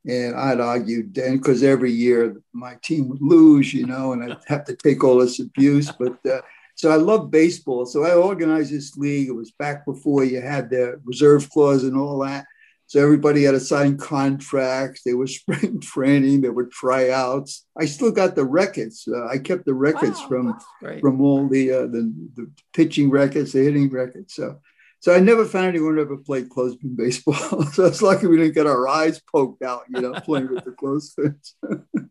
And 0.04 0.34
I'd 0.34 0.58
argue 0.58 1.08
then 1.12 1.36
because 1.36 1.62
every 1.62 1.92
year 1.92 2.42
my 2.52 2.76
team 2.82 3.08
would 3.08 3.22
lose, 3.22 3.72
you 3.72 3.86
know, 3.86 4.12
and 4.12 4.24
I'd 4.24 4.36
have 4.48 4.64
to 4.64 4.74
take 4.74 5.04
all 5.04 5.18
this 5.18 5.38
abuse. 5.38 5.92
But 5.98 6.18
uh, 6.26 6.40
so 6.74 6.90
I 6.90 6.96
love 6.96 7.30
baseball. 7.30 7.86
So 7.86 8.04
I 8.04 8.14
organized 8.14 8.72
this 8.72 8.96
league. 8.96 9.28
It 9.28 9.32
was 9.32 9.52
back 9.52 9.86
before 9.86 10.24
you 10.24 10.40
had 10.40 10.70
the 10.70 11.00
reserve 11.04 11.48
clause 11.50 11.84
and 11.84 11.96
all 11.96 12.18
that. 12.20 12.46
So 12.92 13.02
everybody 13.02 13.44
had 13.44 13.52
to 13.52 13.60
sign 13.60 13.96
contracts. 13.96 15.00
They 15.02 15.14
were 15.14 15.26
spring 15.38 15.80
training. 15.80 16.42
There 16.42 16.52
were 16.52 16.66
tryouts. 16.66 17.64
I 17.74 17.86
still 17.86 18.12
got 18.12 18.34
the 18.34 18.44
records. 18.44 19.08
Uh, 19.08 19.28
I 19.28 19.38
kept 19.38 19.64
the 19.64 19.72
records 19.72 20.20
wow, 20.20 20.28
from 20.28 20.60
from 21.00 21.22
all 21.22 21.48
the, 21.48 21.72
uh, 21.72 21.86
the, 21.86 22.12
the 22.34 22.50
pitching 22.74 23.08
records, 23.08 23.52
the 23.52 23.60
hitting 23.60 23.88
records. 23.88 24.34
So 24.34 24.60
so 25.00 25.14
I 25.14 25.20
never 25.20 25.46
found 25.46 25.68
anyone 25.68 25.94
who 25.94 26.02
ever 26.02 26.18
played 26.18 26.50
clothespin 26.50 26.94
baseball. 26.94 27.62
so 27.72 27.86
it's 27.86 28.02
lucky 28.02 28.26
we 28.26 28.36
didn't 28.36 28.54
get 28.54 28.66
our 28.66 28.86
eyes 28.86 29.22
poked 29.32 29.62
out, 29.62 29.84
you 29.88 30.02
know, 30.02 30.12
playing 30.20 30.52
with 30.52 30.66
the 30.66 30.72
clothespins. 30.72 31.54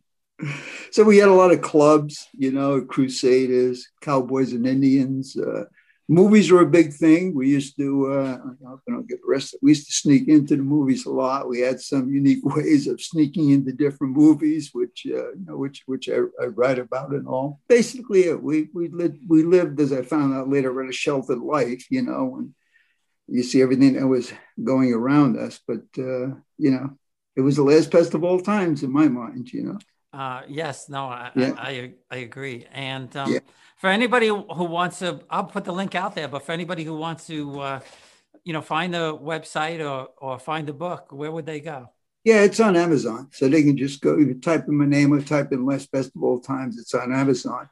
so 0.92 1.04
we 1.04 1.20
had 1.20 1.30
a 1.30 1.34
lot 1.34 1.52
of 1.52 1.62
clubs, 1.62 2.28
you 2.34 2.52
know, 2.52 2.82
Crusaders, 2.82 3.88
Cowboys 4.02 4.52
and 4.54 4.66
Indians. 4.66 5.38
Uh, 5.38 5.66
movies 6.12 6.52
were 6.52 6.62
a 6.62 6.78
big 6.80 6.92
thing. 6.94 7.34
We 7.34 7.48
used 7.48 7.78
to, 7.78 8.12
uh, 8.12 8.38
I 8.68 8.92
don't 8.92 9.08
get 9.08 9.20
arrested. 9.28 9.60
We 9.64 9.72
used 9.72 9.88
to 9.88 9.94
sneak 9.94 10.28
into 10.28 10.58
the 10.58 10.62
movies 10.62 11.06
a 11.06 11.10
lot. 11.10 11.48
We 11.48 11.62
had 11.62 11.80
some 11.80 12.14
unique 12.14 12.44
ways 12.56 12.88
of 12.88 13.02
sneaking 13.02 13.52
into 13.52 13.72
different 13.72 14.16
movies, 14.16 14.72
which 14.74 15.08
uh, 15.08 15.32
you 15.32 15.46
know, 15.46 15.56
which 15.56 15.84
which 15.86 16.10
I, 16.10 16.18
I, 16.42 16.48
write 16.48 16.80
about 16.80 17.12
and 17.12 17.28
all. 17.28 17.62
Basically, 17.70 18.34
we 18.36 18.68
we 18.74 18.90
lived 18.90 19.20
we 19.28 19.44
lived 19.44 19.80
as 19.80 19.94
I 19.94 20.02
found 20.02 20.34
out 20.34 20.50
later 20.50 20.82
a 20.82 20.92
sheltered 20.92 21.40
life, 21.40 21.86
you 21.90 22.02
know, 22.02 22.36
and 22.38 22.54
you 23.28 23.44
see 23.44 23.62
everything 23.62 23.94
that 23.94 24.08
was 24.08 24.34
going 24.62 24.94
around 24.94 25.40
us. 25.40 25.62
But 25.66 25.84
uh, 25.98 26.36
you 26.58 26.72
know, 26.72 26.98
it 27.38 27.42
was 27.42 27.56
the 27.56 27.64
last 27.64 27.90
pest 27.90 28.14
of 28.14 28.26
all 28.26 28.42
times 28.42 28.84
in 28.84 28.92
my 28.92 29.08
mind. 29.08 29.54
You 29.54 29.64
know. 29.64 29.80
Uh, 30.14 30.42
yes, 30.48 30.90
no, 30.90 31.06
I, 31.06 31.32
yeah. 31.36 31.54
I, 31.58 31.70
I, 31.70 31.94
I, 32.12 32.16
agree. 32.18 32.68
And 32.74 33.16
um, 33.16 33.32
yeah. 33.32 33.40
for 33.78 33.90
anybody 33.90 34.28
who 34.28 34.66
wants 34.66 35.00
to, 35.00 35.22
I'll 35.30 35.46
put 35.46 35.64
the 35.64 35.72
link 35.72 35.96
out 35.96 36.16
there, 36.16 36.28
but 36.28 36.46
for 36.46 36.52
anybody 36.52 36.84
who 36.84 36.98
wants 36.98 37.28
to, 37.28 37.60
uh, 37.60 37.80
you 38.44 38.52
know, 38.52 38.62
find 38.62 38.94
the 38.94 39.18
website 39.18 39.80
or, 39.80 40.10
or 40.18 40.38
find 40.38 40.68
the 40.68 40.74
book, 40.74 41.12
where 41.12 41.32
would 41.32 41.46
they 41.46 41.62
go? 41.62 41.90
Yeah, 42.26 42.42
it's 42.42 42.60
on 42.60 42.76
Amazon. 42.76 43.30
So 43.32 43.48
they 43.48 43.64
can 43.64 43.78
just 43.78 44.02
go, 44.02 44.18
you 44.18 44.34
type 44.36 44.68
in 44.68 44.78
my 44.78 44.86
name 44.86 45.14
or 45.14 45.22
type 45.22 45.54
in 45.54 45.66
Last 45.66 45.92
Best 45.92 46.12
of 46.16 46.24
All 46.24 46.42
Times, 46.42 46.78
it's 46.78 46.94
on 46.94 47.14
Amazon. 47.14 47.70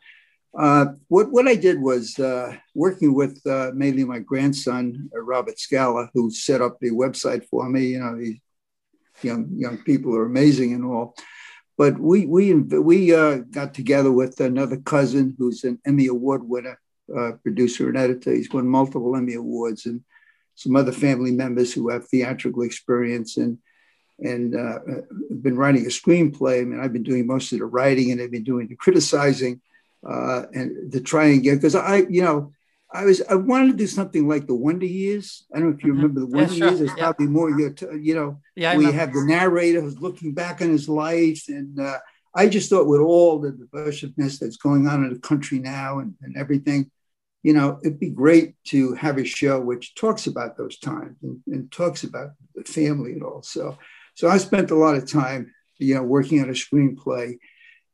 Uh, 0.58 0.88
what, 1.10 1.32
what 1.32 1.48
I 1.48 1.56
did 1.56 1.80
was 1.80 2.18
uh, 2.18 2.56
working 2.74 3.14
with 3.14 3.40
uh, 3.46 3.72
mainly 3.76 4.06
my 4.06 4.20
grandson, 4.20 5.10
uh, 5.14 5.22
Robert 5.22 5.60
Scala, 5.60 6.10
who 6.14 6.32
set 6.32 6.62
up 6.62 6.80
the 6.80 6.90
website 6.90 7.46
for 7.46 7.70
me. 7.70 7.88
You 7.88 8.00
know, 8.00 8.18
these 8.18 8.40
young, 9.22 9.50
young 9.56 9.78
people 9.80 10.16
are 10.16 10.26
amazing 10.26 10.74
and 10.74 10.86
all. 10.86 11.16
But 11.80 11.98
we 11.98 12.26
we 12.26 12.54
we 12.54 13.16
uh, 13.16 13.38
got 13.52 13.74
together 13.74 14.12
with 14.12 14.42
another 14.42 14.76
cousin 14.76 15.34
who's 15.38 15.64
an 15.64 15.80
Emmy 15.88 16.08
Award 16.08 16.44
winner, 16.44 16.78
uh, 17.18 17.32
producer 17.42 17.88
and 17.88 17.98
editor. 17.98 18.34
He's 18.34 18.52
won 18.52 18.68
multiple 18.68 19.16
Emmy 19.16 19.36
Awards, 19.36 19.86
and 19.86 20.02
some 20.56 20.76
other 20.76 20.92
family 20.92 21.32
members 21.32 21.74
who 21.74 21.88
have 21.88 22.06
theatrical 22.06 22.64
experience 22.64 23.38
and 23.38 23.60
and 24.20 24.58
uh, 24.58 24.80
been 25.42 25.56
writing 25.56 25.86
a 25.86 25.90
screenplay. 25.90 26.60
I 26.60 26.66
mean, 26.66 26.82
I've 26.82 26.92
been 26.92 27.04
doing 27.04 27.26
most 27.26 27.54
of 27.54 27.60
the 27.60 27.66
writing, 27.66 28.12
and 28.12 28.20
they've 28.20 28.30
been 28.30 28.44
doing 28.44 28.68
the 28.68 28.76
criticizing, 28.76 29.62
uh, 30.06 30.48
and 30.54 30.92
to 30.92 31.00
try 31.00 31.28
and 31.28 31.42
get 31.42 31.56
because 31.56 31.76
I, 31.76 32.00
you 32.10 32.24
know, 32.24 32.52
I 32.92 33.06
was 33.06 33.22
I 33.30 33.36
wanted 33.36 33.72
to 33.72 33.78
do 33.78 33.88
something 33.88 34.28
like 34.28 34.48
the 34.48 34.56
Wonder 34.56 34.86
Years. 34.86 35.46
I 35.54 35.60
don't 35.60 35.70
know 35.70 35.76
if 35.76 35.84
you 35.84 35.94
mm-hmm. 35.94 36.02
remember 36.02 36.20
the 36.22 36.26
Wonder 36.28 36.54
yeah, 36.54 36.58
sure. 36.58 36.68
Years. 36.70 36.82
It's 36.82 36.94
yeah. 36.98 37.04
probably 37.04 37.28
more 37.28 37.50
you 37.52 37.76
you 38.00 38.16
know. 38.16 38.40
Yeah, 38.56 38.76
we 38.78 38.92
have 38.92 39.14
the 39.14 39.24
narrator 39.26 39.82
who's 39.82 40.02
looking 40.02 40.34
back 40.34 40.62
on 40.62 40.70
his 40.70 40.90
life, 40.90 41.44
and 41.48 41.80
uh, 41.80 42.00
I 42.36 42.48
just 42.48 42.70
thought 42.70 42.88
with 42.88 43.02
all 43.02 43.40
the 43.40 43.52
divisiveness 43.52 44.40
that's 44.40 44.58
going 44.58 44.88
on 44.88 45.04
in 45.04 45.14
the 45.14 45.20
country 45.20 45.60
now 45.60 46.00
and, 46.00 46.16
and 46.22 46.38
everything, 46.38 46.92
you 47.44 47.54
know, 47.54 47.80
it'd 47.84 48.00
be 48.00 48.10
great 48.10 48.56
to 48.66 48.94
have 48.94 49.18
a 49.18 49.24
show 49.24 49.60
which 49.60 49.96
talks 49.96 50.28
about 50.28 50.58
those 50.58 50.78
times 50.80 51.18
and, 51.24 51.42
and 51.48 51.72
talks 51.72 52.04
about 52.04 52.32
the 52.56 52.64
family 52.64 53.14
and 53.14 53.24
all. 53.24 53.42
So, 53.42 53.78
so 54.16 54.30
I 54.30 54.38
spent 54.38 54.72
a 54.72 54.76
lot 54.76 54.96
of 54.96 55.10
time, 55.10 55.54
you 55.78 55.96
know, 55.96 56.04
working 56.04 56.42
on 56.42 56.50
a 56.50 56.54
screenplay, 56.54 57.38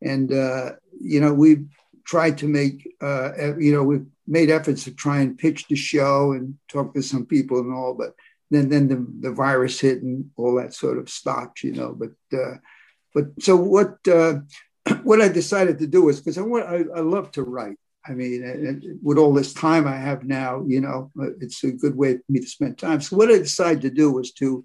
and 0.01 0.31
uh, 0.31 0.71
you 0.99 1.21
know, 1.21 1.33
we 1.33 1.65
tried 2.05 2.37
to 2.39 2.47
make, 2.47 2.87
uh, 3.01 3.55
you 3.57 3.73
know, 3.73 3.83
we've 3.83 4.05
made 4.27 4.49
efforts 4.49 4.83
to 4.85 4.93
try 4.93 5.19
and 5.19 5.37
pitch 5.37 5.67
the 5.67 5.75
show 5.75 6.31
and 6.31 6.55
talk 6.67 6.93
to 6.93 7.01
some 7.01 7.25
people 7.25 7.59
and 7.59 7.73
all, 7.73 7.93
but 7.93 8.15
then 8.51 8.69
then 8.69 8.87
the, 8.87 9.05
the 9.29 9.33
virus 9.33 9.79
hit 9.79 10.01
and 10.01 10.29
all 10.35 10.55
that 10.55 10.73
sort 10.73 10.97
of 10.97 11.09
stopped, 11.09 11.63
you 11.63 11.73
know. 11.73 11.95
But 11.97 12.37
uh, 12.37 12.55
but 13.13 13.25
so 13.39 13.55
what 13.55 13.95
uh, 14.07 14.39
what 15.03 15.21
I 15.21 15.27
decided 15.27 15.79
to 15.79 15.87
do 15.87 16.03
was 16.03 16.19
because 16.19 16.37
I 16.37 16.41
want 16.41 16.65
I, 16.65 16.83
I, 16.95 17.01
love 17.01 17.31
to 17.33 17.43
write. 17.43 17.77
I 18.07 18.11
mean, 18.11 18.99
with 19.01 19.17
all 19.17 19.33
this 19.33 19.53
time 19.53 19.87
I 19.87 19.95
have 19.95 20.23
now, 20.23 20.63
you 20.67 20.79
know, 20.79 21.11
it's 21.41 21.63
a 21.63 21.71
good 21.71 21.95
way 21.95 22.17
for 22.17 22.23
me 22.29 22.39
to 22.39 22.47
spend 22.47 22.77
time. 22.77 23.01
So 23.01 23.17
what 23.17 23.31
I 23.31 23.39
decided 23.39 23.81
to 23.81 23.89
do 23.89 24.11
was 24.11 24.31
to 24.33 24.63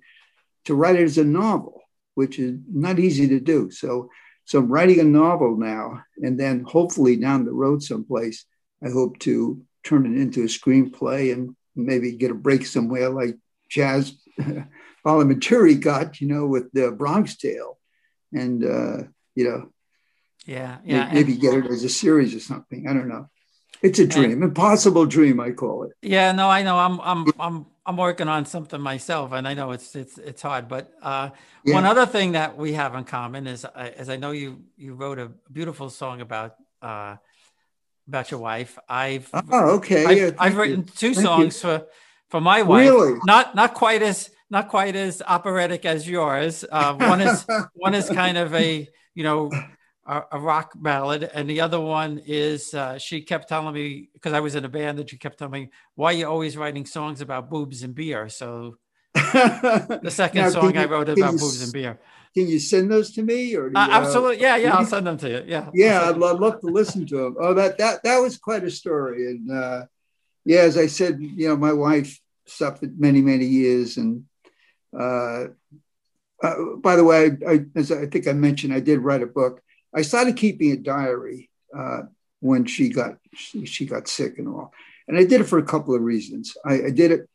to 0.67 0.75
write 0.75 0.97
it 0.97 1.05
as 1.05 1.17
a 1.17 1.25
novel, 1.25 1.81
which 2.15 2.39
is 2.39 2.59
not 2.71 2.99
easy 2.99 3.29
to 3.29 3.41
do. 3.41 3.71
So 3.71 4.11
so 4.45 4.59
I'm 4.59 4.69
writing 4.69 5.01
a 5.01 5.05
novel 5.05 5.57
now, 5.57 6.03
and 6.17 6.39
then 6.39 6.65
hopefully 6.65 7.17
down 7.17 7.45
the 7.45 7.53
road 7.53 7.83
someplace 7.83 8.45
I 8.85 8.91
hope 8.91 9.19
to 9.21 9.63
turn 9.85 10.07
it 10.07 10.21
into 10.21 10.43
a 10.43 10.47
screenplay 10.47 11.33
and 11.33 11.57
maybe 11.75 12.13
get 12.13 12.31
a 12.31 12.35
break 12.35 12.67
somewhere 12.67 13.11
like 13.11 13.37
Chazz 13.71 14.13
Palminteri 15.07 15.81
got, 15.81 16.21
you 16.21 16.29
know, 16.29 16.47
with 16.47 16.73
the 16.73 16.91
Bronx 16.91 17.37
Tale, 17.37 17.79
and 18.33 18.65
uh, 18.65 18.99
you 19.35 19.45
know, 19.45 19.71
yeah, 20.47 20.79
yeah, 20.85 21.11
maybe 21.13 21.33
and, 21.33 21.41
get 21.41 21.55
it 21.55 21.67
as 21.67 21.85
a 21.85 21.89
series 21.89 22.35
or 22.35 22.41
something. 22.41 22.87
I 22.89 22.93
don't 22.93 23.09
know. 23.09 23.29
It's 23.83 23.99
a 23.99 24.07
dream, 24.07 24.33
and, 24.33 24.45
impossible 24.45 25.07
dream, 25.07 25.41
I 25.41 25.53
call 25.53 25.85
it. 25.85 25.93
Yeah, 26.03 26.33
no, 26.33 26.51
I 26.51 26.63
know. 26.63 26.79
I'm, 26.79 27.01
I'm, 27.01 27.27
I'm, 27.39 27.67
I'm 27.87 27.97
working 27.97 28.29
on 28.29 28.45
something 28.45 28.79
myself, 28.79 29.33
and 29.33 29.49
I 29.49 29.55
know 29.55 29.71
it's, 29.71 29.97
it's, 29.97 30.19
it's 30.19 30.43
hard. 30.43 30.69
But 30.69 30.93
uh, 31.01 31.31
yeah. 31.65 31.75
one 31.75 31.87
other 31.87 32.05
thing 32.05 32.33
that 32.33 32.59
we 32.59 32.75
have 32.75 32.95
in 32.95 33.05
common 33.05 33.47
is, 33.47 33.65
uh, 33.65 33.91
as 33.97 34.11
I 34.11 34.17
know 34.17 34.33
you, 34.33 34.65
you 34.77 34.93
wrote 34.93 35.19
a 35.19 35.31
beautiful 35.51 35.89
song 35.89 36.21
about 36.21 36.57
uh, 36.83 37.17
about 38.11 38.31
your 38.33 38.41
wife. 38.41 38.77
I've 38.89 39.31
oh 39.33 39.77
okay. 39.77 40.05
I've, 40.05 40.19
yeah, 40.19 40.31
I've 40.37 40.57
written 40.57 40.83
two 40.85 41.15
thank 41.15 41.25
songs 41.25 41.55
you. 41.55 41.61
for 41.61 41.87
for 42.29 42.41
my 42.41 42.63
wife. 42.63 42.89
Really? 42.89 43.19
Not 43.25 43.55
not 43.55 43.75
quite 43.75 44.03
as 44.03 44.31
not 44.51 44.69
quite 44.69 44.97
as 44.97 45.23
operatic 45.23 45.87
as 45.87 46.09
yours. 46.09 46.65
Uh, 46.71 46.95
one 46.95 47.21
is 47.21 47.47
one 47.75 47.95
is 47.95 48.11
kind 48.11 48.37
of 48.37 48.53
a 48.53 48.89
you 49.15 49.23
know 49.23 49.51
a, 50.05 50.23
a, 50.33 50.41
rock 50.41 50.73
ballad, 50.75 51.23
and 51.23 51.49
the 51.49 51.61
other 51.61 51.81
one 51.81 52.21
is 52.27 52.75
uh, 52.75 52.99
she 52.99 53.23
kept 53.23 53.49
telling 53.49 53.73
me 53.73 54.11
because 54.13 54.33
I 54.33 54.41
was 54.41 54.57
in 54.57 54.65
a 54.65 54.69
band 54.69 54.99
that 54.99 55.11
she 55.11 55.19
kept 55.19 55.39
telling 55.39 55.53
me 55.53 55.71
why 55.95 56.11
are 56.11 56.17
you 56.17 56.27
always 56.27 56.57
writing 56.57 56.85
songs 56.85 57.21
about 57.21 57.49
boobs 57.49 57.85
and 57.85 57.95
beer. 57.95 58.29
So 58.29 58.77
the 60.03 60.11
second 60.11 60.43
now, 60.43 60.51
song 60.51 60.75
you, 60.75 60.81
I 60.81 60.85
wrote 60.87 61.09
about 61.09 61.33
boobs 61.33 61.63
and 61.63 61.73
beer. 61.73 61.99
Can 62.35 62.47
you 62.47 62.59
send 62.61 62.91
those 62.91 63.13
to 63.13 63.23
me? 63.23 63.55
Or 63.57 63.69
uh, 63.69 63.89
absolutely, 63.91 64.41
yeah, 64.41 64.57
yeah, 64.57 64.77
I'll 64.77 64.87
send 64.87 65.07
them 65.07 65.17
to 65.19 65.29
you. 65.29 65.45
Yeah, 65.47 65.71
yeah, 65.75 66.09
I'd, 66.09 66.17
love 66.17 66.61
to 66.61 66.67
listen 66.67 67.07
to 67.07 67.17
them. 67.17 67.37
Oh, 67.41 67.55
that 67.55 67.79
that 67.79 68.03
that 68.05 68.19
was 68.19 68.39
quite 68.39 68.65
a 68.65 68.71
story, 68.71 69.27
and 69.27 69.51
uh, 69.51 69.87
yeah, 70.45 70.61
as 70.61 70.79
I 70.79 70.87
said, 70.87 71.19
you 71.21 71.49
know, 71.49 71.57
my 71.57 71.73
wife 71.73 72.21
suffered 72.47 73.01
many 73.01 73.21
many 73.21 73.47
years, 73.47 73.97
and 73.97 74.25
uh, 74.99 75.47
uh, 76.43 76.55
by 76.79 76.97
the 76.97 77.05
way, 77.05 77.33
I, 77.47 77.65
as 77.75 77.91
I 77.91 78.07
think 78.07 78.29
I 78.29 78.33
mentioned, 78.33 78.73
I 78.73 78.81
did 78.81 79.01
write 79.01 79.23
a 79.23 79.27
book. 79.27 79.61
I 79.95 80.03
started 80.03 80.37
keeping 80.37 80.71
a 80.71 80.77
diary 80.77 81.51
uh, 81.77 82.03
when 82.41 82.65
she 82.65 82.91
got 82.91 83.17
she, 83.35 83.67
she, 83.67 83.87
got 83.87 84.07
sick 84.07 84.39
and 84.39 84.49
all, 84.49 84.73
and 85.09 85.19
I 85.19 85.25
did 85.25 85.41
it 85.41 85.49
for 85.49 85.59
a 85.59 85.65
couple 85.65 85.95
of 85.95 86.03
reasons. 86.03 86.57
I, 86.65 86.75
I 86.85 86.91
did 86.91 87.11
it 87.11 87.29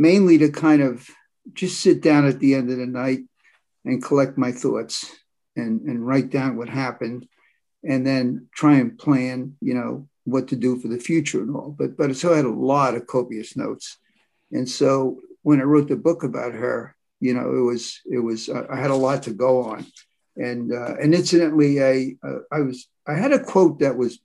mainly 0.00 0.38
to 0.38 0.48
kind 0.48 0.80
of 0.80 1.06
just 1.52 1.78
sit 1.80 2.00
down 2.00 2.26
at 2.26 2.40
the 2.40 2.54
end 2.54 2.70
of 2.70 2.78
the 2.78 2.86
night 2.86 3.20
and 3.84 4.02
collect 4.02 4.38
my 4.38 4.50
thoughts 4.50 5.14
and, 5.56 5.82
and 5.82 6.06
write 6.06 6.30
down 6.30 6.56
what 6.56 6.70
happened 6.70 7.28
and 7.84 8.06
then 8.06 8.46
try 8.54 8.76
and 8.76 8.98
plan, 8.98 9.54
you 9.60 9.74
know, 9.74 10.08
what 10.24 10.48
to 10.48 10.56
do 10.56 10.78
for 10.78 10.88
the 10.88 10.98
future 10.98 11.42
and 11.42 11.54
all. 11.54 11.74
But 11.78 11.98
but 11.98 12.16
so 12.16 12.32
I 12.32 12.36
had 12.36 12.46
a 12.46 12.50
lot 12.50 12.94
of 12.94 13.06
copious 13.06 13.58
notes. 13.58 13.98
And 14.50 14.66
so 14.66 15.20
when 15.42 15.60
I 15.60 15.64
wrote 15.64 15.88
the 15.88 15.96
book 15.96 16.22
about 16.24 16.54
her, 16.54 16.96
you 17.20 17.34
know, 17.34 17.54
it 17.54 17.60
was 17.60 18.00
it 18.10 18.20
was 18.20 18.48
I 18.48 18.76
had 18.76 18.90
a 18.90 19.02
lot 19.06 19.24
to 19.24 19.32
go 19.32 19.64
on. 19.64 19.84
And 20.36 20.72
uh, 20.72 20.94
and 21.00 21.14
incidentally, 21.14 21.82
I 21.82 22.16
uh, 22.26 22.40
I 22.50 22.60
was 22.60 22.88
I 23.06 23.14
had 23.14 23.32
a 23.32 23.44
quote 23.44 23.80
that 23.80 23.98
was 23.98 24.18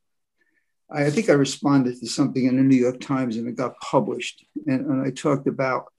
I 0.95 1.09
think 1.09 1.29
I 1.29 1.33
responded 1.33 1.99
to 1.99 2.07
something 2.07 2.45
in 2.45 2.55
the 2.55 2.63
New 2.63 2.77
York 2.77 3.01
Times 3.01 3.35
and 3.35 3.47
it 3.47 3.55
got 3.55 3.79
published. 3.79 4.45
And, 4.65 4.85
and 4.85 5.05
I 5.05 5.11
talked 5.11 5.45
about 5.45 5.91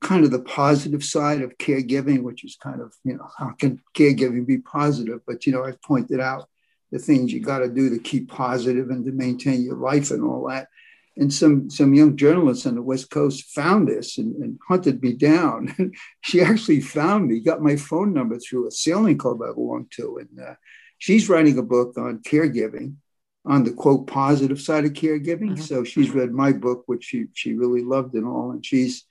kind 0.00 0.24
of 0.24 0.30
the 0.30 0.40
positive 0.40 1.04
side 1.04 1.42
of 1.42 1.58
caregiving, 1.58 2.22
which 2.22 2.44
is 2.44 2.56
kind 2.56 2.80
of, 2.80 2.94
you 3.02 3.16
know, 3.16 3.28
how 3.36 3.50
can 3.50 3.82
caregiving 3.94 4.46
be 4.46 4.58
positive? 4.58 5.20
But, 5.26 5.44
you 5.44 5.52
know, 5.52 5.64
I've 5.64 5.82
pointed 5.82 6.20
out 6.20 6.48
the 6.92 7.00
things 7.00 7.32
you 7.32 7.40
got 7.40 7.58
to 7.58 7.68
do 7.68 7.90
to 7.90 7.98
keep 7.98 8.30
positive 8.30 8.90
and 8.90 9.04
to 9.04 9.12
maintain 9.12 9.62
your 9.62 9.76
life 9.76 10.12
and 10.12 10.22
all 10.22 10.46
that. 10.48 10.68
And 11.16 11.34
some, 11.34 11.68
some 11.68 11.94
young 11.94 12.16
journalists 12.16 12.64
on 12.64 12.76
the 12.76 12.82
West 12.82 13.10
Coast 13.10 13.46
found 13.46 13.88
this 13.88 14.18
and, 14.18 14.36
and 14.36 14.56
hunted 14.68 15.02
me 15.02 15.14
down. 15.14 15.74
She 16.20 16.40
actually 16.42 16.80
found 16.80 17.26
me, 17.26 17.40
got 17.40 17.62
my 17.62 17.74
phone 17.74 18.12
number 18.12 18.38
through 18.38 18.68
a 18.68 18.70
sailing 18.70 19.18
club 19.18 19.40
I 19.42 19.52
belong 19.52 19.86
to. 19.92 20.18
And 20.18 20.46
uh, 20.46 20.54
she's 20.98 21.28
writing 21.28 21.58
a 21.58 21.62
book 21.62 21.98
on 21.98 22.20
caregiving 22.20 22.96
on 23.44 23.64
the 23.64 23.72
quote 23.72 24.06
positive 24.06 24.60
side 24.60 24.84
of 24.84 24.92
caregiving. 24.92 25.52
Mm-hmm. 25.52 25.62
So 25.62 25.84
she's 25.84 26.10
read 26.10 26.32
my 26.32 26.52
book, 26.52 26.84
which 26.86 27.04
she 27.04 27.26
she 27.34 27.54
really 27.54 27.82
loved 27.82 28.14
and 28.14 28.26
all, 28.26 28.50
and 28.50 28.64
she's 28.64 29.04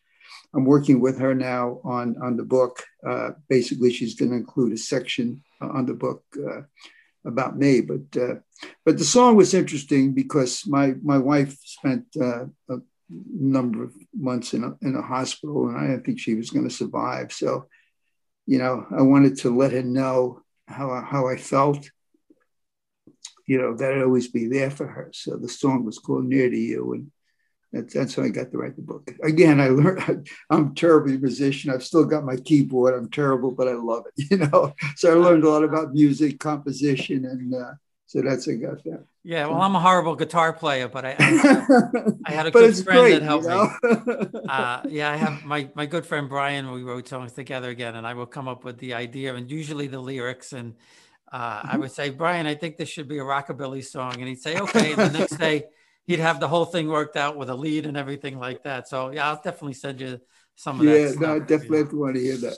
I'm 0.54 0.66
working 0.66 1.00
with 1.00 1.20
her 1.20 1.36
now 1.36 1.82
on 1.84 2.16
on 2.22 2.38
the 2.38 2.44
book. 2.44 2.84
Uh, 3.06 3.32
basically, 3.50 3.92
she's 3.92 4.16
going 4.16 4.32
to 4.32 4.38
include 4.38 4.74
a 4.74 4.78
section 4.78 5.44
on 5.62 5.86
the 5.86 5.94
book 5.94 6.24
uh, 6.38 6.62
about 7.26 7.58
me. 7.58 7.82
But 7.82 8.22
uh, 8.22 8.36
but 8.86 8.98
the 8.98 9.04
song 9.04 9.36
was 9.36 9.54
interesting 9.54 10.14
because 10.14 10.66
my 10.68 10.96
my 11.02 11.18
wife 11.18 11.58
spent 11.64 12.06
uh, 12.20 12.46
a 12.70 12.78
number 13.10 13.84
of 13.84 13.94
months 14.14 14.54
in 14.54 14.64
a, 14.64 14.76
in 14.82 14.96
a 14.96 15.02
hospital, 15.02 15.68
and 15.68 15.78
I 15.78 15.88
didn't 15.88 16.06
think 16.06 16.20
she 16.20 16.36
was 16.36 16.50
going 16.50 16.68
to 16.68 16.74
survive. 16.74 17.32
So, 17.32 17.68
you 18.46 18.58
know, 18.58 18.86
I 18.98 19.02
wanted 19.02 19.38
to 19.40 19.56
let 19.56 19.72
her 19.74 19.84
know 19.84 20.42
how 20.68 21.02
how 21.02 21.28
I 21.28 21.38
felt 21.38 21.90
you 23.48 23.58
know, 23.58 23.76
that 23.76 23.94
I'd 23.94 24.04
always 24.04 24.28
be 24.28 24.48
there 24.48 24.70
for 24.70 24.86
her. 24.86 25.10
So 25.14 25.38
the 25.38 25.50
song 25.50 25.86
was 25.86 25.98
called 25.98 26.26
Near 26.26 26.50
to 26.50 26.58
You. 26.58 26.94
And 26.94 27.12
that's, 27.72 27.94
that's 27.94 28.16
how 28.16 28.24
I 28.24 28.30
got 28.30 28.52
to 28.52 28.58
write 28.58 28.76
the 28.76 28.82
book. 28.82 29.10
Again, 29.24 29.60
I 29.62 29.70
learned, 29.70 30.30
I'm 30.50 30.76
terribly 30.76 31.16
a 31.16 31.18
musician. 31.20 31.72
I've 31.72 31.84
still 31.84 32.06
got 32.06 32.26
my 32.26 32.36
keyboard. 32.36 32.94
I'm 32.94 33.10
terrible, 33.10 33.52
but 33.52 33.70
I 33.70 33.74
love 33.74 34.04
it, 34.06 34.26
you 34.32 34.38
know? 34.38 34.74
So 34.98 35.12
I 35.12 35.16
learned 35.16 35.46
a 35.46 35.50
lot 35.50 35.64
about 35.64 35.94
music, 35.94 36.40
composition, 36.40 37.26
and 37.26 37.56
uh, 37.56 37.72
so 38.06 38.22
that's 38.22 38.46
how 38.46 38.52
I 38.52 38.56
got 38.56 38.84
that. 38.84 39.06
Yeah, 39.24 39.48
well, 39.48 39.62
I'm 39.62 39.76
a 39.76 39.82
horrible 39.82 40.16
guitar 40.16 40.54
player, 40.54 40.88
but 40.88 41.04
I, 41.04 41.16
I, 41.20 42.12
I 42.26 42.32
had 42.32 42.46
a 42.46 42.52
good 42.52 42.76
friend 42.78 43.00
great, 43.00 43.20
that 43.20 43.24
helped 43.24 43.44
you 43.44 43.50
know? 43.50 44.30
me. 44.32 44.40
Uh, 44.48 44.82
yeah, 44.88 45.12
I 45.12 45.18
have 45.18 45.44
my 45.44 45.70
my 45.76 45.86
good 45.86 46.06
friend 46.06 46.30
Brian. 46.30 46.72
We 46.72 46.84
wrote 46.84 47.10
songs 47.10 47.34
together 47.34 47.70
again, 47.70 47.98
and 47.98 48.08
I 48.08 48.14
will 48.14 48.26
come 48.26 48.48
up 48.48 48.64
with 48.64 48.78
the 48.78 48.94
idea 48.94 49.36
and 49.36 49.52
usually 49.52 49.88
the 49.88 50.00
lyrics 50.00 50.54
and 50.54 50.76
uh, 51.32 51.36
I 51.36 51.68
mm-hmm. 51.68 51.82
would 51.82 51.92
say, 51.92 52.10
Brian, 52.10 52.46
I 52.46 52.56
think 52.56 52.78
this 52.78 52.90
should 52.90 53.08
be 53.08 53.18
a 53.18 53.24
rockabilly 53.24 53.84
song. 53.84 54.16
And 54.16 54.28
he'd 54.28 54.40
say, 54.40 54.58
okay. 54.58 54.94
The 54.94 55.10
next 55.10 55.38
day, 55.40 55.66
he'd 56.06 56.20
have 56.20 56.40
the 56.40 56.48
whole 56.48 56.66
thing 56.66 56.88
worked 56.88 57.18
out 57.18 57.38
with 57.38 57.50
a 57.50 57.56
lead 57.56 57.86
and 57.86 57.98
everything 57.98 58.40
like 58.40 58.64
that. 58.64 58.88
So, 58.88 59.12
yeah, 59.12 59.28
I'll 59.28 59.36
definitely 59.36 59.74
send 59.74 60.00
you 60.00 60.20
some 60.56 60.80
of 60.80 60.86
yeah, 60.86 60.94
that. 60.94 61.14
Yeah, 61.14 61.20
no, 61.20 61.36
I 61.36 61.40
definitely 61.40 61.80
you 61.92 62.00
want 62.00 62.16
to 62.16 62.22
hear 62.22 62.38
that. 62.38 62.58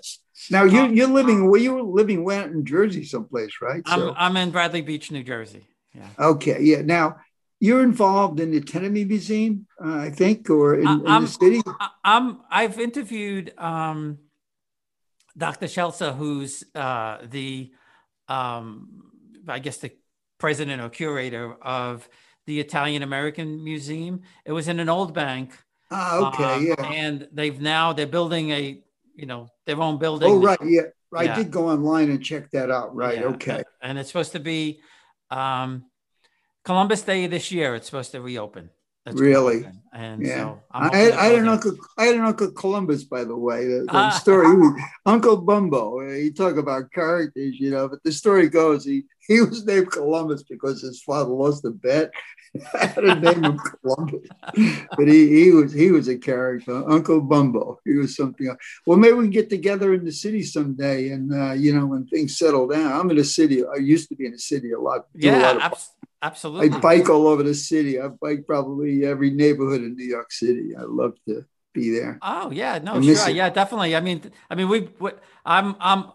Now, 0.52 0.64
you, 0.64 0.82
um, 0.82 0.94
you're 0.94 1.08
living, 1.08 1.50
where 1.50 1.60
you 1.60 1.82
living 1.82 2.24
where 2.24 2.46
in 2.46 2.64
Jersey 2.64 3.04
someplace, 3.04 3.54
right? 3.62 3.82
I'm, 3.86 4.00
so. 4.00 4.16
I'm 4.16 4.38
in 4.38 4.52
Bradley 4.52 4.82
Beach, 4.82 5.12
New 5.12 5.24
Jersey. 5.24 5.68
Yeah. 5.94 6.08
Okay. 6.20 6.62
Yeah. 6.62 6.82
Now, 6.82 7.18
you're 7.60 7.84
involved 7.84 8.40
in 8.40 8.52
the 8.52 8.58
Anatomy 8.58 9.04
Museum, 9.04 9.68
uh, 9.84 9.98
I 9.98 10.10
think, 10.12 10.50
or 10.50 10.76
in, 10.76 10.88
in 10.88 11.04
the 11.04 11.26
city? 11.26 11.62
I'm, 12.04 12.40
I've 12.50 12.80
interviewed 12.80 13.52
um, 13.58 14.20
Dr. 15.38 15.66
Scelsa, 15.66 16.16
who's 16.16 16.64
uh, 16.74 17.18
the 17.24 17.72
um, 18.30 19.04
I 19.48 19.60
guess 19.60 19.78
the 19.78 19.92
president 20.38 20.82
or 20.82 20.90
curator 20.90 21.54
of 21.62 22.08
the 22.46 22.60
Italian 22.60 23.04
American 23.04 23.64
Museum. 23.64 24.22
It 24.46 24.52
was 24.52 24.68
in 24.68 24.80
an 24.80 24.90
old 24.90 25.14
bank. 25.14 25.52
Ah, 25.92 26.30
okay, 26.30 26.44
um, 26.44 26.66
yeah. 26.66 26.92
And 26.92 27.28
they've 27.32 27.60
now 27.60 27.94
they're 27.94 28.08
building 28.08 28.52
a 28.52 28.82
you 29.16 29.26
know 29.26 29.50
their 29.66 29.82
own 29.82 29.98
building. 29.98 30.32
Oh, 30.32 30.40
right, 30.40 30.60
yeah. 30.64 30.82
I 31.14 31.24
yeah. 31.24 31.36
did 31.36 31.52
go 31.52 31.70
online 31.70 32.10
and 32.10 32.24
check 32.24 32.50
that 32.52 32.70
out. 32.72 32.96
Right, 32.96 33.20
yeah. 33.20 33.26
okay. 33.26 33.64
And 33.82 33.98
it's 33.98 34.10
supposed 34.10 34.32
to 34.34 34.40
be 34.40 34.82
um, 35.32 35.86
Columbus 36.64 37.02
Day 37.02 37.28
this 37.28 37.52
year. 37.52 37.76
It's 37.76 37.88
supposed 37.88 38.12
to 38.12 38.22
reopen. 38.22 38.70
That's 39.06 39.20
really? 39.20 39.66
And 39.92 40.26
yeah. 40.26 40.36
so 40.36 40.62
I, 40.72 41.12
I 41.12 41.26
had 41.26 41.40
an 41.40 41.48
uncle. 41.48 41.76
I 41.98 42.06
had 42.06 42.16
an 42.16 42.22
uncle 42.22 42.52
Columbus, 42.52 43.06
by 43.06 43.24
the 43.24 43.36
way. 43.36 43.66
The, 43.66 43.86
the 43.86 43.96
uh, 43.96 44.12
story, 44.12 44.72
Uncle 45.06 45.38
Bumbo. 45.38 46.08
He 46.08 46.32
talk 46.32 46.58
about 46.58 46.92
characters, 46.92 47.60
you 47.60 47.72
know. 47.72 47.88
But 47.88 48.04
the 48.04 48.12
story 48.12 48.50
goes, 48.50 48.86
he 48.86 49.06
he 49.28 49.42
was 49.42 49.66
named 49.66 49.92
Columbus 49.92 50.44
because 50.44 50.82
his 50.82 51.02
father 51.02 51.32
lost 51.32 51.66
a 51.66 51.72
bet. 51.72 52.12
I 52.74 52.86
had 52.86 53.02
to 53.02 53.16
name 53.16 53.44
him 53.44 53.60
Columbus, 53.82 54.28
but 54.98 55.08
he 55.08 55.44
he 55.44 55.52
was 55.52 55.74
he 55.74 55.92
was 55.92 56.08
a 56.08 56.18
character, 56.18 56.88
Uncle 56.90 57.22
Bumbo. 57.22 57.80
He 57.86 57.94
was 57.94 58.16
something. 58.16 58.48
Else. 58.48 58.58
Well, 58.86 58.98
maybe 58.98 59.14
we 59.14 59.24
can 59.26 59.32
get 59.32 59.50
together 59.50 59.94
in 59.94 60.06
the 60.06 60.12
city 60.12 60.44
someday, 60.44 61.10
and 61.10 61.34
uh, 61.34 61.54
you 61.54 61.76
know, 61.76 61.88
when 61.88 62.06
things 62.08 62.38
settle 62.38 62.68
down. 62.68 62.92
I'm 62.92 63.10
in 63.10 63.18
the 63.18 63.24
city. 63.24 63.64
I 63.66 63.78
used 63.78 64.10
to 64.10 64.16
be 64.16 64.26
in 64.26 64.34
the 64.34 64.40
city 64.40 64.72
a 64.72 64.80
lot. 64.80 65.06
Yeah, 65.16 65.54
a 65.54 65.58
lot 65.58 65.84
Absolutely. 66.22 66.72
I 66.72 66.80
bike 66.80 67.10
all 67.10 67.28
over 67.28 67.44
the 67.44 67.54
city. 67.56 68.00
I 68.00 68.08
bike 68.08 68.46
probably 68.46 69.06
every 69.06 69.32
neighborhood 69.32 69.82
in 69.82 69.96
New 69.96 70.06
York 70.06 70.32
City. 70.32 70.76
I 70.76 70.84
love 70.84 71.14
to 71.28 71.46
be 71.74 71.92
there. 71.92 72.20
Oh 72.22 72.52
yeah, 72.52 72.78
no, 72.80 73.02
sure, 73.02 73.30
it. 73.30 73.36
yeah, 73.36 73.50
definitely. 73.50 73.96
I 73.96 74.02
mean, 74.02 74.32
I 74.50 74.56
mean, 74.56 74.68
we, 74.68 74.90
we, 75.00 75.12
I'm, 75.46 75.76
I'm, 75.80 76.06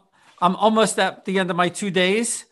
I'm 0.43 0.57
almost 0.57 0.99
at 0.99 1.25
the 1.25 1.39
end 1.39 1.51
of 1.51 1.57
my 1.57 1.71
two 1.71 1.91
days, 1.91 2.45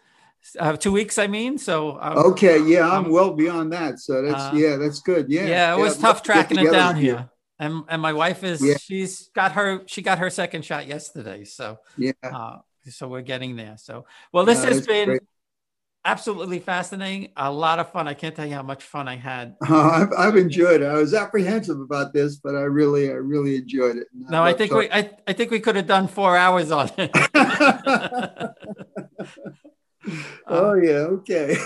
uh, 0.59 0.77
two 0.77 0.93
weeks. 0.93 1.19
I 1.19 1.27
mean, 1.27 1.59
so. 1.59 1.99
Um, 2.01 2.19
okay, 2.33 2.59
yeah, 2.63 2.89
I'm, 2.89 3.07
I'm, 3.07 3.11
well 3.11 3.35
beyond 3.35 3.73
that. 3.73 3.99
So 3.99 4.23
that's 4.23 4.45
uh, 4.45 4.53
yeah, 4.55 4.77
that's 4.77 5.01
good. 5.01 5.29
Yeah, 5.29 5.47
yeah, 5.47 5.75
it 5.75 5.79
was 5.79 5.97
yeah, 5.97 6.03
tough 6.03 6.23
tracking 6.23 6.59
it 6.59 6.73
down 6.73 6.97
here. 6.97 7.29
And 7.59 7.85
and 7.89 8.01
my 8.01 8.15
wife 8.15 8.45
is 8.45 8.65
yeah. 8.65 8.75
she's 8.79 9.29
got 9.35 9.53
her 9.53 9.83
she 9.87 10.01
got 10.01 10.19
her 10.19 10.31
second 10.31 10.65
shot 10.65 10.87
yesterday. 10.87 11.45
So 11.45 11.79
yeah. 11.99 12.13
Uh, 12.23 12.59
so 12.89 13.07
we're 13.07 13.23
getting 13.23 13.57
there. 13.57 13.77
So 13.77 14.07
well, 14.33 14.47
this 14.47 14.65
has 14.65 14.87
been. 14.87 15.09
Great 15.09 15.23
absolutely 16.05 16.59
fascinating. 16.59 17.31
A 17.37 17.51
lot 17.51 17.79
of 17.79 17.91
fun. 17.91 18.09
I 18.09 18.15
can't 18.15 18.35
tell 18.35 18.47
you 18.47 18.55
how 18.55 18.63
much 18.63 18.83
fun 18.83 19.09
I 19.09 19.17
had. 19.17 19.57
I've, 19.63 20.13
I've, 20.17 20.37
enjoyed 20.37 20.83
it. 20.83 20.87
I 20.87 20.95
was 20.95 21.15
apprehensive 21.15 21.81
about 21.81 22.13
this, 22.13 22.37
but 22.37 22.55
I 22.55 22.63
really, 22.63 23.11
I 23.11 23.15
really 23.15 23.57
enjoyed 23.57 23.97
it. 23.97 24.09
No, 24.13 24.43
I 24.43 24.53
think 24.53 24.73
we, 24.73 24.91
I, 24.91 25.11
I 25.27 25.33
think 25.33 25.51
we 25.51 25.61
could 25.61 25.77
have 25.77 25.87
done 25.87 26.09
four 26.09 26.37
hours 26.37 26.71
on 26.71 26.91
it. 26.99 27.11
oh 30.47 30.75
yeah, 30.75 30.93
okay. 30.93 31.57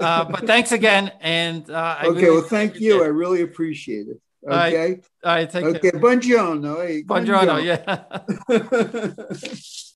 uh, 0.00 0.24
but 0.24 0.46
thanks 0.46 0.72
again, 0.72 1.12
and 1.20 1.70
uh, 1.70 1.98
okay. 2.04 2.22
Really 2.22 2.30
well, 2.30 2.42
thank 2.42 2.80
you. 2.80 3.02
It. 3.02 3.04
I 3.04 3.08
really 3.08 3.42
appreciate 3.42 4.08
it. 4.08 4.20
Okay. 4.46 5.00
All 5.24 5.34
right. 5.34 5.50
Take 5.50 5.64
okay. 5.64 5.90
Care. 5.90 6.00
Buongiorno. 6.00 6.84
Hey, 6.84 7.02
buongiorno. 7.02 7.54
buongiorno. 7.54 7.62
Yeah. 7.62 8.08